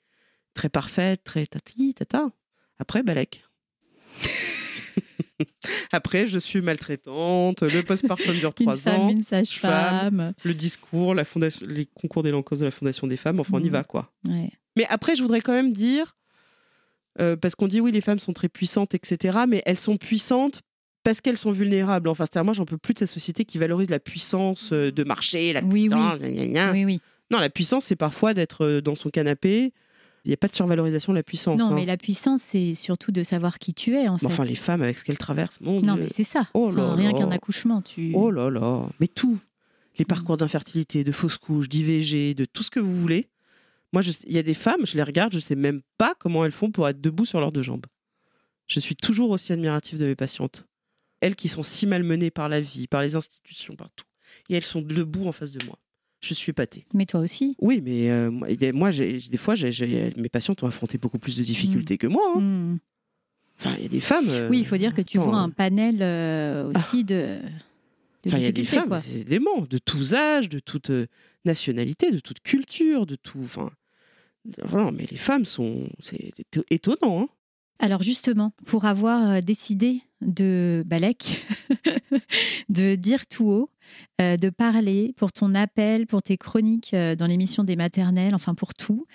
très 0.55 0.70
parfaite, 0.70 1.22
très 1.25 1.44
tati, 1.46 1.92
tata. 1.92 2.31
Après, 2.79 3.03
balèque. 3.03 3.44
Après, 5.92 6.27
je 6.27 6.38
suis 6.38 6.62
maltraitante. 6.62 7.62
Le 7.62 7.83
postpartum 7.83 8.35
dure 8.38 8.55
trois 8.55 8.88
ans. 8.88 9.11
une 9.11 9.20
sage-femme. 9.20 10.33
Le 10.42 10.55
discours, 10.55 11.14
la 11.14 11.25
fondation, 11.27 11.66
les 11.68 11.85
concours 11.85 12.22
des 12.22 12.33
causes 12.42 12.61
de 12.61 12.64
la 12.64 12.70
Fondation 12.70 13.07
des 13.07 13.18
femmes. 13.18 13.40
Enfin, 13.40 13.59
on 13.59 13.61
y 13.62 13.66
Mhm. 13.66 13.72
va, 13.72 13.85
quoi. 13.85 14.11
Ouais. 14.25 14.51
Mais 14.77 14.87
après, 14.88 15.14
je 15.14 15.20
voudrais 15.22 15.42
quand 15.42 15.53
même 15.53 15.72
dire 15.75 16.16
Euh, 17.20 17.37
parce 17.37 17.55
qu'on 17.55 17.68
dit 17.68 17.79
oui, 17.83 17.92
les 17.92 18.01
femmes 18.01 18.18
sont 18.18 18.33
très 18.33 18.48
puissantes, 18.48 18.94
etc. 18.94 19.40
Mais 19.46 19.62
elles 19.66 19.79
sont 19.79 19.98
puissantes 19.98 20.62
parce 21.03 21.21
qu'elles 21.21 21.38
sont 21.38 21.51
vulnérables. 21.51 22.09
Enfin, 22.09 22.25
c'est-à-dire, 22.25 22.45
moi, 22.45 22.55
j'en 22.55 22.65
peux 22.65 22.79
plus 22.79 22.95
de 22.95 22.99
cette 23.01 23.09
société 23.11 23.45
qui 23.45 23.59
valorise 23.59 23.91
la 23.91 24.01
puissance 24.01 24.71
euh, 24.73 24.91
de 24.93 25.05
marché, 25.05 25.53
la 25.53 25.61
Oui, 25.62 25.69
oui. 25.69 25.88
puissance. 25.88 26.19
gna, 26.19 26.29
gna, 26.31 26.47
gna. 26.47 26.73
Oui, 26.73 26.85
oui. 26.85 27.01
Non, 27.31 27.38
la 27.38 27.51
puissance, 27.51 27.85
c'est 27.87 27.97
parfois 27.97 28.35
d'être 28.35 28.65
euh, 28.65 28.81
dans 28.81 28.95
son 28.95 29.09
canapé. 29.11 29.73
Il 30.25 30.29
n'y 30.29 30.35
a 30.35 30.37
pas 30.37 30.47
de 30.49 30.55
survalorisation 30.55 31.12
de 31.12 31.17
la 31.19 31.23
puissance. 31.25 31.59
Non, 31.59 31.71
hein. 31.71 31.75
mais 31.75 31.85
la 31.85 31.97
puissance, 31.97 32.43
c'est 32.43 32.75
surtout 32.75 33.11
de 33.11 33.23
savoir 33.25 33.59
qui 33.59 33.75
tu 33.75 33.97
es, 33.97 34.07
en 34.07 34.19
fait. 34.19 34.27
Mais 34.27 34.33
enfin, 34.33 34.45
les 34.45 34.55
femmes 34.55 34.83
avec 34.83 34.99
ce 34.99 35.05
qu'elles 35.05 35.19
traversent, 35.19 35.61
mon 35.61 35.81
Non, 35.81 35.95
Dieu. 35.95 36.05
mais 36.05 36.09
c'est 36.09 36.23
ça. 36.25 36.47
Oh 36.55 36.69
Enfin, 36.69 36.77
là 36.77 36.95
rien 36.95 37.12
qu'un 37.12 37.31
accouchement, 37.33 37.83
tu. 37.83 38.12
Oh 38.15 38.31
là 38.31 38.49
là, 38.51 38.87
mais 39.01 39.09
tout. 39.09 39.35
Mm. 39.35 39.41
Les 39.99 40.05
parcours 40.05 40.37
d'infertilité, 40.37 41.03
de 41.05 41.11
fausses 41.12 41.37
couches, 41.38 41.69
d'IVG, 41.69 42.35
de 42.35 42.45
tout 42.45 42.62
ce 42.62 42.71
que 42.71 42.81
vous 42.81 42.95
voulez. 42.95 43.29
Moi, 43.93 44.03
il 44.27 44.33
y 44.33 44.38
a 44.38 44.43
des 44.43 44.55
femmes, 44.55 44.87
je 44.87 44.97
les 44.97 45.03
regarde, 45.03 45.35
je 45.35 45.38
sais 45.38 45.57
même 45.57 45.83
pas 45.99 46.15
comment 46.19 46.45
elles 46.47 46.53
font 46.53 46.71
pour 46.71 46.88
être 46.88 47.01
debout 47.01 47.27
sur 47.27 47.41
leurs 47.41 47.53
deux 47.53 47.62
jambes. 47.62 47.85
Je 48.69 48.81
suis 48.81 48.97
toujours 48.97 49.31
aussi 49.31 49.53
admirative 49.53 49.99
de 49.99 50.07
mes 50.07 50.15
patientes. 50.15 50.65
Elles 51.22 51.37
qui 51.37 51.48
sont 51.48 51.62
si 51.62 51.87
malmenées 51.87 52.30
par 52.30 52.48
la 52.50 52.61
vie, 52.61 52.87
par 52.87 53.00
les 53.00 53.14
institutions, 53.16 53.74
par 53.76 53.88
tout. 53.96 54.04
Et 54.50 54.54
elles 54.56 54.64
sont 54.64 54.82
debout 54.82 55.26
en 55.26 55.32
face 55.32 55.52
de 55.52 55.64
moi. 55.64 55.78
Je 56.20 56.35
suis 56.35 56.50
épatée. 56.50 56.85
Mais 56.94 57.06
toi 57.06 57.20
aussi. 57.20 57.56
Oui, 57.61 57.80
mais 57.82 58.11
euh, 58.11 58.30
moi, 58.30 58.90
des 58.92 59.37
fois, 59.38 59.54
mes 59.56 60.28
patientes 60.28 60.62
ont 60.62 60.66
affronté 60.66 60.98
beaucoup 60.98 61.18
plus 61.18 61.37
de 61.37 61.42
difficultés 61.42 61.96
que 61.96 62.06
moi. 62.06 62.35
hein. 62.37 62.40
Hmm. 62.40 62.78
Enfin, 63.58 63.74
il 63.78 63.82
y 63.85 63.87
a 63.87 63.88
des 63.88 64.00
femmes. 64.00 64.28
euh, 64.28 64.48
Oui, 64.50 64.58
il 64.58 64.66
faut 64.66 64.76
dire 64.76 64.94
que 64.94 65.00
tu 65.02 65.18
attends, 65.18 65.30
vois 65.30 65.38
euh, 65.38 65.44
un 65.44 65.50
panel 65.50 65.98
euh, 66.02 66.70
aussi 66.74 67.04
de. 67.04 67.14
de 67.14 67.40
Enfin, 68.26 68.38
il 68.38 68.42
y 68.42 68.46
a 68.46 68.52
des 68.52 68.64
femmes, 68.64 68.98
c'est 69.00 69.24
dément, 69.24 69.62
de 69.68 69.78
tous 69.78 70.14
âges, 70.14 70.48
de 70.48 70.58
toute 70.58 70.90
nationalité, 71.44 72.11
de 72.11 72.20
toute 72.20 72.40
culture, 72.40 73.06
de 73.06 73.14
tout. 73.16 73.40
Enfin, 73.42 73.70
non, 74.72 74.90
mais 74.92 75.06
les 75.11 75.16
femmes 75.16 75.44
sont, 75.44 75.88
c'est 76.00 76.32
éto- 76.40 76.64
étonnant. 76.70 77.22
hein. 77.22 77.28
Alors 77.78 78.02
justement, 78.02 78.52
pour 78.64 78.85
avoir 78.85 79.42
décidé 79.42 80.02
de 80.24 80.82
Balek, 80.87 81.46
de 82.68 82.94
dire 82.94 83.26
tout 83.26 83.46
haut, 83.46 83.70
euh, 84.20 84.37
de 84.37 84.50
parler 84.50 85.14
pour 85.16 85.32
ton 85.32 85.54
appel, 85.54 86.06
pour 86.06 86.22
tes 86.22 86.37
chroniques 86.37 86.94
euh, 86.94 87.14
dans 87.14 87.26
l'émission 87.26 87.64
des 87.64 87.76
maternelles, 87.76 88.35
enfin 88.35 88.54
pour 88.54 88.74
tout, 88.74 89.06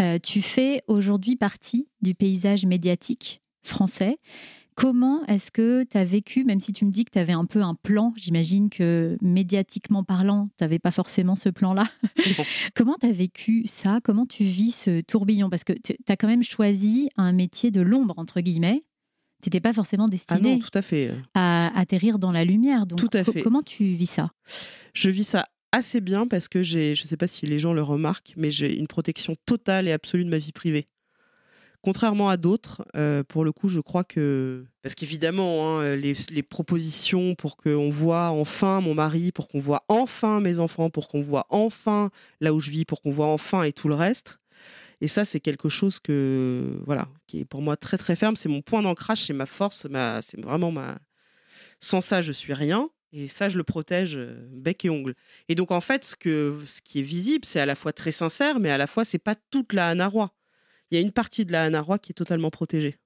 euh, 0.00 0.18
tu 0.22 0.42
fais 0.42 0.82
aujourd'hui 0.86 1.36
partie 1.36 1.88
du 2.02 2.14
paysage 2.14 2.66
médiatique 2.66 3.42
français. 3.62 4.18
Comment 4.74 5.24
est-ce 5.26 5.52
que 5.52 5.84
tu 5.84 5.96
as 5.96 6.04
vécu, 6.04 6.42
même 6.44 6.58
si 6.58 6.72
tu 6.72 6.84
me 6.84 6.90
dis 6.90 7.04
que 7.04 7.12
tu 7.12 7.18
avais 7.20 7.32
un 7.32 7.44
peu 7.44 7.62
un 7.62 7.76
plan, 7.76 8.12
j'imagine 8.16 8.70
que 8.70 9.16
médiatiquement 9.22 10.02
parlant, 10.02 10.48
tu 10.58 10.64
n'avais 10.64 10.80
pas 10.80 10.90
forcément 10.90 11.36
ce 11.36 11.48
plan-là. 11.48 11.88
Comment 12.74 12.96
tu 13.00 13.06
as 13.06 13.12
vécu 13.12 13.66
ça? 13.66 14.00
Comment 14.02 14.26
tu 14.26 14.42
vis 14.42 14.72
ce 14.72 15.00
tourbillon? 15.00 15.48
Parce 15.48 15.62
que 15.62 15.72
tu 15.72 15.94
as 16.08 16.16
quand 16.16 16.26
même 16.26 16.42
choisi 16.42 17.08
un 17.16 17.32
métier 17.32 17.70
de 17.70 17.82
l'ombre, 17.82 18.14
entre 18.16 18.40
guillemets. 18.40 18.82
Tu 19.44 19.48
n'étais 19.48 19.60
pas 19.60 19.74
forcément 19.74 20.06
Ah 20.06 20.10
destiné 20.10 20.54
non, 20.54 20.58
tout 20.58 20.70
à 20.72 20.80
fait. 20.80 21.12
à 21.34 21.70
atterrir 21.78 22.18
dans 22.18 22.32
la 22.32 22.46
lumière. 22.46 22.86
Donc, 22.86 22.98
Tout 22.98 23.10
à 23.12 23.22
co- 23.24 23.32
fait. 23.32 23.42
comment 23.42 23.62
tu 23.62 23.84
vis 23.94 24.06
ça? 24.06 24.30
Je 24.94 25.10
vis 25.10 25.24
ça 25.24 25.48
assez 25.70 26.00
bien 26.00 26.26
parce 26.26 26.48
que 26.48 26.62
j'ai, 26.62 26.94
je 26.94 27.04
sais 27.04 27.18
pas 27.18 27.26
si 27.26 27.46
les 27.46 27.58
gens 27.58 27.74
le 27.74 27.82
remarquent, 27.82 28.32
mais 28.38 28.50
j'ai 28.50 28.74
une 28.74 28.86
protection 28.86 29.34
totale 29.44 29.86
et 29.86 29.92
absolue 29.92 30.24
de 30.24 30.30
ma 30.30 30.38
vie 30.38 30.52
privée. 30.52 30.86
Contrairement 31.82 32.30
à 32.30 32.38
d'autres, 32.38 32.86
euh, 32.96 33.22
pour 33.22 33.44
le 33.44 33.52
coup, 33.52 33.68
je 33.68 33.80
crois 33.80 34.04
que. 34.04 34.64
Parce 34.82 34.94
qu'évidemment, 34.94 35.68
hein, 35.80 35.94
les, 35.96 36.14
les 36.30 36.42
propositions 36.42 37.34
pour 37.34 37.58
qu'on 37.58 37.90
voit 37.90 38.30
enfin 38.30 38.80
mon 38.80 38.94
mari, 38.94 39.30
pour 39.32 39.48
qu'on 39.48 39.60
voit 39.60 39.84
enfin 39.88 40.40
mes 40.40 40.58
enfants, 40.58 40.88
pour 40.88 41.08
qu'on 41.08 41.20
voit 41.20 41.44
enfin 41.50 42.08
là 42.40 42.54
où 42.54 42.60
je 42.60 42.70
vis, 42.70 42.86
pour 42.86 43.02
qu'on 43.02 43.10
voit 43.10 43.26
enfin 43.26 43.64
et 43.64 43.74
tout 43.74 43.88
le 43.88 43.94
reste. 43.94 44.38
Et 45.04 45.08
ça, 45.08 45.26
c'est 45.26 45.38
quelque 45.38 45.68
chose 45.68 45.98
que. 45.98 46.80
Voilà, 46.86 47.10
qui 47.26 47.40
est 47.40 47.44
pour 47.44 47.60
moi 47.60 47.76
très 47.76 47.98
très 47.98 48.16
ferme. 48.16 48.36
C'est 48.36 48.48
mon 48.48 48.62
point 48.62 48.80
d'ancrage, 48.80 49.22
c'est 49.22 49.34
ma 49.34 49.44
force, 49.44 49.84
ma, 49.84 50.22
c'est 50.22 50.40
vraiment 50.40 50.72
ma. 50.72 50.98
Sans 51.78 52.00
ça, 52.00 52.22
je 52.22 52.32
suis 52.32 52.54
rien. 52.54 52.88
Et 53.12 53.28
ça, 53.28 53.50
je 53.50 53.58
le 53.58 53.64
protège 53.64 54.16
euh, 54.16 54.48
bec 54.50 54.82
et 54.86 54.88
ongle. 54.88 55.12
Et 55.50 55.56
donc, 55.56 55.72
en 55.72 55.82
fait, 55.82 56.06
ce, 56.06 56.16
que, 56.16 56.58
ce 56.64 56.80
qui 56.80 57.00
est 57.00 57.02
visible, 57.02 57.44
c'est 57.44 57.60
à 57.60 57.66
la 57.66 57.74
fois 57.74 57.92
très 57.92 58.12
sincère, 58.12 58.58
mais 58.60 58.70
à 58.70 58.78
la 58.78 58.86
fois, 58.86 59.04
c'est 59.04 59.18
pas 59.18 59.34
toute 59.50 59.74
la 59.74 59.90
Anna 59.90 60.08
Roy. 60.08 60.34
Il 60.90 60.94
y 60.94 60.98
a 60.98 61.02
une 61.02 61.12
partie 61.12 61.44
de 61.44 61.52
la 61.52 61.64
Anna 61.64 61.82
Roy 61.82 61.98
qui 61.98 62.12
est 62.12 62.14
totalement 62.14 62.50
protégée 62.50 62.96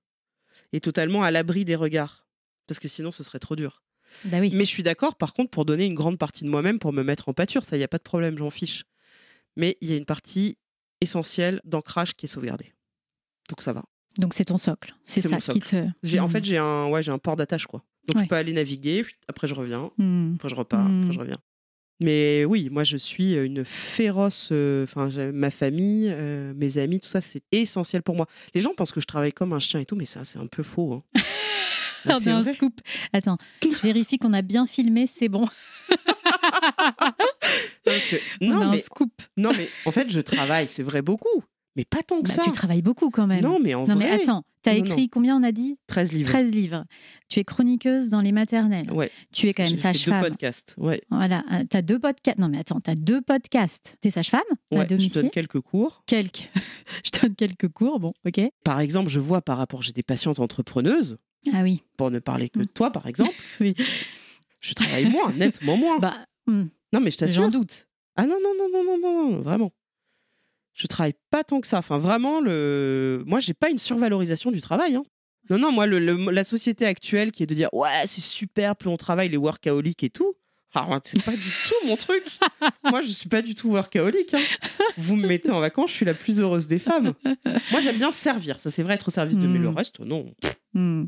et 0.73 0.79
totalement 0.79 1.25
à 1.25 1.33
l'abri 1.33 1.65
des 1.65 1.75
regards. 1.75 2.29
Parce 2.69 2.79
que 2.79 2.87
sinon, 2.87 3.11
ce 3.11 3.25
serait 3.25 3.41
trop 3.41 3.57
dur. 3.57 3.83
Bah 4.25 4.39
oui. 4.39 4.53
Mais 4.55 4.67
je 4.67 4.71
suis 4.71 4.85
d'accord, 4.85 5.17
par 5.17 5.35
contre, 5.35 5.51
pour 5.51 5.65
donner 5.65 5.87
une 5.87 5.95
grande 5.95 6.17
partie 6.17 6.45
de 6.45 6.49
moi-même, 6.49 6.79
pour 6.79 6.93
me 6.93 7.03
mettre 7.03 7.29
en 7.29 7.33
pâture, 7.33 7.65
ça, 7.65 7.75
il 7.75 7.81
n'y 7.81 7.85
a 7.85 7.89
pas 7.89 7.99
de 7.99 8.05
problème, 8.05 8.39
j'en 8.39 8.51
fiche. 8.51 8.85
Mais 9.57 9.77
il 9.81 9.91
y 9.91 9.93
a 9.93 9.97
une 9.97 10.07
partie 10.07 10.59
essentielle 11.01 11.61
d'ancrage 11.65 12.15
qui 12.15 12.27
est 12.27 12.29
sauvegardée. 12.29 12.73
Donc, 13.49 13.63
ça 13.63 13.73
va. 13.73 13.85
Donc 14.19 14.35
c'est 14.35 14.47
ton 14.47 14.59
socle. 14.59 14.95
C'est 15.05 15.21
ça 15.21 15.29
mon 15.31 15.39
qui 15.39 15.61
te. 15.61 15.87
J'ai, 16.03 16.19
En 16.21 16.27
Hmm. 16.27 16.31
fait, 16.31 16.45
j'ai 16.45 16.59
un, 16.59 16.87
ouais, 16.89 17.03
j'ai 17.03 17.13
un 17.13 17.19
port 17.19 17.37
d'attache, 17.37 17.67
quoi. 17.67 17.85
Donc, 18.07 18.17
Ouais. 18.17 18.25
je 18.25 18.29
peux 18.29 18.35
aller 18.35 18.53
naviguer, 18.53 19.07
après, 19.29 19.47
je 19.47 19.55
reviens. 19.55 19.91
Hmm. 19.99 20.35
Après, 20.35 20.49
je 20.49 20.55
repars, 20.57 20.89
Mm. 20.89 21.03
après, 21.03 21.13
je 21.15 21.19
reviens. 21.21 21.39
Mais 22.01 22.45
oui, 22.45 22.69
moi, 22.71 22.85
je 22.85 22.97
suis 22.97 23.35
une 23.35 23.65
féroce. 23.65 24.49
euh, 24.53 24.85
Enfin, 24.85 25.09
ma 25.33 25.51
famille, 25.51 26.09
euh, 26.11 26.53
mes 26.55 26.79
amis, 26.79 27.01
tout 27.01 27.09
ça, 27.09 27.21
c'est 27.21 27.43
essentiel 27.53 28.03
pour 28.03 28.15
moi. 28.17 28.27
Les 28.55 28.61
gens 28.61 28.73
pensent 28.75 28.93
que 28.93 29.01
je 29.01 29.07
travaille 29.07 29.33
comme 29.33 29.53
un 29.53 29.59
chien 29.61 29.81
et 29.81 29.85
tout, 29.87 29.97
mais 29.97 30.05
ça, 30.05 30.25
c'est 30.25 30.39
un 30.39 30.47
peu 30.47 30.63
faux. 30.63 30.93
hein. 30.95 31.03
Ah, 32.09 32.19
c'est 32.23 32.31
un 32.31 32.41
vrai. 32.43 32.53
scoop. 32.53 32.81
Attends, 33.13 33.37
je 33.61 33.69
vérifie 33.83 34.19
qu'on 34.19 34.33
a 34.33 34.41
bien 34.41 34.67
filmé, 34.67 35.07
c'est 35.09 35.29
bon. 35.29 35.47
Parce 37.89 38.07
que- 38.07 38.17
On 38.43 38.51
a 38.51 38.55
non, 38.55 38.61
un 38.63 38.71
mais, 38.73 38.79
scoop. 38.79 39.13
non, 39.37 39.53
mais 39.57 39.69
en 39.87 39.93
fait, 39.93 40.11
je 40.11 40.21
travaille, 40.21 40.67
c'est 40.67 40.83
vrai, 40.83 41.03
beaucoup. 41.03 41.43
Mais 41.77 41.85
pas 41.85 42.03
tant 42.03 42.21
que 42.23 42.29
Bah, 42.29 42.35
ça. 42.35 42.43
tu 42.43 42.51
travailles 42.51 42.83
beaucoup 42.83 43.09
quand 43.11 43.29
même. 43.29 43.41
Non, 43.43 43.61
mais 43.63 43.73
en 43.75 43.87
Non, 43.87 43.95
vrai, 43.95 44.17
mais 44.17 44.23
attends, 44.23 44.43
tu 44.65 44.71
as 44.71 44.75
Non, 44.75 44.85
écrit 44.85 45.09
combien 45.09 45.37
on 45.37 45.45
a 45.45 45.53
dit? 45.53 45.77
13 45.87 46.13
livres. 46.13 46.29
13 46.29 46.51
livres. 46.53 46.85
Tu 47.29 47.39
es 47.39 47.45
chroniqueuse 47.45 48.09
dans 48.09 48.21
les 48.21 48.33
maternelles. 48.33 48.91
Ouais. 48.91 49.13
Tu 49.33 49.47
es 49.47 49.55
quand 49.55 49.63
même 49.63 49.77
fait 49.77 49.93
deux 49.93 49.99
sage-femme. 49.99 50.23
podcasts. 50.25 50.75
Ouais. 50.77 51.03
Voilà, 51.09 51.45
tu 51.71 51.77
as 51.77 51.83
deux 51.83 52.01
podcasts. 52.01 52.39
Non, 52.39 52.49
mais 52.49 52.59
attends, 52.59 52.81
tu 52.81 52.91
as 52.91 52.97
deux 52.97 53.21
podcasts. 53.21 53.97
Tu 54.03 54.09
es 54.09 54.11
sage-femme? 54.11 54.41
À 54.73 54.75
Ouais, 54.77 54.83
je 54.85 54.89
domicile? 54.89 55.23
donne 55.23 55.31
quelques 55.31 55.61
cours. 55.61 56.03
Quelques. 56.07 56.51
je 57.05 57.21
donne 57.21 57.37
quelques 57.37 57.69
cours, 57.69 58.01
bon, 58.01 58.13
ok. 58.27 58.41
Par 58.65 58.81
exemple, 58.81 59.09
je 59.09 59.21
vois 59.21 59.41
par 59.41 59.57
rapport, 59.59 59.83
j'ai 59.83 59.93
des 59.93 60.03
patientes 60.03 60.41
entrepreneuses, 60.41 61.19
Ah 61.53 61.63
oui. 61.63 61.85
pour 61.97 62.11
ne 62.11 62.19
parler 62.19 62.49
que 62.49 62.59
Mm. 62.59 62.63
de 62.63 62.69
toi, 62.69 62.91
par 62.91 63.07
exemple. 63.07 63.35
Oui. 63.61 63.77
Je 64.61 64.75
travaille 64.75 65.07
moins, 65.07 65.33
nettement 65.33 65.77
moins. 65.77 66.01
Bah, 66.01 66.15
hmm, 66.49 66.65
non, 66.93 67.01
mais 67.01 67.11
je 67.11 67.19
t'assure. 67.19 67.43
j'en 67.45 67.49
doute. 67.51 67.87
Ah 68.17 68.27
non, 68.27 68.37
non, 68.43 68.53
non, 68.59 68.69
non, 68.73 68.85
non, 68.85 68.99
non, 68.99 69.31
non, 69.31 69.41
vraiment. 69.41 69.73
Je 70.75 70.87
travaille 70.87 71.15
pas 71.31 71.45
tant 71.45 71.61
que 71.61 71.67
ça. 71.67 71.79
Enfin, 71.79 71.99
vraiment, 71.99 72.41
le... 72.41 73.23
moi, 73.27 73.41
j'ai 73.41 73.55
pas 73.55 73.71
une 73.71 73.79
survalorisation 73.79 74.51
du 74.53 74.61
travail. 74.61 74.95
hein. 74.97 75.05
Non, 75.51 75.59
non, 75.59 75.73
moi, 75.73 75.87
le- 75.87 75.99
le- 75.99 76.31
la 76.31 76.45
société 76.45 76.85
actuelle 76.87 77.33
qui 77.33 77.43
est 77.43 77.47
de 77.47 77.55
dire 77.55 77.69
Ouais, 77.73 77.89
c'est 78.07 78.21
super, 78.21 78.77
plus 78.77 78.89
on 78.89 78.97
travaille, 78.97 79.29
les 79.29 79.37
workaholics 79.37 80.03
et 80.05 80.11
tout. 80.11 80.35
Ah, 80.75 81.01
c'est 81.03 81.23
pas 81.25 81.33
du 81.33 81.39
tout 81.67 81.87
mon 81.87 81.97
truc. 81.97 82.23
Moi, 82.85 83.01
je 83.01 83.09
suis 83.09 83.29
pas 83.29 83.41
du 83.41 83.55
tout 83.55 83.71
workaholic. 83.71 84.35
hein. 84.35 84.39
Vous 84.99 85.17
me 85.17 85.27
mettez 85.27 85.51
en 85.51 85.61
vacances, 85.61 85.91
je 85.91 85.97
suis 85.97 86.05
la 86.05 86.13
plus 86.15 86.39
heureuse 86.41 86.69
des 86.69 86.79
femmes. 86.79 87.15
Moi, 87.73 87.81
j'aime 87.81 87.97
bien 87.97 88.13
servir. 88.13 88.61
Ça, 88.61 88.71
c'est 88.71 88.83
vrai, 88.83 88.95
être 88.95 89.09
au 89.09 89.11
service 89.11 89.39
de. 89.39 89.47
Mais 89.47 89.59
Mm. 89.59 89.63
le 89.63 89.69
reste, 89.71 89.99
non. 90.01 90.27
Hmm. 90.75 91.05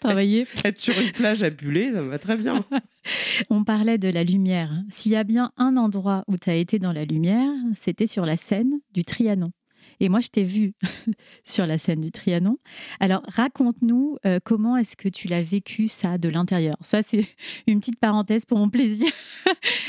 Travailler. 0.00 0.46
Être 0.64 0.80
sur 0.80 0.98
une 1.00 1.12
plage 1.12 1.42
à 1.42 1.50
buller, 1.50 1.92
ça 1.92 2.02
me 2.02 2.08
va 2.10 2.18
très 2.18 2.36
bien. 2.36 2.64
On 3.50 3.64
parlait 3.64 3.98
de 3.98 4.08
la 4.08 4.24
lumière. 4.24 4.70
S'il 4.90 5.12
y 5.12 5.16
a 5.16 5.24
bien 5.24 5.52
un 5.56 5.76
endroit 5.76 6.24
où 6.28 6.36
tu 6.36 6.50
as 6.50 6.54
été 6.56 6.78
dans 6.78 6.92
la 6.92 7.04
lumière, 7.04 7.50
c'était 7.74 8.06
sur 8.06 8.26
la 8.26 8.36
scène 8.36 8.80
du 8.92 9.04
Trianon. 9.04 9.52
Et 10.02 10.08
moi, 10.08 10.20
je 10.20 10.28
t'ai 10.28 10.44
vu 10.44 10.72
sur 11.44 11.66
la 11.66 11.76
scène 11.78 12.00
du 12.00 12.10
Trianon. 12.10 12.58
Alors, 13.00 13.22
raconte-nous 13.28 14.16
euh, 14.26 14.38
comment 14.42 14.76
est-ce 14.76 14.96
que 14.96 15.08
tu 15.08 15.28
l'as 15.28 15.42
vécu 15.42 15.88
ça 15.88 16.16
de 16.18 16.28
l'intérieur? 16.28 16.76
Ça, 16.82 17.02
c'est 17.02 17.26
une 17.66 17.80
petite 17.80 17.98
parenthèse 17.98 18.44
pour 18.46 18.58
mon 18.58 18.68
plaisir. 18.70 19.10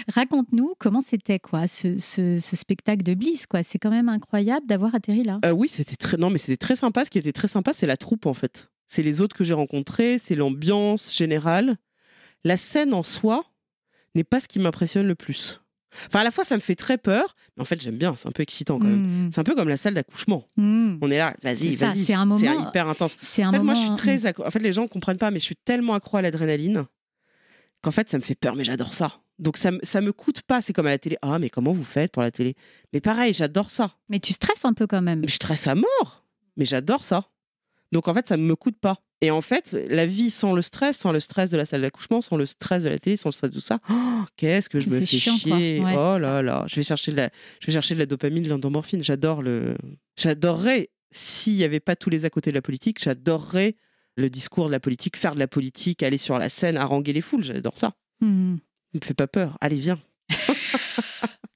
raconte-nous 0.08 0.73
comment 0.80 1.01
c'était 1.01 1.39
quoi 1.39 1.67
ce, 1.67 1.97
ce- 1.97 2.39
ce 2.39 2.56
spectacle 2.56 3.04
de 3.04 3.13
Bliss. 3.13 3.46
quoi. 3.48 3.63
C'est 3.63 3.79
quand 3.79 3.89
même 3.92 4.10
incroyable 4.10 4.65
d'avoir 4.65 4.96
atterri 4.96 5.23
là. 5.23 5.39
Euh, 5.46 5.52
oui, 5.52 5.67
c'était 5.67 5.96
très. 5.96 6.17
Non, 6.17 6.29
mais 6.29 6.37
c'était 6.37 6.58
très 6.58 6.75
sympa. 6.75 7.06
Ce 7.06 7.10
qui 7.10 7.17
était 7.19 7.33
très 7.33 7.48
sympa, 7.48 7.71
c'est 7.73 7.87
la 7.87 7.98
troupe 7.98 8.25
en 8.25 8.33
fait. 8.33 8.69
C'est 8.94 9.04
les 9.04 9.21
autres 9.21 9.35
que 9.37 9.46
j'ai 9.46 9.54
rencontrés, 9.54 10.17
c'est 10.17 10.35
l'ambiance 10.35 11.15
générale. 11.15 11.77
La 12.44 12.58
scène 12.58 12.94
en 12.94 13.04
soi 13.04 13.46
n'est 14.15 14.25
pas 14.25 14.42
ce 14.42 14.50
qui 14.50 14.60
m'impressionne 14.60 15.08
le 15.08 15.15
plus. 15.15 15.62
Enfin, 16.08 16.19
à 16.19 16.23
la 16.25 16.31
fois, 16.31 16.44
ça 16.44 16.56
me 16.56 16.62
fait 16.62 16.75
très 16.75 16.98
peur, 16.98 17.37
mais 17.56 17.62
en 17.62 17.65
fait, 17.65 17.79
j'aime 17.81 17.98
bien. 17.98 18.17
C'est 18.17 18.27
un 18.27 18.33
peu 18.33 18.44
excitant 18.44 18.79
quand 18.79 18.87
même. 18.87 19.27
Mmh, 19.27 19.31
C'est 19.33 19.39
un 19.39 19.44
peu 19.46 19.56
comme 19.56 19.69
la 19.69 19.77
salle 19.77 19.94
d'accouchement. 19.94 20.50
mmh. 20.58 20.98
On 21.02 21.10
est 21.10 21.17
là, 21.19 21.33
vas-y, 21.42 21.71
C'est 21.71 21.77
ça, 21.77 21.87
vas-y. 21.87 22.04
c'est 22.04 22.13
un 22.13 22.25
moment- 22.25 22.67
hyper 22.69 22.89
intense. 22.89 23.15
C'est 23.21 23.44
un 23.44 23.50
En 23.50 23.52
fait, 23.54 23.58
moment. 23.60 23.71
moi, 23.73 23.81
je 23.81 23.85
suis 23.87 23.96
très. 23.96 24.17
accro- 24.29 24.46
En 24.46 24.50
fait, 24.52 24.60
les 24.60 24.73
gens 24.73 24.87
comprennent 24.89 25.17
pas, 25.17 25.31
mais 25.31 25.39
je 25.39 25.46
suis 25.46 25.56
tellement 25.56 25.94
accro 25.94 26.17
à 26.17 26.21
l'adrénaline 26.21 26.85
qu'en 27.81 27.92
fait, 27.92 28.10
ça 28.10 28.17
me 28.17 28.23
fait 28.23 28.35
peur, 28.35 28.56
mais 28.56 28.65
j'adore 28.65 28.94
ça. 28.94 29.21
Donc, 29.39 29.56
ça, 29.58 29.71
ça 29.83 30.02
me 30.02 30.12
coûte 30.12 30.42
pas. 30.42 30.62
C'est 30.62 30.73
comme 30.73 30.87
à 30.87 30.89
la 30.92 30.98
télé. 31.00 31.17
Ah, 31.21 31.39
mais 31.39 31.50
comment 31.50 31.71
vous 31.71 31.83
faites 31.85 32.12
pour 32.12 32.21
la 32.23 32.31
télé? 32.31 32.56
Mais 32.94 33.00
pareil, 33.00 33.33
j'adore 33.33 33.71
ça. 33.71 33.92
Mais 34.10 34.19
tu 34.19 34.33
stresses 34.33 34.65
un 34.65 34.73
peu 34.73 34.85
quand 34.87 35.02
même. 35.02 35.23
Je 35.27 35.33
stresse 35.33 35.67
à 35.67 35.75
mort, 35.75 36.25
mais 36.58 36.65
j'adore 36.65 37.06
ça. 37.06 37.29
Donc 37.92 38.08
en 38.08 38.13
fait, 38.13 38.27
ça 38.27 38.37
ne 38.37 38.44
me 38.44 38.56
coûte 38.56 38.77
pas. 38.79 39.02
Et 39.21 39.29
en 39.29 39.42
fait, 39.42 39.77
la 39.89 40.06
vie 40.08 40.31
sans 40.31 40.54
le 40.54 40.62
stress, 40.62 40.98
sans 40.98 41.12
le 41.12 41.19
stress 41.19 41.52
de 41.52 41.58
la 41.58 41.65
salle 41.65 41.81
d'accouchement, 41.81 42.21
sans 42.21 42.37
le 42.37 42.48
stress 42.48 42.83
de 42.83 42.89
la 42.89 42.98
télé, 42.98 43.17
sans 43.17 43.29
le 43.29 43.33
stress 43.33 43.52
de 43.52 43.56
tout 43.56 43.65
ça, 43.65 43.79
oh, 43.89 44.23
qu'est-ce 44.35 44.67
que 44.67 44.79
je 44.79 44.89
me 44.89 45.00
fais 45.00 45.06
chiant, 45.06 45.35
chier. 45.35 45.79
Ouais, 45.79 45.96
oh 45.96 46.17
là 46.17 46.42
là, 46.42 46.65
je 46.67 46.75
vais 46.75 46.83
chercher 46.83 47.12
de 47.12 47.17
la, 47.17 47.29
je 47.60 47.67
vais 47.67 47.73
chercher 47.73 47.94
de 47.94 48.00
la 48.00 48.08
dopamine, 48.08 48.44
de 48.44 48.50
l'endorphine. 48.50 49.04
J'adore 49.04 49.44
le, 49.44 49.75
j'adorerais 50.17 50.89
s'il 51.12 51.56
n'y 51.56 51.63
avait 51.63 51.79
pas 51.79 51.96
tous 51.96 52.10
les 52.10 52.25
à 52.25 52.29
côté 52.29 52.50
de 52.50 52.56
la 52.56 52.62
politique, 52.62 53.04
j'adorerais 53.04 53.75
le 54.17 54.29
discours 54.29 54.67
de 54.67 54.71
la 54.71 54.79
politique, 54.79 55.17
faire 55.17 55.35
de 55.35 55.39
la 55.39 55.48
politique, 55.48 56.04
aller 56.04 56.17
sur 56.17 56.37
la 56.37 56.50
scène, 56.50 56.77
haranguer 56.77 57.13
les 57.13 57.21
foules. 57.21 57.44
J'adore 57.44 57.77
ça. 57.77 57.94
Il 58.21 59.00
me 59.00 59.06
fait 59.06 59.13
pas 59.13 59.27
peur. 59.27 59.58
Allez, 59.62 59.77
viens. 59.77 60.00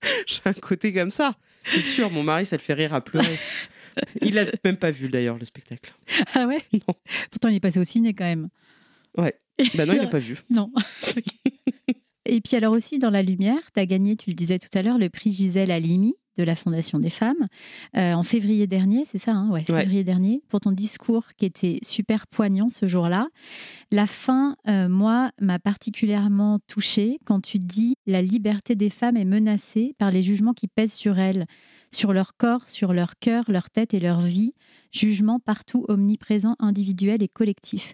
J'ai 0.27 0.41
un 0.45 0.53
côté 0.53 0.93
comme 0.93 1.11
ça. 1.11 1.35
C'est 1.65 1.81
sûr, 1.81 2.11
mon 2.11 2.23
mari, 2.23 2.45
ça 2.45 2.55
le 2.57 2.61
fait 2.61 2.73
rire 2.73 2.93
à 2.93 3.01
pleurer. 3.01 3.37
Il 4.21 4.37
a 4.39 4.45
même 4.63 4.77
pas 4.77 4.91
vu 4.91 5.09
d'ailleurs 5.09 5.37
le 5.37 5.45
spectacle. 5.45 5.93
Ah 6.33 6.45
ouais? 6.47 6.61
Non. 6.73 6.95
Pourtant, 7.31 7.49
il 7.49 7.55
est 7.55 7.59
passé 7.59 7.79
au 7.79 7.83
ciné 7.83 8.13
quand 8.13 8.25
même. 8.25 8.49
Ouais. 9.17 9.33
Bah 9.75 9.85
non, 9.85 9.93
il 9.93 10.01
n'a 10.01 10.07
pas 10.07 10.19
vu. 10.19 10.37
Non. 10.49 10.71
Et 12.27 12.41
puis 12.41 12.55
alors 12.57 12.73
aussi, 12.73 12.97
dans 12.97 13.11
La 13.11 13.21
Lumière, 13.21 13.59
tu 13.73 13.79
as 13.79 13.85
gagné, 13.85 14.15
tu 14.15 14.31
le 14.31 14.35
disais 14.35 14.57
tout 14.57 14.75
à 14.75 14.81
l'heure, 14.81 14.97
le 14.97 15.09
prix 15.09 15.31
Gisèle 15.31 15.69
Halimi 15.69 16.15
de 16.37 16.43
la 16.43 16.55
Fondation 16.55 16.97
des 16.99 17.11
femmes 17.11 17.47
euh, 17.95 18.13
en 18.13 18.23
février 18.23 18.65
dernier, 18.67 19.03
c'est 19.05 19.19
ça, 19.19 19.31
hein? 19.31 19.49
Ouais, 19.51 19.63
Ouais. 19.69 19.81
février 19.83 20.03
dernier, 20.03 20.41
pour 20.49 20.59
ton 20.59 20.71
discours 20.71 21.27
qui 21.37 21.45
était 21.45 21.79
super 21.83 22.25
poignant 22.27 22.67
ce 22.67 22.87
jour-là. 22.87 23.27
La 23.91 24.05
fin, 24.07 24.57
euh, 24.67 24.89
moi, 24.89 25.31
m'a 25.39 25.59
particulièrement 25.59 26.59
touchée 26.67 27.19
quand 27.25 27.39
tu 27.41 27.59
dis 27.59 27.93
la 28.07 28.21
liberté 28.23 28.75
des 28.75 28.89
femmes 28.89 29.15
est 29.17 29.23
menacée 29.23 29.93
par 29.99 30.09
les 30.11 30.23
jugements 30.23 30.53
qui 30.53 30.67
pèsent 30.67 30.93
sur 30.93 31.19
elles, 31.19 31.45
sur 31.91 32.13
leur 32.13 32.35
corps, 32.37 32.67
sur 32.67 32.93
leur 32.93 33.17
cœur, 33.19 33.45
leur 33.47 33.69
tête 33.69 33.93
et 33.93 33.99
leur 33.99 34.21
vie, 34.21 34.53
jugements 34.91 35.39
partout 35.39 35.85
omniprésents, 35.87 36.55
individuels 36.59 37.23
et 37.23 37.27
collectifs. 37.27 37.93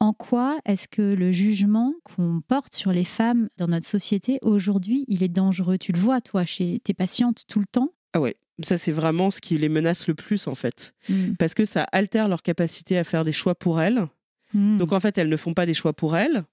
En 0.00 0.12
quoi 0.12 0.58
est-ce 0.64 0.88
que 0.88 1.14
le 1.14 1.30
jugement 1.30 1.94
qu'on 2.02 2.40
porte 2.40 2.74
sur 2.74 2.90
les 2.90 3.04
femmes 3.04 3.48
dans 3.56 3.68
notre 3.68 3.86
société 3.86 4.38
aujourd'hui, 4.42 5.04
il 5.06 5.22
est 5.22 5.28
dangereux? 5.28 5.78
Tu 5.78 5.92
le 5.92 5.98
vois, 6.00 6.20
toi, 6.20 6.44
chez 6.44 6.80
tes 6.82 6.94
patientes 6.94 7.44
tout 7.46 7.60
le 7.60 7.66
temps? 7.66 7.90
Ah 8.12 8.20
ouais. 8.20 8.36
Ça, 8.62 8.76
c'est 8.76 8.92
vraiment 8.92 9.30
ce 9.30 9.40
qui 9.40 9.56
les 9.58 9.68
menace 9.68 10.08
le 10.08 10.14
plus, 10.14 10.46
en 10.46 10.54
fait. 10.54 10.92
Mm. 11.08 11.34
Parce 11.38 11.54
que 11.54 11.64
ça 11.64 11.84
altère 11.92 12.28
leur 12.28 12.42
capacité 12.42 12.98
à 12.98 13.04
faire 13.04 13.24
des 13.24 13.32
choix 13.32 13.54
pour 13.54 13.80
elles. 13.80 14.06
Mm. 14.54 14.78
Donc, 14.78 14.92
en 14.92 15.00
fait, 15.00 15.18
elles 15.18 15.28
ne 15.28 15.36
font 15.36 15.54
pas 15.54 15.66
des 15.66 15.74
choix 15.74 15.92
pour 15.92 16.16
elles. 16.16 16.44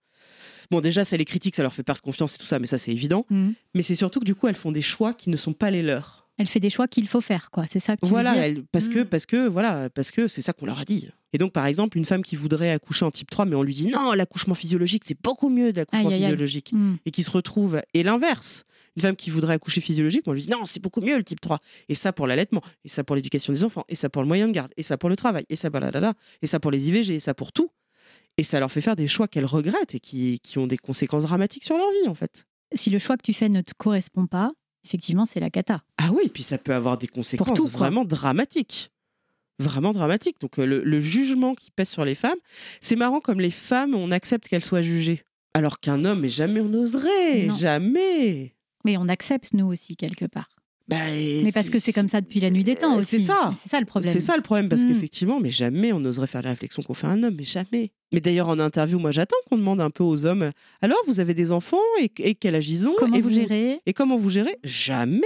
Bon, 0.71 0.81
déjà, 0.81 1.03
ça 1.03 1.17
les 1.17 1.25
critique, 1.25 1.55
ça 1.55 1.63
leur 1.63 1.73
fait 1.73 1.83
perdre 1.83 2.01
confiance 2.01 2.35
et 2.35 2.37
tout 2.37 2.45
ça, 2.45 2.59
mais 2.59 2.67
ça, 2.67 2.77
c'est 2.77 2.91
évident. 2.91 3.25
Mm. 3.29 3.49
Mais 3.73 3.81
c'est 3.81 3.95
surtout 3.95 4.19
que, 4.19 4.25
du 4.25 4.35
coup, 4.35 4.47
elles 4.47 4.55
font 4.55 4.71
des 4.71 4.81
choix 4.81 5.13
qui 5.13 5.29
ne 5.29 5.37
sont 5.37 5.53
pas 5.53 5.71
les 5.71 5.83
leurs. 5.83 6.18
Elle 6.39 6.47
fait 6.47 6.59
des 6.59 6.69
choix 6.71 6.87
qu'il 6.87 7.07
faut 7.07 7.21
faire, 7.21 7.51
quoi. 7.51 7.67
C'est 7.67 7.79
ça 7.79 7.95
que 7.95 8.01
tu 8.05 8.07
Voilà, 8.09 8.31
veux 8.31 8.35
dire 8.37 8.43
elle- 8.45 8.63
parce 8.71 8.87
que 8.87 8.99
Mm. 9.01 9.05
parce 9.05 9.25
que 9.27 9.47
voilà, 9.47 9.89
parce 9.91 10.09
que 10.09 10.27
c'est 10.27 10.41
ça 10.41 10.53
qu'on 10.53 10.65
leur 10.65 10.79
a 10.79 10.85
dit. 10.85 11.07
Et 11.33 11.37
donc 11.37 11.51
par 11.53 11.65
exemple, 11.67 11.97
une 11.97 12.05
femme 12.05 12.23
qui 12.23 12.35
voudrait 12.35 12.71
accoucher 12.71 13.05
en 13.05 13.11
type 13.11 13.29
3 13.29 13.45
mais 13.45 13.55
on 13.55 13.61
lui 13.61 13.75
dit 13.75 13.87
non, 13.87 14.13
l'accouchement 14.13 14.55
physiologique, 14.55 15.03
c'est 15.05 15.21
beaucoup 15.21 15.49
mieux 15.49 15.71
de 15.73 15.77
l'accouchement 15.81 16.09
aïe, 16.09 16.21
physiologique 16.21 16.71
Mm. 16.73 16.95
et 17.05 17.11
qui 17.11 17.21
se 17.23 17.29
retrouve 17.29 17.81
et 17.93 18.01
l'inverse. 18.03 18.63
Une 18.95 19.03
femme 19.03 19.15
qui 19.15 19.29
voudrait 19.29 19.53
accoucher 19.53 19.81
physiologique, 19.81 20.23
on 20.27 20.33
lui 20.33 20.41
dit 20.41 20.49
non, 20.49 20.65
c'est 20.65 20.81
beaucoup 20.81 21.01
mieux 21.01 21.15
le 21.17 21.23
type 21.23 21.39
3. 21.41 21.59
Et 21.89 21.95
ça 21.95 22.11
pour 22.13 22.25
l'allaitement, 22.25 22.61
et 22.83 22.89
ça 22.89 23.03
pour 23.03 23.15
l'éducation 23.15 23.53
des 23.53 23.63
enfants, 23.63 23.83
et 23.87 23.95
ça 23.95 24.09
pour 24.09 24.21
le 24.23 24.27
moyen 24.27 24.47
de 24.47 24.53
garde, 24.53 24.71
et 24.77 24.83
ça 24.83 24.97
pour 24.97 25.09
le 25.09 25.15
travail, 25.15 25.45
et 25.49 25.55
ça 25.55 25.69
blablabla, 25.69 26.13
et 26.41 26.47
ça 26.47 26.59
pour 26.59 26.71
les 26.71 26.87
IVG, 26.89 27.15
et 27.15 27.19
ça 27.19 27.33
pour 27.33 27.51
tout. 27.53 27.69
Et 28.37 28.43
ça 28.43 28.59
leur 28.61 28.71
fait 28.71 28.81
faire 28.81 28.95
des 28.95 29.07
choix 29.09 29.27
qu'elles 29.27 29.45
regrettent 29.45 29.95
et 29.95 29.99
qui, 29.99 30.39
qui 30.41 30.57
ont 30.57 30.67
des 30.67 30.77
conséquences 30.77 31.23
dramatiques 31.23 31.65
sur 31.65 31.77
leur 31.77 31.89
vie 32.01 32.07
en 32.07 32.13
fait. 32.15 32.45
Si 32.73 32.89
le 32.89 32.97
choix 32.99 33.17
que 33.17 33.23
tu 33.23 33.33
fais 33.33 33.49
ne 33.49 33.61
te 33.61 33.71
correspond 33.77 34.27
pas, 34.27 34.51
effectivement, 34.85 35.25
c'est 35.25 35.39
la 35.39 35.49
cata. 35.49 35.83
Ah 35.97 36.09
oui, 36.13 36.29
puis 36.33 36.43
ça 36.43 36.57
peut 36.57 36.73
avoir 36.73 36.97
des 36.97 37.07
conséquences 37.07 37.57
tout, 37.57 37.67
vraiment 37.67 38.05
dramatiques. 38.05 38.91
Vraiment 39.59 39.91
dramatiques. 39.91 40.39
Donc 40.39 40.57
euh, 40.59 40.65
le, 40.65 40.83
le 40.83 40.99
jugement 40.99 41.53
qui 41.53 41.69
pèse 41.71 41.89
sur 41.89 42.05
les 42.05 42.15
femmes, 42.15 42.37
c'est 42.81 42.95
marrant 42.95 43.19
comme 43.19 43.41
les 43.41 43.51
femmes, 43.51 43.93
on 43.93 44.11
accepte 44.11 44.47
qu'elles 44.47 44.63
soient 44.63 44.81
jugées. 44.81 45.23
Alors 45.53 45.79
qu'un 45.79 46.05
homme, 46.05 46.21
mais 46.21 46.29
jamais 46.29 46.61
on 46.61 46.69
n'oserait, 46.69 47.47
Non. 47.47 47.57
jamais. 47.57 48.55
Mais 48.85 48.95
on 48.97 49.07
accepte, 49.09 49.53
nous 49.53 49.65
aussi, 49.65 49.95
quelque 49.97 50.25
part. 50.25 50.49
Bah, 50.89 50.97
Mais 51.43 51.51
parce 51.53 51.69
que 51.69 51.77
c'est 51.79 51.93
comme 51.93 52.09
ça 52.09 52.19
depuis 52.19 52.39
la 52.39 52.49
nuit 52.49 52.63
des 52.63 52.75
temps 52.75 52.95
Euh, 52.95 52.99
aussi. 53.01 53.19
c'est 53.19 53.25
ça. 53.27 53.53
C'est 53.55 53.69
ça 53.69 53.79
le 53.79 53.85
problème. 53.85 54.11
C'est 54.11 54.19
ça 54.19 54.35
le 54.35 54.41
problème, 54.41 54.69
parce 54.69 54.81
Mm. 54.83 54.87
qu'effectivement, 54.89 55.39
mais 55.39 55.51
jamais 55.51 55.93
on 55.93 55.99
n'oserait 55.99 56.25
faire 56.27 56.41
la 56.41 56.49
réflexion 56.49 56.81
qu'on 56.81 56.95
fait 56.95 57.07
un 57.07 57.21
homme, 57.21 57.35
mais 57.37 57.43
jamais. 57.43 57.91
Mais 58.11 58.19
d'ailleurs, 58.21 58.47
en 58.49 58.57
interview, 58.59 58.97
moi 58.97 59.11
j'attends 59.11 59.35
qu'on 59.47 59.57
demande 59.57 59.81
un 59.81 59.91
peu 59.91 60.03
aux 60.03 60.25
hommes 60.25 60.51
alors, 60.81 60.97
vous 61.07 61.19
avez 61.19 61.35
des 61.35 61.51
enfants 61.51 61.77
et, 62.01 62.11
et 62.19 62.33
quel 62.35 62.55
âge 62.55 62.67
ils 62.69 62.87
ont 62.87 62.95
Comment 62.97 63.15
et 63.15 63.21
vous 63.21 63.29
gérez? 63.29 63.79
Et 63.85 63.93
comment 63.93 64.17
vous 64.17 64.31
gérez? 64.31 64.57
Jamais. 64.63 65.21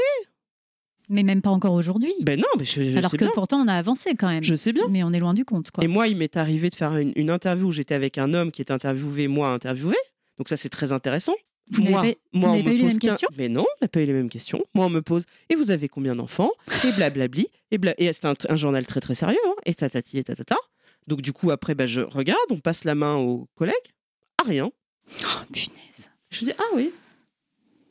Mais 1.10 1.24
même 1.24 1.42
pas 1.42 1.50
encore 1.50 1.74
aujourd'hui. 1.74 2.14
Ben 2.22 2.40
non, 2.40 2.48
mais 2.58 2.66
je, 2.66 2.90
je 2.90 2.98
Alors 2.98 3.12
sais 3.12 3.18
que 3.18 3.26
bien. 3.26 3.32
pourtant, 3.34 3.62
on 3.62 3.68
a 3.68 3.74
avancé 3.74 4.16
quand 4.16 4.28
même. 4.30 4.44
Je 4.44 4.56
sais 4.56 4.72
bien. 4.74 4.88
Mais 4.90 5.04
on 5.04 5.12
est 5.12 5.20
loin 5.20 5.34
du 5.34 5.46
compte, 5.46 5.70
quoi. 5.72 5.84
Et 5.84 5.88
moi, 5.88 6.08
il 6.08 6.16
m'est 6.18 6.38
arrivé 6.38 6.70
de 6.70 6.76
faire 6.76 6.96
une, 6.98 7.12
une 7.16 7.30
interview 7.30 7.68
où 7.68 7.72
j'étais 7.72 7.94
avec 7.96 8.18
un 8.18 8.34
homme 8.34 8.52
qui 8.52 8.62
était 8.62 8.72
interviewé, 8.74 9.28
moi 9.28 9.50
interviewé. 9.54 9.96
Donc 10.38 10.48
ça, 10.50 10.58
c'est 10.58 10.70
très 10.70 10.92
intéressant. 10.92 11.36
Vous 11.72 11.84
moi, 11.84 12.02
pas- 12.02 12.14
moi, 12.34 12.50
on 12.52 12.54
me 12.56 12.60
eu 12.60 12.64
les 12.64 12.78
pose 12.80 12.84
mêmes 12.90 13.00
qu'un- 13.00 13.10
questions 13.12 13.30
Mais 13.38 13.50
non, 13.50 13.62
on 13.62 13.84
n'a 13.86 13.88
pas 13.88 14.02
eu 14.02 14.06
les 14.06 14.14
mêmes 14.14 14.30
questions. 14.30 14.62
Moi, 14.74 14.86
on 14.86 14.90
me 14.90 15.02
pose 15.02 15.26
et 15.50 15.56
vous 15.56 15.72
avez 15.72 15.88
combien 15.90 16.16
d'enfants 16.16 16.52
Et 16.86 16.92
blablabli. 16.94 17.48
Et, 17.72 17.78
bla... 17.78 17.94
et 17.98 18.12
c'est 18.14 18.26
un, 18.26 18.34
un 18.50 18.56
journal 18.56 18.86
très 18.86 19.00
très 19.00 19.16
sérieux. 19.16 19.38
hein, 19.48 19.54
et 19.66 19.74
tatati 19.74 20.18
et 20.18 20.24
tatata. 20.24 20.58
Donc 21.08 21.22
du 21.22 21.32
coup, 21.34 21.52
après, 21.52 21.74
bah, 21.76 21.88
je 21.88 22.02
regarde, 22.02 22.40
on 22.50 22.60
passe 22.60 22.84
la 22.84 22.96
main 22.96 23.16
aux 23.16 23.48
collègues. 23.56 23.74
Ah 24.42 24.44
rien. 24.48 24.70
Oh, 25.22 25.26
punaise. 25.52 26.10
Je 26.30 26.46
dis 26.46 26.52
ah 26.58 26.64
oui. 26.76 26.92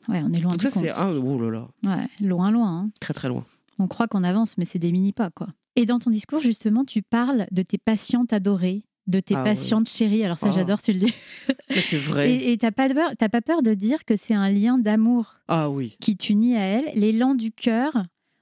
Ouais, 0.09 0.21
on 0.23 0.31
est 0.33 0.39
loin 0.39 0.51
Donc 0.51 0.59
du 0.59 0.69
ça, 0.69 0.79
c'est 0.79 0.89
ah, 0.89 1.11
oh 1.11 1.39
là 1.41 1.49
là, 1.49 1.67
Ouais, 1.85 2.07
loin, 2.21 2.51
loin. 2.51 2.67
hein. 2.69 2.89
très 2.99 3.13
très 3.13 3.27
loin. 3.29 3.45
On 3.79 3.87
croit 3.87 4.07
qu'on 4.07 4.23
avance, 4.23 4.57
mais 4.57 4.65
c'est 4.65 4.79
des 4.79 4.91
mini-pas, 4.91 5.29
quoi. 5.31 5.47
Et 5.75 5.85
dans 5.85 5.97
ton 5.99 6.09
discours, 6.11 6.39
justement, 6.39 6.83
tu 6.83 7.01
parles 7.01 7.47
de 7.51 7.61
tes 7.63 7.77
patientes 7.77 8.33
adorées, 8.33 8.83
de 9.07 9.19
tes 9.19 9.35
Ah 9.35 9.39
ouais. 9.39 9.43
patientes 9.43 9.89
chéries. 9.89 10.23
Alors 10.23 10.37
ça, 10.37 10.47
Ah. 10.49 10.51
j'adore, 10.51 10.81
tu 10.81 10.93
le 10.93 10.99
dis. 10.99 11.13
C'est 11.81 11.97
vrai. 11.97 12.33
Et 12.51 12.57
t'as 12.57 12.71
pas, 12.71 12.87
peur- 12.89 13.11
t'as 13.17 13.29
pas 13.29 13.41
peur 13.41 13.61
de 13.61 13.73
dire 13.73 14.05
que 14.05 14.15
c'est 14.15 14.33
un 14.33 14.49
lien 14.49 14.77
d'amour 14.77 15.35
Ah 15.47 15.69
oui, 15.69 15.97
qui 15.99 16.15
t'unit 16.15 16.55
à 16.55 16.61
elle, 16.61 16.91
l'élan 16.95 17.35
du 17.35 17.51
cœur. 17.51 17.91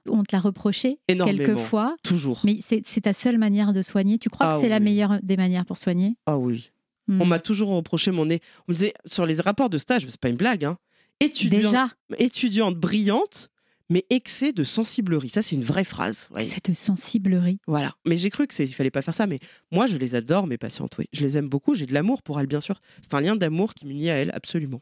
On 0.08 0.22
te 0.24 0.34
l'a 0.34 0.40
reproché 0.40 0.98
Énormément. 1.08 1.38
quelquefois, 1.38 1.96
toujours. 2.02 2.40
mais 2.44 2.58
c'est 2.60 2.82
ta 3.02 3.12
seule 3.12 3.38
manière 3.38 3.72
de 3.72 3.82
soigner. 3.82 4.18
Tu 4.18 4.28
crois 4.30 4.46
Ah 4.48 4.54
que 4.56 4.60
c'est 4.60 4.68
la 4.68 4.80
meilleure 4.80 5.20
des 5.22 5.36
manières 5.36 5.64
pour 5.64 5.78
soigner? 5.78 6.16
Ah 6.26 6.38
oui. 6.38 6.70
Hmm. 7.08 7.20
On 7.22 7.24
m'a 7.26 7.38
toujours 7.38 7.68
reproché 7.70 8.10
mon 8.10 8.26
nez. 8.26 8.40
On 8.68 8.72
me 8.72 8.74
disait 8.74 8.94
sur 9.06 9.26
les 9.26 9.40
rapports 9.40 9.70
de 9.70 9.78
stage, 9.78 10.04
c'est 10.08 10.20
pas 10.20 10.28
une 10.28 10.36
blague, 10.36 10.64
hein. 10.64 10.76
Étudiante, 11.20 11.62
Déjà, 11.62 11.88
étudiante 12.18 12.74
brillante, 12.76 13.48
mais 13.92 14.04
excès 14.10 14.52
de 14.52 14.64
sensiblerie. 14.64 15.28
Ça, 15.28 15.42
c'est 15.42 15.54
une 15.54 15.62
vraie 15.62 15.84
phrase. 15.84 16.28
ouais. 16.34 16.44
cette 16.44 16.72
sensiblerie. 16.74 17.58
Voilà. 17.66 17.94
Mais 18.06 18.16
j'ai 18.16 18.30
cru 18.30 18.46
que 18.46 18.54
c'est, 18.54 18.64
il 18.64 18.72
fallait 18.72 18.90
pas 18.90 19.02
faire 19.02 19.14
ça. 19.14 19.26
Mais 19.26 19.38
moi, 19.70 19.86
je 19.86 19.96
les 19.96 20.14
adore, 20.14 20.46
mes 20.46 20.58
patientes. 20.58 20.96
Oui, 20.98 21.06
je 21.12 21.20
les 21.22 21.38
aime 21.38 21.48
beaucoup. 21.48 21.74
J'ai 21.74 21.86
de 21.86 21.94
l'amour 21.94 22.22
pour 22.22 22.40
elles, 22.40 22.46
bien 22.46 22.60
sûr. 22.60 22.80
C'est 23.02 23.14
un 23.14 23.20
lien 23.20 23.36
d'amour 23.36 23.74
qui 23.74 23.86
m'unit 23.86 24.10
à 24.10 24.14
elles, 24.14 24.30
absolument. 24.34 24.80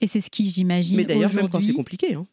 Et 0.00 0.06
c'est 0.06 0.20
ce 0.20 0.30
qui, 0.30 0.48
j'imagine, 0.48 0.96
Mais 0.96 1.04
d'ailleurs, 1.04 1.32
même 1.34 1.48
quand 1.48 1.60
c'est 1.60 1.72
compliqué, 1.72 2.14
hein. 2.14 2.26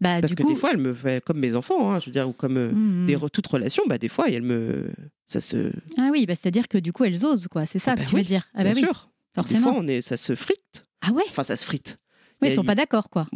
bah, 0.00 0.20
parce 0.20 0.30
du 0.32 0.34
que 0.36 0.42
coup, 0.42 0.48
des 0.48 0.56
fois, 0.56 0.70
elle 0.72 0.78
me 0.78 0.94
fait 0.94 1.22
comme 1.24 1.38
mes 1.38 1.54
enfants, 1.54 1.90
hein, 1.92 2.00
je 2.00 2.06
veux 2.06 2.12
dire, 2.12 2.28
ou 2.28 2.32
comme 2.32 2.56
euh, 2.56 2.72
hmm, 2.72 3.06
des 3.06 3.16
re- 3.16 3.30
toute 3.30 3.46
relation. 3.46 3.82
Bah, 3.86 3.98
des 3.98 4.08
fois, 4.08 4.28
elle 4.30 4.42
me, 4.42 4.90
ça 5.26 5.40
se, 5.40 5.70
Ah 5.98 6.08
oui, 6.12 6.24
bah, 6.26 6.34
c'est-à-dire 6.34 6.68
que 6.68 6.78
du 6.78 6.92
coup, 6.92 7.04
elles 7.04 7.24
osent, 7.26 7.48
quoi. 7.48 7.66
C'est 7.66 7.78
ça 7.78 7.92
Ah 7.92 7.94
que 7.96 8.00
bah 8.00 8.06
tu 8.08 8.14
oui, 8.14 8.20
veux 8.22 8.26
dire. 8.26 8.48
Ah 8.54 8.64
bien 8.64 8.72
bah 8.72 8.78
oui, 8.80 8.84
sûr. 8.86 9.10
Des 9.34 9.42
forcément. 9.42 9.60
fois, 9.72 9.74
on 9.76 9.86
est, 9.86 10.00
ça 10.02 10.16
se 10.16 10.34
frite. 10.34 10.86
Ah 11.02 11.12
ouais 11.12 11.22
Enfin, 11.28 11.42
ça 11.42 11.54
se 11.56 11.64
frite. 11.64 11.98
Oui, 12.42 12.48
ils 12.48 12.54
sont 12.54 12.64
pas 12.64 12.74
d'accord, 12.74 13.10
quoi. 13.10 13.26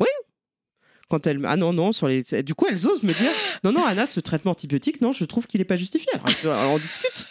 Quand 1.14 1.26
elle 1.26 1.40
ah 1.44 1.56
non 1.56 1.72
non 1.72 1.92
sur 1.92 2.08
les 2.08 2.22
du 2.42 2.54
coup 2.54 2.66
elles 2.68 2.86
osent 2.86 3.02
me 3.02 3.12
dire 3.12 3.30
non 3.64 3.72
non 3.72 3.84
Anna 3.84 4.06
ce 4.06 4.20
traitement 4.20 4.50
antibiotique 4.52 5.00
non 5.00 5.12
je 5.12 5.24
trouve 5.24 5.46
qu'il 5.46 5.60
est 5.60 5.64
pas 5.64 5.76
justifié 5.76 6.08
alors, 6.14 6.56
alors 6.58 6.72
on 6.74 6.78
discute 6.78 7.26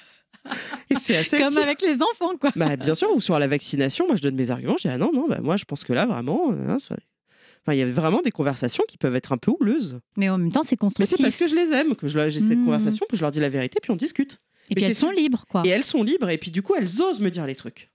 et 0.90 0.96
c'est 0.96 1.16
assez 1.18 1.38
Comme 1.38 1.58
avec 1.58 1.82
les 1.82 2.02
enfants, 2.02 2.36
quoi. 2.40 2.52
bah, 2.56 2.76
bien 2.76 2.96
sûr 2.96 3.10
ou 3.16 3.22
sur 3.22 3.38
la 3.40 3.48
vaccination 3.48 4.06
moi 4.08 4.16
je 4.16 4.22
donne 4.22 4.36
mes 4.36 4.52
arguments 4.52 4.76
je 4.78 4.88
dis 4.88 4.94
ah 4.94 4.98
non 4.98 5.12
non 5.14 5.28
bah, 5.28 5.40
moi 5.42 5.58
je 5.58 5.66
pense 5.66 5.84
que 5.84 5.94
là 5.94 6.06
vraiment 6.06 6.52
hein, 6.52 6.76
enfin 6.78 7.74
il 7.74 7.78
y 7.78 7.82
avait 7.82 7.92
vraiment 7.92 8.22
des 8.22 8.32
conversations 8.32 8.84
qui 8.88 8.98
peuvent 8.98 9.16
être 9.16 9.32
un 9.32 9.38
peu 9.38 9.52
houleuses 9.60 10.00
Mais 10.18 10.30
en 10.30 10.38
même 10.38 10.50
temps, 10.50 10.64
c'est 10.64 10.72
mais 10.74 10.78
constructif. 10.78 11.16
c'est 11.18 11.24
parce 11.24 11.36
que 11.38 11.48
je 11.48 11.56
les 11.56 11.72
aime 11.72 11.96
que 11.96 12.08
j'ai 12.08 12.30
cette 12.42 12.58
Mhm. 12.58 12.66
conversation 12.66 13.06
que 13.10 13.16
je 13.16 13.22
leur 13.22 13.32
dis 13.32 13.40
la 13.40 13.50
vérité 13.50 13.80
puis 13.82 13.92
on 13.92 13.96
discute 13.96 14.34
Et 14.70 14.72
mais 14.72 14.76
puis 14.76 14.84
elles 14.86 14.96
sont 14.96 15.12
libres, 15.12 15.46
quoi. 15.50 15.64
et 15.66 15.70
elles 15.70 15.86
sont 15.86 16.04
libres 16.04 16.30
et 16.30 16.38
puis 16.38 16.52
du 16.52 16.62
coup 16.62 16.74
elles 16.78 17.02
osent 17.02 17.22
me 17.22 17.30
dire 17.30 17.46
les 17.48 17.56
trucs 17.56 17.90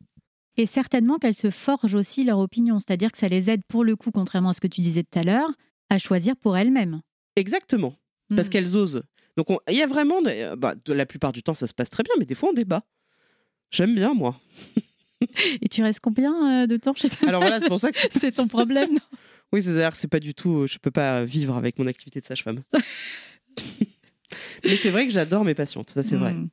Et 0.57 0.65
certainement 0.67 1.19
qu'elles 1.19 1.37
se 1.37 1.51
forgent 1.51 1.95
aussi 1.95 2.25
leur 2.25 2.39
opinion. 2.39 2.79
C'est-à-dire 2.81 3.13
que 3.13 3.19
ça 3.19 3.29
les 3.29 3.49
aide, 3.51 3.61
pour 3.69 3.85
le 3.85 3.95
coup, 3.95 4.11
contrairement 4.11 4.49
à 4.51 4.55
ce 4.55 4.61
que 4.61 4.67
tu 4.67 4.81
disais 4.81 5.05
tout 5.05 5.19
à 5.19 5.23
l'heure, 5.23 5.51
à 5.91 5.99
choisir 5.99 6.37
pour 6.37 6.57
elles-mêmes. 6.57 7.01
exactement 7.37 7.95
parce 8.35 8.49
Hmm. 8.49 8.51
qu'elles 8.51 8.77
osent 8.77 9.03
donc 9.37 9.51
on- 9.51 9.59
il 9.69 9.75
y 9.77 9.83
a 9.83 9.87
vraiment 9.87 10.21
de, 10.21 10.55
bah, 10.57 10.75
de 10.85 10.93
la 10.93 11.07
plupart 11.07 11.33
du 11.33 11.43
temps 11.43 11.55
ça 11.55 11.67
se 11.67 11.73
passe 11.75 11.89
très 11.91 12.03
bien 12.03 12.13
mais 12.19 12.27
des 12.27 12.35
fois 12.35 12.51
on 12.51 12.53
débat 12.53 12.83
j'aime 13.71 13.95
bien 13.95 14.13
moi 14.15 14.39
Et 15.63 15.69
tu 15.69 15.83
restes 15.83 16.01
combien 16.01 16.63
euh, 16.63 16.67
de 16.67 16.77
temps 16.77 16.95
chez 16.95 17.09
ta 17.09 17.27
alors 17.29 17.41
voilà 17.41 17.59
c'est 17.59 17.69
pour 17.69 17.81
ça 17.81 17.91
que 17.91 17.99
C'est 18.13 18.31
ton 18.33 18.47
problème 18.49 18.93
non? 18.93 19.01
Oui, 19.53 19.63
c'est-à-dire 19.63 19.97
c'est 19.97 20.09
pas 20.09 20.21
du 20.21 20.35
tout. 20.35 20.67
Je 20.67 20.77
peux 20.77 20.91
pas 20.91 21.25
vivre 21.25 21.57
avec 21.57 21.79
mon 21.79 21.87
activité 21.87 22.21
de 22.21 22.27
sage-femme. 22.27 22.63
Mais 24.65 24.77
c'est 24.77 24.91
vrai 24.91 25.07
que 25.07 25.11
j'adore 25.13 25.43
mes 25.45 25.55
patientes, 25.55 25.91
ça 25.91 26.03
c'est 26.03 26.17
vrai. 26.17 26.35
Hmm. 26.35 26.49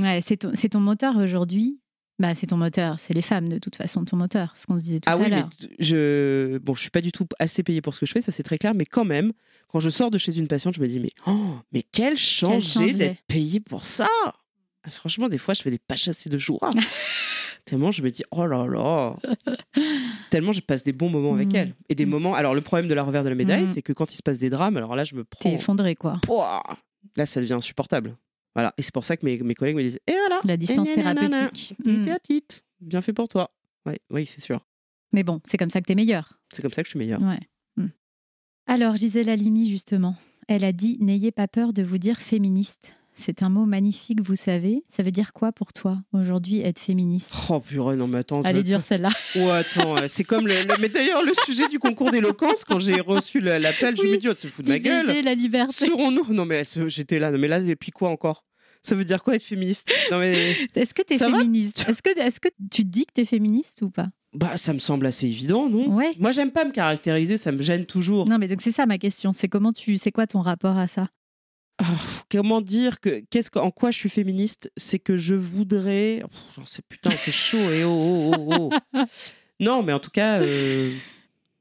Ouais, 0.00 0.20
c'est 0.20 0.38
ton, 0.38 0.50
c'est 0.54 0.70
ton 0.70 0.80
moteur 0.80 1.16
aujourd'hui. 1.16 1.78
Bah, 2.20 2.34
c'est 2.36 2.46
ton 2.46 2.56
moteur, 2.56 2.98
c'est 3.00 3.12
les 3.12 3.22
femmes 3.22 3.48
de 3.48 3.58
toute 3.58 3.74
façon, 3.74 4.04
ton 4.04 4.16
moteur, 4.16 4.52
ce 4.56 4.66
qu'on 4.66 4.78
se 4.78 4.84
disait 4.84 5.00
tout 5.00 5.10
Ah 5.10 5.14
à 5.14 5.18
oui, 5.18 5.30
l'heure. 5.30 5.48
je 5.80 6.58
bon, 6.58 6.74
je 6.74 6.80
suis 6.82 6.90
pas 6.90 7.00
du 7.00 7.10
tout 7.10 7.26
assez 7.40 7.62
payée 7.64 7.80
pour 7.82 7.92
ce 7.94 8.00
que 8.00 8.06
je 8.06 8.12
fais, 8.12 8.20
ça 8.20 8.30
c'est 8.30 8.44
très 8.44 8.56
clair. 8.58 8.72
Mais 8.74 8.84
quand 8.84 9.04
même, 9.04 9.32
quand 9.68 9.80
je 9.80 9.90
sors 9.90 10.10
de 10.12 10.18
chez 10.18 10.36
une 10.38 10.46
patiente, 10.46 10.74
je 10.76 10.80
me 10.80 10.86
dis 10.86 11.00
mais 11.00 11.10
oh, 11.26 11.56
mais 11.72 11.82
quel 11.82 12.16
changé 12.16 12.60
changé. 12.60 12.92
d'être 12.94 13.20
payée 13.26 13.58
pour 13.60 13.84
ça. 13.84 14.06
Ah, 14.24 14.90
Franchement, 14.90 15.28
des 15.28 15.38
fois, 15.38 15.54
je 15.54 15.62
fais 15.62 15.70
des 15.70 15.78
pas 15.78 15.96
chassés 15.96 16.28
de 16.30 16.38
jour. 16.38 16.60
Tellement 17.64 17.90
je 17.90 18.02
me 18.02 18.10
dis 18.10 18.22
oh 18.30 18.46
là 18.46 18.66
là. 18.66 19.16
Tellement 20.30 20.52
je 20.52 20.60
passe 20.60 20.82
des 20.84 20.92
bons 20.92 21.08
moments 21.08 21.32
avec 21.34 21.48
Mm. 21.52 21.56
elle 21.56 21.74
et 21.88 21.94
des 21.94 22.06
Mm. 22.06 22.10
moments. 22.10 22.34
Alors 22.34 22.54
le 22.54 22.60
problème 22.60 22.88
de 22.88 22.94
la 22.94 23.02
revers 23.02 23.24
de 23.24 23.28
la 23.30 23.34
médaille, 23.34 23.64
Mm. 23.64 23.72
c'est 23.74 23.82
que 23.82 23.92
quand 23.92 24.12
il 24.12 24.16
se 24.16 24.22
passe 24.22 24.38
des 24.38 24.50
drames, 24.50 24.76
alors 24.76 24.94
là 24.94 25.04
je 25.04 25.14
me 25.14 25.22
T'es 25.22 25.28
prends. 25.30 25.50
effondré, 25.50 25.94
quoi. 25.96 26.18
Pouah 26.22 26.62
Là, 27.16 27.26
ça 27.26 27.40
devient 27.40 27.52
insupportable. 27.54 28.16
Voilà. 28.54 28.72
Et 28.78 28.82
c'est 28.82 28.94
pour 28.94 29.04
ça 29.04 29.16
que 29.16 29.24
mes, 29.26 29.36
mes 29.38 29.54
collègues 29.54 29.76
me 29.76 29.82
disent 29.82 30.00
Et 30.06 30.12
voilà 30.12 30.40
La 30.44 30.56
distance 30.56 30.92
thérapeutique. 30.92 31.74
Mm. 31.84 32.04
t'es 32.04 32.10
à 32.10 32.18
titre. 32.18 32.56
Bien 32.80 33.02
fait 33.02 33.12
pour 33.12 33.28
toi. 33.28 33.50
Ouais, 33.86 34.00
oui, 34.10 34.26
c'est 34.26 34.40
sûr. 34.40 34.60
Mais 35.12 35.22
bon, 35.22 35.40
c'est 35.44 35.56
comme 35.58 35.70
ça 35.70 35.80
que 35.80 35.86
t'es 35.86 35.94
meilleur. 35.94 36.40
C'est 36.52 36.62
comme 36.62 36.72
ça 36.72 36.82
que 36.82 36.86
je 36.86 36.90
suis 36.90 36.98
meilleure. 36.98 37.20
Ouais. 37.20 37.40
Mm. 37.76 37.88
Alors, 38.66 38.96
Gisèle 38.96 39.28
Halimi, 39.28 39.68
justement, 39.68 40.16
elle 40.48 40.64
a 40.64 40.72
dit 40.72 40.98
N'ayez 41.00 41.32
pas 41.32 41.48
peur 41.48 41.72
de 41.72 41.82
vous 41.82 41.98
dire 41.98 42.18
féministe. 42.18 42.96
C'est 43.16 43.42
un 43.44 43.48
mot 43.48 43.64
magnifique, 43.64 44.20
vous 44.22 44.34
savez. 44.34 44.82
Ça 44.88 45.02
veut 45.04 45.12
dire 45.12 45.32
quoi 45.32 45.52
pour 45.52 45.72
toi, 45.72 45.98
aujourd'hui, 46.12 46.60
être 46.60 46.80
féministe? 46.80 47.32
Oh 47.48 47.60
purée, 47.60 47.94
non 47.96 48.08
mais 48.08 48.18
attends. 48.18 48.42
tu 48.42 48.48
Allez 48.48 48.62
dire 48.64 48.82
celle-là. 48.82 49.10
Oh 49.38 49.48
attends, 49.50 49.94
c'est 50.08 50.24
comme 50.24 50.48
le, 50.48 50.54
le- 50.64 50.74
Mais 50.80 50.88
d'ailleurs, 50.88 51.22
le 51.22 51.32
sujet 51.46 51.68
du 51.68 51.78
concours 51.78 52.10
d'éloquence, 52.10 52.64
quand 52.64 52.80
j'ai 52.80 53.00
reçu 53.00 53.38
l'appel, 53.40 53.96
je 53.96 54.02
Oui. 54.02 54.10
me 54.12 54.16
dis, 54.18 54.28
oh, 54.28 54.34
tu 54.34 54.48
te 54.48 54.52
fous 54.52 54.62
de 54.62 54.68
ma 54.68 54.78
gueule. 54.80 55.06
La 55.24 55.34
liberté. 55.34 55.72
Serons-nous 55.72 56.26
Non 56.34 56.44
mais 56.44 56.64
j'étais 56.88 57.18
là. 57.20 57.30
Non 57.30 57.38
mais 57.38 57.48
là, 57.48 57.60
et 57.60 57.76
puis 57.76 57.92
quoi 57.92 58.10
encore? 58.10 58.44
Ça 58.82 58.94
veut 58.94 59.04
dire 59.04 59.22
quoi 59.22 59.36
être 59.36 59.44
féministe? 59.44 59.88
Non 60.10 60.18
mais 60.18 60.34
Est-ce 60.74 60.92
que 60.92 61.02
t'es 61.02 61.16
Ça 61.16 61.30
va? 61.30 61.38
féministe? 61.38 61.86
Est-ce 61.88 62.02
que, 62.02 62.10
est 62.18 62.38
que 62.40 62.48
tu 62.70 62.82
te 62.84 62.88
dis 62.88 63.06
que 63.06 63.12
t'es 63.14 63.24
féministe 63.24 63.80
ou 63.82 63.90
pas? 63.90 64.08
Bah 64.34 64.56
ça 64.56 64.74
me 64.74 64.80
semble 64.80 65.06
assez 65.06 65.26
évident, 65.26 65.70
non? 65.70 65.94
Ouais. 65.96 66.12
Moi, 66.18 66.32
j'aime 66.32 66.50
pas 66.50 66.64
me 66.64 66.72
caractériser, 66.72 67.38
ça 67.38 67.52
me 67.52 67.62
gêne 67.62 67.86
toujours. 67.86 68.28
Non, 68.28 68.38
mais 68.38 68.48
donc 68.48 68.60
c'est 68.60 68.72
ça 68.72 68.84
ma 68.86 68.98
question. 68.98 69.32
C'est 69.32 69.46
comment 69.48 69.72
tu, 69.72 69.96
c'est 69.98 70.10
quoi 70.10 70.26
ton 70.26 70.40
rapport 70.40 70.76
à 70.76 70.88
ça? 70.88 71.08
Comment 72.30 72.60
dire 72.60 73.00
que 73.00 73.22
qu'est-ce 73.30 73.50
que- 73.50 73.58
en 73.58 73.70
quoi 73.70 73.90
je 73.90 73.98
suis 73.98 74.08
féministe? 74.08 74.70
C'est 74.76 74.98
que 74.98 75.16
je 75.16 75.34
voudrais. 75.34 76.22
J'en 76.54 76.66
sais 76.66 76.82
putain, 76.88 77.10
c'est 77.16 77.32
chaud 77.32 77.70
et 77.70 77.84
oh 77.84 78.32
oh 78.36 78.44
oh. 78.48 78.70
oh. 78.94 79.04
Non, 79.60 79.82
mais 79.82 79.92
en 79.92 80.00
tout 80.00 80.10
cas, 80.10 80.40
euh, 80.40 80.92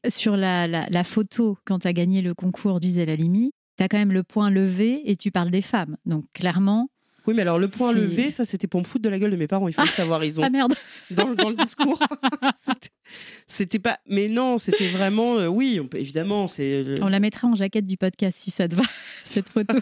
Sur 0.09 0.36
la, 0.36 0.68
la, 0.68 0.88
la 0.89 1.03
photo, 1.03 1.57
quand 1.66 1.80
tu 1.80 1.88
as 1.88 1.93
gagné 1.93 2.22
le 2.22 2.34
concours 2.34 2.82
Gisèle 2.82 3.09
Halimi, 3.09 3.51
tu 3.78 3.84
as 3.84 3.88
quand 3.88 3.97
même 3.97 4.11
le 4.11 4.24
point 4.24 4.49
levé 4.49 5.01
et 5.09 5.16
tu 5.16 5.32
parles 5.32 5.51
des 5.51 5.61
femmes. 5.61 5.97
Donc 6.05 6.26
clairement. 6.34 6.89
Oui, 7.28 7.34
mais 7.36 7.41
alors 7.43 7.59
le 7.59 7.67
point 7.67 7.93
levé, 7.93 8.32
ça 8.32 8.45
c'était 8.45 8.67
pour 8.67 8.80
me 8.82 8.86
foutre 8.86 9.03
de 9.03 9.09
la 9.09 9.19
gueule 9.19 9.32
de 9.32 9.36
mes 9.38 9.47
parents. 9.47 9.67
Il 9.67 9.74
faut 9.74 9.82
le 9.82 9.88
savoir, 9.88 10.24
ils 10.24 10.39
ont 10.39 10.43
Ah 10.43 10.49
merde 10.49 10.74
dans, 11.11 11.28
le- 11.28 11.36
dans 11.36 11.49
le 11.49 11.55
discours. 11.55 11.99
C'était- 13.47 13.80
pas. 13.80 13.99
Mais 14.07 14.28
non, 14.30 14.57
c'était 14.57 14.88
vraiment. 14.89 15.38
euh, 15.38 15.47
oui, 15.47 15.80
on 15.82 15.88
peut- 15.88 15.99
évidemment, 15.99 16.47
c'est 16.47 16.84
le- 16.84 16.95
On 17.03 17.07
la 17.09 17.19
mettra 17.19 17.47
en 17.47 17.55
jaquette 17.55 17.86
du 17.86 17.97
podcast 17.97 18.39
si 18.39 18.49
ça 18.51 18.67
te 18.67 18.76
va, 18.76 18.84
cette 19.26 19.49
photo. 19.49 19.78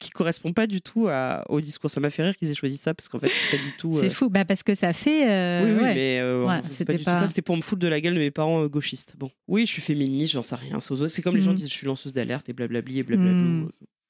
qui 0.00 0.10
correspond 0.10 0.52
pas 0.52 0.66
du 0.66 0.80
tout 0.80 1.06
à- 1.08 1.44
au 1.50 1.60
discours. 1.60 1.90
Ça 1.90 2.00
m'a 2.00 2.10
fait 2.10 2.22
rire 2.22 2.36
qu'ils 2.36 2.50
aient 2.50 2.54
choisi 2.54 2.76
ça 2.78 2.94
parce 2.94 3.08
qu'en 3.08 3.18
fait, 3.20 3.28
c'est 3.50 3.56
pas 3.58 3.62
du 3.62 3.72
tout. 3.76 3.98
C'est 4.00 4.06
euh, 4.06 4.10
fou. 4.10 4.28
Bah, 4.30 4.44
parce 4.44 4.62
que 4.62 4.74
ça 4.74 4.92
fait. 4.92 5.30
euh, 5.30 5.64
oui, 5.64 5.72
oui, 5.72 5.82
ouais. 5.84 5.94
mais 5.94 6.18
euh, 6.20 6.44
Ouais, 6.46 6.60
c'est 6.68 6.74
c'était 6.78 6.98
pas 6.98 7.14
ça. 7.16 7.26
C'était 7.26 7.42
pour 7.42 7.56
me 7.56 7.62
foutre 7.62 7.80
de 7.82 7.88
la 7.88 8.00
gueule 8.00 8.14
de 8.14 8.18
mes 8.18 8.30
parents 8.30 8.62
euh, 8.62 8.68
gauchistes. 8.68 9.14
Bon, 9.18 9.30
oui, 9.48 9.66
je 9.66 9.72
suis 9.72 9.82
féministe, 9.82 10.32
j'en 10.32 10.42
sais 10.42 10.56
rien. 10.56 10.78
C'est 10.80 11.22
comme 11.22 11.34
les 11.36 11.40
gens 11.42 11.52
Mm. 11.52 11.56
disent, 11.56 11.68
je 11.68 11.74
suis 11.74 11.86
lanceuse 11.86 12.12
d'alerte 12.12 12.48
et 12.48 12.52
blablabli 12.54 12.98
et 12.98 13.02
blablabla. 13.02 13.32
Mm. 13.32 13.68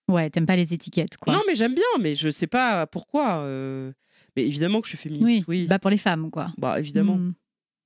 Ouais, 0.09 0.31
t'aimes 0.31 0.47
pas 0.47 0.57
les 0.57 0.73
étiquettes, 0.73 1.17
quoi. 1.17 1.33
Non, 1.33 1.41
mais 1.47 1.55
j'aime 1.55 1.75
bien, 1.75 1.85
mais 2.01 2.15
je 2.15 2.29
sais 2.31 2.47
pas 2.47 2.87
pourquoi. 2.87 3.39
euh, 3.41 3.93
Mais 4.37 4.47
évidemment 4.47 4.81
que 4.81 4.87
je 4.87 4.97
suis 4.97 4.99
féministe. 4.99 5.27
oui, 5.27 5.45
Oui, 5.49 5.67
Bah, 5.67 5.79
pour 5.79 5.91
les 5.91 5.99
femmes, 5.99 6.31
quoi. 6.31 6.53
bah 6.59 6.79
évidemment. 6.79 7.17
Mm. 7.17 7.35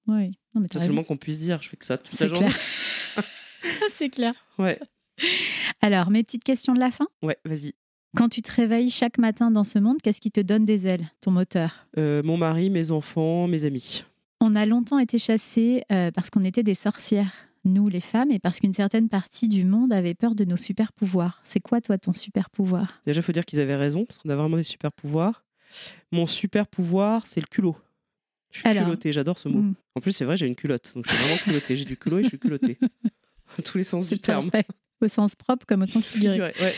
Oui. 0.09 0.39
Non, 0.55 0.61
mais 0.63 0.67
C'est 0.73 0.81
seulement 0.81 1.05
qu'on 1.05 1.17
puisse 1.17 1.39
dire. 1.39 1.63
Je 1.63 1.69
fais 1.69 1.77
que 1.77 1.85
ça 1.85 1.97
toute 1.97 2.13
la 2.13 2.19
C'est 2.19 2.29
journée. 2.29 2.49
clair. 2.49 3.25
c'est 3.91 4.09
clair. 4.11 4.35
Ouais, 4.59 4.79
Alors, 5.83 6.11
mes 6.11 6.23
petites 6.23 6.45
questions 6.45 6.75
de 6.75 6.81
la 6.81 6.91
fin? 6.91 7.07
ouais, 7.23 7.37
vas-y. 7.45 7.73
Quand 8.17 8.29
tu 8.29 8.43
te 8.43 8.51
réveilles 8.53 8.91
chaque 8.91 9.19
matin 9.19 9.51
dans 9.53 9.63
ce 9.65 9.79
monde, 9.79 9.99
qu'est-ce 10.03 10.21
qui 10.21 10.33
te 10.33 10.41
donne 10.41 10.65
des 10.65 10.87
ailes, 10.89 11.07
ton 11.21 11.31
moteur? 11.31 11.87
Euh, 11.97 12.23
mon 12.25 12.37
mari, 12.37 12.69
mes 12.69 12.91
enfants, 12.91 13.47
mes 13.47 13.65
amis. 13.65 14.05
On 14.41 14.57
a 14.57 14.67
longtemps 14.67 14.99
été 14.99 15.17
chassés 15.19 15.85
euh, 15.93 16.11
parce 16.11 16.29
qu'on 16.31 16.43
était 16.43 16.65
des 16.65 16.75
sorcières, 16.75 17.33
nous 17.65 17.89
les 17.89 18.01
femmes, 18.01 18.31
et 18.31 18.39
parce 18.39 18.61
qu'une 18.61 18.73
certaine 18.73 19.09
partie 19.09 19.49
du 19.49 19.65
monde 19.65 19.93
avait 19.93 20.15
peur 20.15 20.35
de 20.35 20.45
nos 20.45 20.57
super 20.57 20.93
pouvoirs. 20.93 21.41
C'est 21.45 21.61
quoi, 21.61 21.81
toi, 21.81 21.99
ton 21.99 22.13
super 22.13 22.49
pouvoir 22.51 23.01
Déjà, 23.07 23.21
il 23.21 23.23
faut 23.25 23.33
dire 23.33 23.45
qu'ils 23.45 23.61
avaient 23.61 23.77
raison, 23.77 24.05
parce 24.05 24.19
qu'on 24.19 24.31
a 24.31 24.37
vraiment 24.37 24.57
des 24.57 24.63
super 24.63 24.93
pouvoirs. 24.93 25.45
Mon 26.11 26.27
super 26.27 26.67
pouvoir, 26.67 27.27
c'est 27.27 27.41
le 27.41 27.47
culot. 27.47 27.77
Je 28.51 28.59
suis 28.59 28.69
Alors. 28.69 28.85
culottée, 28.85 29.13
j'adore 29.13 29.39
ce 29.39 29.49
mot. 29.49 29.61
Mm, 29.61 29.75
En 29.95 30.01
plus, 30.01 30.13
c'est 30.13 30.25
vrai, 30.25 30.37
j'ai 30.37 30.47
une 30.47 30.57
culotte. 30.57 30.93
Donc, 30.97 31.07
je 31.07 31.13
suis 31.15 31.23
vraiment 31.23 31.37
culottée. 31.39 31.77
J'ai 31.77 31.85
du 31.85 31.97
culot 31.97 32.19
et 32.19 32.23
je 32.25 32.29
suis 32.29 32.39
culottée. 32.39 32.79
Tous 33.65 33.79
les 33.79 33.85
sens 33.85 34.09
du 34.09 34.19
terme. 34.19 34.51
Au 35.03 35.09
sens 35.09 35.35
propre 35.35 35.65
comme 35.67 35.83
au 35.83 35.87
sens 35.87 36.07
figuré. 36.07 36.35
Figuré, 36.35 36.53
ouais. 36.61 36.75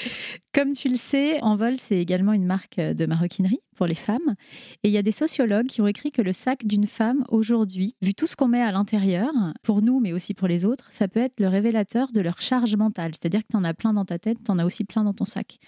Comme 0.54 0.72
tu 0.74 0.88
le 0.88 0.94
sais, 0.96 1.42
Envol, 1.42 1.76
c'est 1.78 1.96
également 1.98 2.32
une 2.32 2.44
marque 2.44 2.78
de 2.78 3.04
maroquinerie 3.06 3.58
pour 3.74 3.86
les 3.86 3.96
femmes. 3.96 4.36
Et 4.84 4.88
il 4.88 4.92
y 4.92 4.98
a 4.98 5.02
des 5.02 5.10
sociologues 5.10 5.66
qui 5.66 5.80
ont 5.80 5.88
écrit 5.88 6.10
que 6.10 6.22
le 6.22 6.32
sac 6.32 6.64
d'une 6.64 6.86
femme, 6.86 7.24
aujourd'hui, 7.30 7.96
vu 8.00 8.14
tout 8.14 8.28
ce 8.28 8.36
qu'on 8.36 8.46
met 8.46 8.62
à 8.62 8.70
l'intérieur, 8.70 9.30
pour 9.64 9.82
nous, 9.82 9.98
mais 9.98 10.12
aussi 10.12 10.34
pour 10.34 10.46
les 10.46 10.64
autres, 10.64 10.88
ça 10.92 11.08
peut 11.08 11.18
être 11.20 11.40
le 11.40 11.48
révélateur 11.48 12.12
de 12.12 12.20
leur 12.20 12.40
charge 12.40 12.76
mentale. 12.76 13.12
C'est-à-dire 13.14 13.40
que 13.40 13.48
tu 13.50 13.56
en 13.56 13.64
as 13.64 13.74
plein 13.74 13.92
dans 13.92 14.04
ta 14.04 14.20
tête, 14.20 14.38
tu 14.44 14.50
en 14.52 14.58
as 14.60 14.64
aussi 14.64 14.84
plein 14.84 15.02
dans 15.02 15.14
ton 15.14 15.24
sac. 15.24 15.58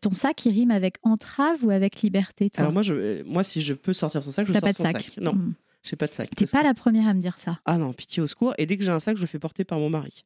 Ton 0.00 0.12
sac, 0.12 0.44
il 0.46 0.52
rime 0.52 0.70
avec 0.70 0.96
entrave 1.02 1.64
ou 1.64 1.70
avec 1.70 2.02
liberté, 2.02 2.48
toi? 2.50 2.60
Alors, 2.60 2.72
moi, 2.72 2.82
je, 2.82 2.94
euh, 2.94 3.22
moi, 3.26 3.42
si 3.42 3.60
je 3.60 3.72
peux 3.74 3.92
sortir 3.92 4.22
son 4.22 4.30
sac, 4.30 4.46
je 4.46 4.52
sors 4.52 4.60
pas 4.62 4.70
de 4.72 4.76
son 4.76 4.84
sac. 4.84 5.02
sac. 5.02 5.18
Non, 5.20 5.32
Mm. 5.34 5.54
j'ai 5.82 5.96
pas 5.96 6.06
de 6.06 6.12
sac. 6.12 6.28
T'es 6.36 6.46
pas 6.46 6.60
que- 6.60 6.66
la 6.66 6.74
première 6.74 7.08
à 7.08 7.14
me 7.14 7.20
dire 7.20 7.38
ça. 7.38 7.58
Ah 7.64 7.76
non, 7.78 7.92
pitié 7.92 8.22
au 8.22 8.26
secours. 8.28 8.54
Et 8.58 8.66
dès 8.66 8.76
que 8.76 8.84
j'ai 8.84 8.92
un 8.92 9.00
sac, 9.00 9.16
je 9.16 9.22
le 9.22 9.26
fais 9.26 9.38
porter 9.40 9.64
par 9.64 9.78
mon 9.80 9.90
mari. 9.90 10.24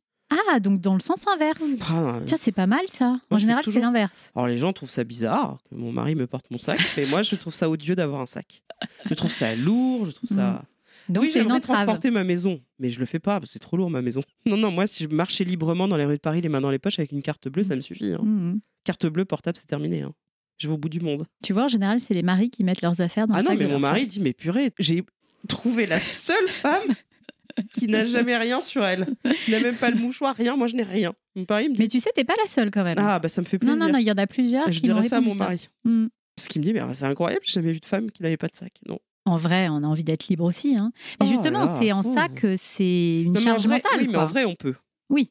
Ah, 0.54 0.60
donc 0.60 0.80
dans 0.80 0.94
le 0.94 1.00
sens 1.00 1.26
inverse. 1.26 1.62
Ah, 1.88 2.16
euh, 2.16 2.20
Tiens, 2.24 2.36
c'est 2.36 2.52
pas 2.52 2.66
mal 2.66 2.82
ça. 2.88 3.20
en 3.30 3.36
général, 3.38 3.62
c'est 3.64 3.80
l'inverse. 3.80 4.30
Alors 4.34 4.46
les 4.46 4.58
gens 4.58 4.72
trouvent 4.72 4.90
ça 4.90 5.04
bizarre 5.04 5.58
que 5.68 5.74
mon 5.74 5.92
mari 5.92 6.14
me 6.14 6.26
porte 6.26 6.50
mon 6.50 6.58
sac, 6.58 6.78
mais 6.96 7.06
moi 7.06 7.22
je 7.22 7.36
trouve 7.36 7.54
ça 7.54 7.68
odieux 7.70 7.94
d'avoir 7.96 8.20
un 8.20 8.26
sac. 8.26 8.62
Je 9.08 9.14
trouve 9.14 9.32
ça 9.32 9.54
lourd, 9.54 10.06
je 10.06 10.10
trouve 10.12 10.28
ça. 10.30 10.62
Donc 11.08 11.24
oui, 11.24 11.30
j'aimerais 11.32 11.60
transporter 11.60 12.10
ma 12.10 12.22
maison, 12.24 12.60
mais 12.78 12.88
je 12.90 13.00
le 13.00 13.06
fais 13.06 13.18
pas, 13.18 13.40
c'est 13.44 13.58
trop 13.58 13.76
lourd 13.76 13.90
ma 13.90 14.02
maison. 14.02 14.22
Non, 14.46 14.56
non, 14.56 14.70
moi 14.70 14.86
si 14.86 15.04
je 15.04 15.08
marchais 15.08 15.44
librement 15.44 15.88
dans 15.88 15.96
les 15.96 16.04
rues 16.04 16.16
de 16.16 16.20
Paris, 16.20 16.40
les 16.40 16.48
mains 16.48 16.60
dans 16.60 16.70
les 16.70 16.78
poches 16.78 16.98
avec 16.98 17.12
une 17.12 17.22
carte 17.22 17.48
bleue, 17.48 17.62
ça 17.64 17.74
me 17.76 17.80
suffit. 17.80 18.12
hein. 18.12 18.20
Mhm. 18.22 18.60
Carte 18.84 19.06
bleue 19.06 19.24
portable, 19.24 19.56
c'est 19.58 19.66
terminé. 19.66 20.02
hein. 20.02 20.12
Je 20.58 20.68
vais 20.68 20.74
au 20.74 20.78
bout 20.78 20.88
du 20.88 21.00
monde. 21.00 21.26
Tu 21.42 21.52
vois, 21.52 21.64
en 21.64 21.68
général, 21.68 22.00
c'est 22.00 22.14
les 22.14 22.22
maris 22.22 22.50
qui 22.50 22.62
mettent 22.62 22.82
leurs 22.82 23.00
affaires 23.00 23.26
dans 23.26 23.34
ah 23.34 23.38
le 23.38 23.44
non, 23.44 23.50
sac 23.50 23.58
mais 23.58 23.68
mon 23.68 23.78
mari 23.80 24.06
dit 24.06 24.20
mais 24.20 24.32
purée, 24.32 24.72
j'ai 24.78 25.04
trouvé 25.48 25.86
la 25.86 25.98
seule 25.98 26.48
femme 26.48 26.94
qui 27.72 27.86
n'a 27.88 28.04
jamais 28.04 28.36
rien 28.36 28.60
sur 28.60 28.84
elle, 28.84 29.06
qui 29.44 29.50
n'a 29.50 29.60
même 29.60 29.76
pas 29.76 29.90
le 29.90 29.98
mouchoir, 29.98 30.34
rien. 30.34 30.56
Moi 30.56 30.66
je 30.66 30.76
n'ai 30.76 30.82
rien. 30.82 31.12
Mon 31.36 31.44
mari 31.48 31.68
me 31.68 31.74
dit 31.74 31.82
Mais 31.82 31.88
tu 31.88 32.00
sais, 32.00 32.10
t'es 32.14 32.24
pas 32.24 32.34
la 32.42 32.48
seule 32.48 32.70
quand 32.70 32.84
même. 32.84 32.96
ah 32.98 33.18
bah 33.18 33.28
ça 33.28 33.40
me 33.42 33.46
fait 33.46 33.56
non, 33.62 33.68
plaisir. 33.72 33.86
non, 33.86 33.92
non, 33.92 33.98
il 33.98 34.06
y 34.06 34.10
en 34.12 34.18
a 34.18 34.26
plusieurs 34.26 34.66
je 34.70 34.76
qui 34.76 34.82
dirais 34.82 35.02
ça 35.02 35.16
à 35.18 35.20
mon 35.20 35.34
mari. 35.34 35.68
Mm. 35.84 36.06
Parce 36.36 36.48
qu'il 36.48 36.60
me 36.60 36.64
dit 36.66 36.72
mais 36.72 36.80
c'est 36.94 37.04
incroyable, 37.04 37.42
j'ai 37.44 37.52
jamais 37.52 37.72
vu 37.72 37.80
de 37.80 37.86
femme 37.86 38.10
qui 38.10 38.22
n'avait 38.22 38.36
pas 38.36 38.48
de 38.48 38.56
sac. 38.56 38.72
Non. 38.88 38.98
En 39.24 39.36
vrai, 39.36 39.68
on 39.68 39.76
a 39.84 39.86
envie 39.86 40.02
d'être 40.04 40.26
libre 40.28 40.44
aussi. 40.44 40.76
Hein. 40.76 40.92
Mais 41.20 41.26
Oh 41.26 41.30
justement, 41.30 41.68
c'est 41.68 41.92
en 41.92 42.02
ça 42.02 42.26
Oh. 42.30 42.34
que 42.34 42.56
c'est 42.56 43.20
une 43.22 43.34
Non, 43.34 43.40
charge 43.40 43.66
vrai- 43.66 43.76
mentale. 43.76 44.00
Oui, 44.00 44.08
mais 44.10 44.18
en 44.18 44.26
vrai, 44.26 44.44
on 44.44 44.56
peut. 44.56 44.74
Oui. 45.10 45.30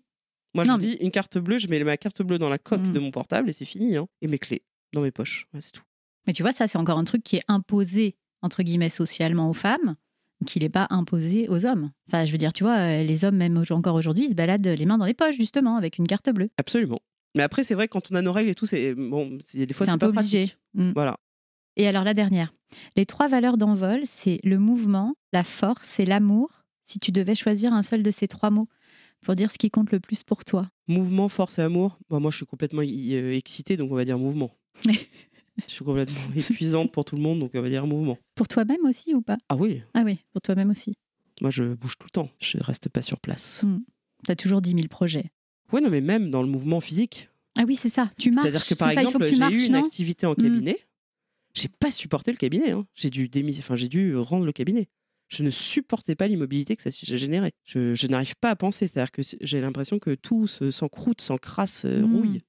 Moi, 0.54 0.64
Non, 0.64 0.76
je 0.76 0.80
dis 0.86 0.94
une 1.02 1.12
carte 1.12 1.38
bleue, 1.38 1.58
je 1.60 1.68
mets 1.68 1.84
ma 1.84 1.98
carte 1.98 2.22
bleue 2.22 2.38
dans 2.40 2.48
la 2.50 2.58
coque 2.58 2.82
Mm. 2.88 2.94
de 2.94 3.00
mon 3.00 3.12
portable 3.12 3.50
et 3.50 3.54
c'est 3.54 3.66
fini. 3.66 3.98
hein. 3.98 4.08
Et 4.22 4.28
mes 4.28 4.38
clés 4.40 4.64
dans 4.94 5.02
mes 5.02 5.12
poches. 5.12 5.48
Ouais, 5.54 5.60
c'est 5.62 5.72
tout. 5.72 5.84
Mais 6.28 6.34
tu 6.34 6.42
vois, 6.44 6.54
ça, 6.54 6.68
c'est 6.68 6.78
encore 6.78 6.98
un 7.00 7.04
truc 7.04 7.24
qui 7.24 7.38
est 7.38 7.44
imposé, 7.48 8.16
entre 8.42 8.64
guillemets, 8.64 8.90
socialement 8.90 9.50
aux 9.50 9.54
femmes, 9.54 9.96
qui 10.46 10.60
n'est 10.60 10.70
pas 10.70 10.88
imposé 10.90 11.48
aux 11.50 11.66
hommes. 11.66 11.92
Enfin, 12.08 12.26
je 12.26 12.32
veux 12.32 12.38
dire, 12.38 12.54
tu 12.54 12.64
vois, 12.64 12.78
euh, 12.78 13.04
les 13.04 13.26
hommes, 13.26 13.38
même 13.38 13.64
encore 13.70 13.96
aujourd'hui, 13.96 14.26
ils 14.26 14.30
se 14.30 14.36
baladent 14.36 14.66
les 14.66 14.86
mains 14.86 14.98
dans 14.98 15.06
les 15.06 15.14
poches, 15.14 15.36
justement, 15.36 15.78
avec 15.78 15.98
une 15.98 16.08
carte 16.08 16.30
bleue. 16.30 16.50
Absolument. 16.58 17.00
Mais 17.36 17.44
après, 17.44 17.64
c'est 17.64 17.76
vrai, 17.76 17.88
quand 17.88 18.12
on 18.12 18.16
a 18.16 18.22
nos 18.22 18.32
règles 18.32 18.50
et 18.50 18.56
tout, 18.56 18.66
c'est 18.66 18.94
bon, 18.94 19.38
des 19.54 19.74
fois, 19.74 19.86
C'est 19.86 19.92
un 19.92 19.98
peu 19.98 20.08
obligé. 20.08 20.52
Mm. 20.74 20.92
Voilà. 20.94 21.18
Et 21.78 21.88
alors, 21.88 22.04
la 22.04 22.14
dernière. 22.14 22.54
Les 22.96 23.06
trois 23.06 23.28
valeurs 23.28 23.58
d'envol, 23.58 24.02
c'est 24.06 24.40
le 24.44 24.60
mouvement, 24.60 25.16
la 25.34 25.44
force 25.44 26.00
et 26.00 26.06
l'amour. 26.06 26.50
Si 26.84 27.00
tu 27.00 27.12
devais 27.12 27.36
choisir 27.36 27.74
un 27.74 27.84
seul 27.84 28.04
de 28.04 28.12
ces 28.12 28.28
trois 28.28 28.50
mots 28.50 28.68
pour 29.22 29.36
dire 29.36 29.52
ce 29.52 29.58
qui 29.58 29.70
compte 29.70 29.92
le 29.92 30.00
plus 30.00 30.24
pour 30.24 30.44
toi. 30.44 30.68
Mouvement, 30.88 31.30
force 31.30 31.60
et 31.60 31.62
amour. 31.62 31.98
Bah, 32.10 32.20
moi, 32.20 32.32
je 32.32 32.38
suis 32.38 32.46
complètement 32.46 32.82
euh, 32.82 33.34
excitée, 33.34 33.78
donc 33.78 33.92
on 33.92 33.96
va 33.96 34.06
dire 34.06 34.18
mouvement. 34.18 34.52
je 35.68 35.72
suis 35.74 35.86
complètement 35.86 36.16
épuisante 36.36 36.92
pour 36.92 37.06
tout 37.06 37.16
le 37.16 37.22
monde, 37.22 37.40
donc 37.40 37.52
on 37.54 37.62
va 37.62 37.70
dire 37.70 37.86
mouvement. 37.88 38.18
Pour 38.36 38.48
toi-même 38.48 38.86
aussi 38.86 39.14
ou 39.14 39.22
pas? 39.22 39.38
Ah 39.50 39.56
oui, 39.56 39.82
Ah 39.94 40.04
oui, 40.06 40.20
pour 40.32 40.42
toi-même 40.42 40.70
aussi. 40.70 40.94
moi, 41.42 41.52
je 41.52 41.74
bouge 41.74 41.98
tout 41.98 42.08
le 42.08 42.12
temps. 42.12 42.30
Je 42.40 42.58
reste 42.60 42.90
pas 42.90 43.02
sur 43.02 43.20
place. 43.20 43.66
Tu 44.26 44.32
as 44.32 44.36
toujours 44.36 44.62
10 44.62 44.72
000 44.72 44.82
projets. 44.88 45.32
Ouais, 45.72 45.82
non, 45.82 45.90
mais 45.90 46.02
même 46.02 46.30
dans 46.32 46.42
le 46.42 46.48
mouvement 46.50 46.82
physique. 46.82 47.30
Ah 47.58 47.64
oui, 47.68 47.76
c'est 47.76 47.90
ça. 47.90 48.10
Tu 48.18 48.32
marches. 48.32 48.44
C'est-à-dire 48.44 48.66
que 48.68 48.74
par 48.76 48.92
ça, 48.92 49.02
exemple, 49.02 49.26
j'ai 49.26 49.56
eu 49.56 49.66
une 49.66 49.76
activité 49.76 50.26
en 50.26 50.34
Mm. 50.34 50.36
cabinet. 50.36 50.78
J'ai 51.54 51.68
pas 51.68 51.92
supporté 51.92 52.32
le 52.32 52.38
cabinet. 52.38 52.72
hein. 52.72 52.86
J'ai 52.94 53.10
dû 53.10 53.28
démis... 53.28 53.56
enfin, 53.60 53.76
j'ai 53.76 53.90
dû 53.90 54.16
rendre 54.16 54.46
le 54.46 54.52
cabinet. 54.54 54.88
Je 55.28 55.44
ne 55.44 55.50
supportais 55.50 56.16
pas 56.16 56.28
l'immobilité 56.28 56.76
que 56.76 56.82
ça 56.82 56.90
a 56.90 57.16
généré. 57.18 57.52
Je, 57.66 57.94
je 57.96 58.08
n'arrive 58.08 58.36
pas 58.40 58.50
à 58.52 58.56
penser. 58.56 58.88
C'est-à-dire 58.88 59.12
que 59.12 59.22
j'ai 59.42 59.60
l'impression 59.62 59.98
que 60.00 60.14
tout 60.16 60.48
se- 60.48 60.72
s'encroute, 60.72 61.20
s'encrasse, 61.22 61.84
euh, 61.86 62.02
Mm. 62.06 62.16
rouille 62.16 62.40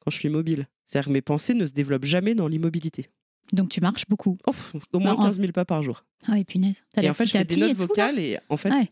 quand 0.00 0.10
je 0.10 0.16
suis 0.16 0.28
mobile. 0.28 0.66
C'est-à-dire 0.88 1.08
que 1.08 1.12
mes 1.12 1.20
pensées 1.20 1.52
ne 1.54 1.66
se 1.66 1.72
développent 1.72 2.04
jamais 2.06 2.34
dans 2.34 2.48
l'immobilité. 2.48 3.10
Donc 3.52 3.68
tu 3.68 3.80
marches 3.80 4.04
beaucoup. 4.08 4.38
Ouf, 4.48 4.72
au 4.92 4.98
moins 4.98 5.12
Non, 5.14 5.20
en- 5.20 5.24
15 5.26 5.38
000 5.38 5.52
pas 5.52 5.64
par 5.64 5.82
jour. 5.82 6.04
Ah 6.26 6.32
oui, 6.32 6.44
punaise. 6.44 6.82
Et 7.00 7.08
en 7.08 7.14
fait, 7.14 7.26
je 7.26 7.32
fais 7.32 7.44
des 7.44 7.56
notes 7.56 7.70
et 7.70 7.74
tout, 7.74 7.80
là 7.82 7.86
vocales 7.86 8.18
et 8.18 8.38
en 8.48 8.56
fait, 8.56 8.70
Ouais. 8.70 8.90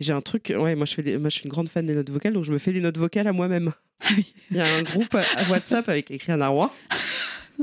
j'ai 0.00 0.12
un 0.12 0.20
truc. 0.20 0.52
Ouais, 0.56 0.74
moi 0.76 0.86
je, 0.86 0.94
fais 0.94 1.02
des- 1.02 1.18
moi, 1.18 1.28
je 1.28 1.34
suis 1.34 1.44
une 1.44 1.50
grande 1.50 1.68
fan 1.68 1.84
des 1.84 1.94
notes 1.94 2.08
vocales, 2.10 2.32
donc 2.32 2.44
je 2.44 2.52
me 2.52 2.58
fais 2.58 2.72
des 2.72 2.80
notes 2.80 2.96
vocales 2.98 3.26
à 3.26 3.32
moi-même. 3.32 3.72
Ah 4.00 4.06
oui. 4.16 4.32
Il 4.52 4.56
y 4.56 4.60
a 4.60 4.76
un 4.76 4.82
groupe 4.82 5.14
à 5.14 5.24
WhatsApp 5.50 5.88
avec 5.88 6.10
écrit 6.10 6.32
un 6.32 6.40
arroi. 6.40 6.72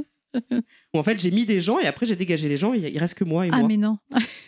où 0.94 0.98
en 1.00 1.04
fait, 1.04 1.20
j'ai 1.20 1.32
mis 1.32 1.46
des 1.46 1.60
gens 1.62 1.80
et 1.80 1.86
après 1.88 2.06
j'ai 2.06 2.16
dégagé 2.16 2.48
les 2.48 2.58
gens. 2.58 2.74
et 2.74 2.78
Il 2.94 2.98
reste 3.00 3.16
que 3.16 3.24
moi 3.26 3.46
et 3.46 3.50
Ah 3.52 3.58
moi. 3.60 3.68
mais 3.68 3.78
non. 3.78 3.98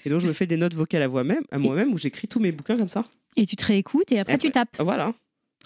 Et 0.05 0.09
donc, 0.09 0.21
je 0.21 0.27
me 0.27 0.33
fais 0.33 0.45
des 0.47 0.57
notes 0.57 0.73
vocales 0.75 1.01
à 1.01 1.07
moi-même, 1.07 1.43
à 1.51 1.57
moi-même 1.59 1.93
où 1.93 1.97
j'écris 1.97 2.27
tous 2.27 2.39
mes 2.39 2.51
bouquins 2.51 2.77
comme 2.77 2.89
ça. 2.89 3.03
Et 3.35 3.45
tu 3.45 3.55
te 3.55 3.65
réécoutes 3.65 4.11
et 4.11 4.19
après 4.19 4.35
Et 4.35 4.37
tu 4.37 4.47
après- 4.47 4.65
tapes. 4.65 4.77
Voilà, 4.81 5.13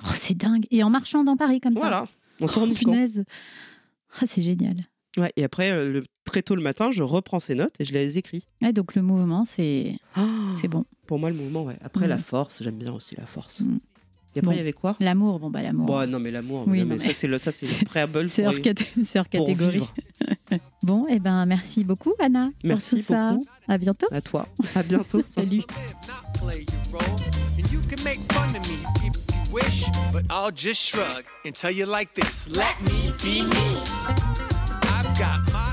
Oh, 0.04 0.12
c'est 0.14 0.36
dingue. 0.38 0.66
Et 0.72 0.84
en 0.84 0.90
marchant 0.92 1.24
dans 1.24 1.36
Paris 1.38 1.60
comme 1.60 1.74
ça. 1.74 1.80
voilà. 1.80 2.08
On 2.42 2.48
tourne 2.48 2.72
Oh, 2.72 2.76
punaise. 2.76 3.24
Ah, 4.20 4.26
c'est 4.26 4.42
génial. 4.42 4.88
Ouais, 5.18 5.32
et 5.36 5.44
après, 5.44 5.72
euh, 5.72 5.92
le, 5.92 6.04
très 6.26 6.42
tôt 6.44 6.56
le 6.56 6.62
matin, 6.62 6.92
je 6.92 7.02
reprends 7.02 7.40
ces 7.40 7.56
notes 7.56 7.74
et 7.80 7.86
je 7.86 7.94
les 7.94 8.18
écris. 8.20 8.46
Ouais, 8.62 8.72
donc 8.74 8.94
le 8.96 9.02
mouvement, 9.02 9.46
c'est 9.46 9.96
c'est 10.56 10.68
bon. 10.68 10.86
Pour 11.08 11.18
moi, 11.20 11.30
le 11.32 11.36
mouvement, 11.36 11.64
ouais. 11.64 11.78
Après, 11.84 12.06
Mm. 12.06 12.10
la 12.10 12.18
force, 12.20 12.62
j'aime 12.62 12.78
bien 12.78 12.94
aussi 12.94 13.16
la 13.16 13.26
force. 13.26 13.62
Mm. 13.62 13.80
Et 14.36 14.40
après, 14.40 14.42
Bon. 14.42 14.52
il 14.52 14.58
y 14.58 14.62
avait 14.62 14.74
quoi? 14.74 14.96
L'amour, 15.00 15.40
bon 15.40 15.50
bah 15.50 15.64
l'amour. 15.64 15.88
Bon, 15.88 16.08
non, 16.08 16.20
mais 16.20 16.30
l'amour, 16.30 16.66
Oui, 16.68 16.80
mais 16.80 16.86
mais- 16.86 17.00
ça, 17.00 17.12
c'est 17.14 17.28
le, 17.28 17.40
ça, 17.40 17.52
c'est 17.52 17.66
le 17.80 17.86
préambule 17.86 18.30
c'est 18.30 18.44
pour, 18.44 18.52
hors, 18.54 18.60
hors 19.16 19.30
catégorie. 19.30 19.72
vivre. 19.72 19.94
Bon, 20.84 21.06
et 21.08 21.20
ben 21.20 21.46
merci 21.46 21.84
beaucoup 21.84 22.14
Anna 22.18 22.50
Merci 22.64 22.96
pour 22.96 23.00
tout 23.08 23.12
ça. 23.14 23.32
beaucoup. 23.34 23.46
À 23.68 23.78
bientôt. 23.78 24.08
À 24.10 24.22
toi. 24.22 24.48
À 24.74 24.84
bientôt. 24.84 25.22
Salut. 25.36 25.62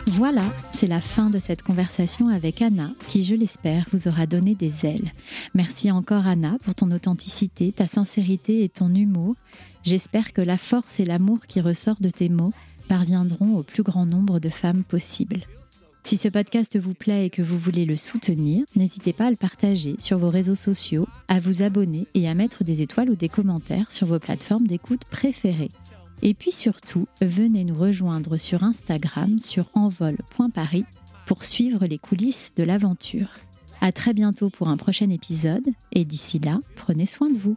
Voilà, 0.07 0.43
c'est 0.61 0.87
la 0.87 1.01
fin 1.01 1.29
de 1.29 1.41
cette 1.41 1.63
conversation 1.63 2.29
avec 2.29 2.63
Anna, 2.63 2.93
qui, 3.09 3.25
je 3.25 3.35
l'espère, 3.35 3.87
vous 3.93 4.07
aura 4.07 4.27
donné 4.27 4.55
des 4.55 4.87
ailes. 4.87 5.13
Merci 5.55 5.91
encore 5.91 6.27
Anna 6.27 6.57
pour 6.65 6.77
ton 6.77 6.93
authenticité, 6.93 7.73
ta 7.73 7.89
sincérité 7.89 8.63
et 8.63 8.69
ton 8.69 8.95
humour. 8.95 9.35
J'espère 9.83 10.33
que 10.33 10.41
la 10.41 10.57
force 10.57 11.01
et 11.01 11.05
l'amour 11.05 11.41
qui 11.49 11.61
ressortent 11.61 12.03
de 12.03 12.11
tes 12.11 12.29
mots 12.29 12.53
parviendront 12.89 13.57
au 13.57 13.65
plus 13.65 13.83
grand 13.83 14.07
nombre 14.07 14.39
de 14.39 14.51
femmes 14.51 14.85
possible. 14.85 15.41
Si 16.05 16.19
ce 16.19 16.29
podcast 16.29 16.79
vous 16.79 16.93
plaît 16.93 17.25
et 17.25 17.31
que 17.31 17.41
vous 17.41 17.59
voulez 17.59 17.87
le 17.87 17.95
soutenir, 17.95 18.67
n'hésitez 18.77 19.15
pas 19.15 19.29
à 19.29 19.31
le 19.31 19.37
partager 19.37 19.97
sur 19.99 20.19
vos 20.19 20.29
réseaux 20.29 20.55
sociaux, 20.55 21.09
à 21.29 21.41
vous 21.41 21.63
abonner 21.63 22.07
et 22.13 22.29
à 22.29 22.35
mettre 22.35 22.63
des 22.63 22.83
étoiles 22.83 23.09
ou 23.09 23.17
des 23.17 23.31
commentaires 23.31 23.91
sur 23.91 24.07
vos 24.07 24.19
plateformes 24.19 24.67
d'écoute 24.67 25.07
préférées. 25.11 25.71
Et 26.21 26.35
puis 26.35 26.53
surtout, 26.53 27.07
venez 27.23 27.65
nous 27.65 27.75
rejoindre 27.75 28.37
sur 28.37 28.65
Instagram 28.65 29.41
sur 29.41 29.71
envol.paris 29.73 30.85
pour 31.27 31.43
suivre 31.43 31.87
les 31.87 31.99
coulisses 31.99 32.53
de 32.55 32.65
l'aventure. 32.65 33.29
À 33.81 33.91
très 33.91 34.13
bientôt 34.13 34.51
pour 34.51 34.69
un 34.69 34.77
prochain 34.77 35.09
épisode 35.09 35.69
et 35.93 36.05
d'ici 36.05 36.39
là, 36.39 36.61
prenez 36.77 37.07
soin 37.07 37.31
de 37.31 37.39
vous. 37.39 37.57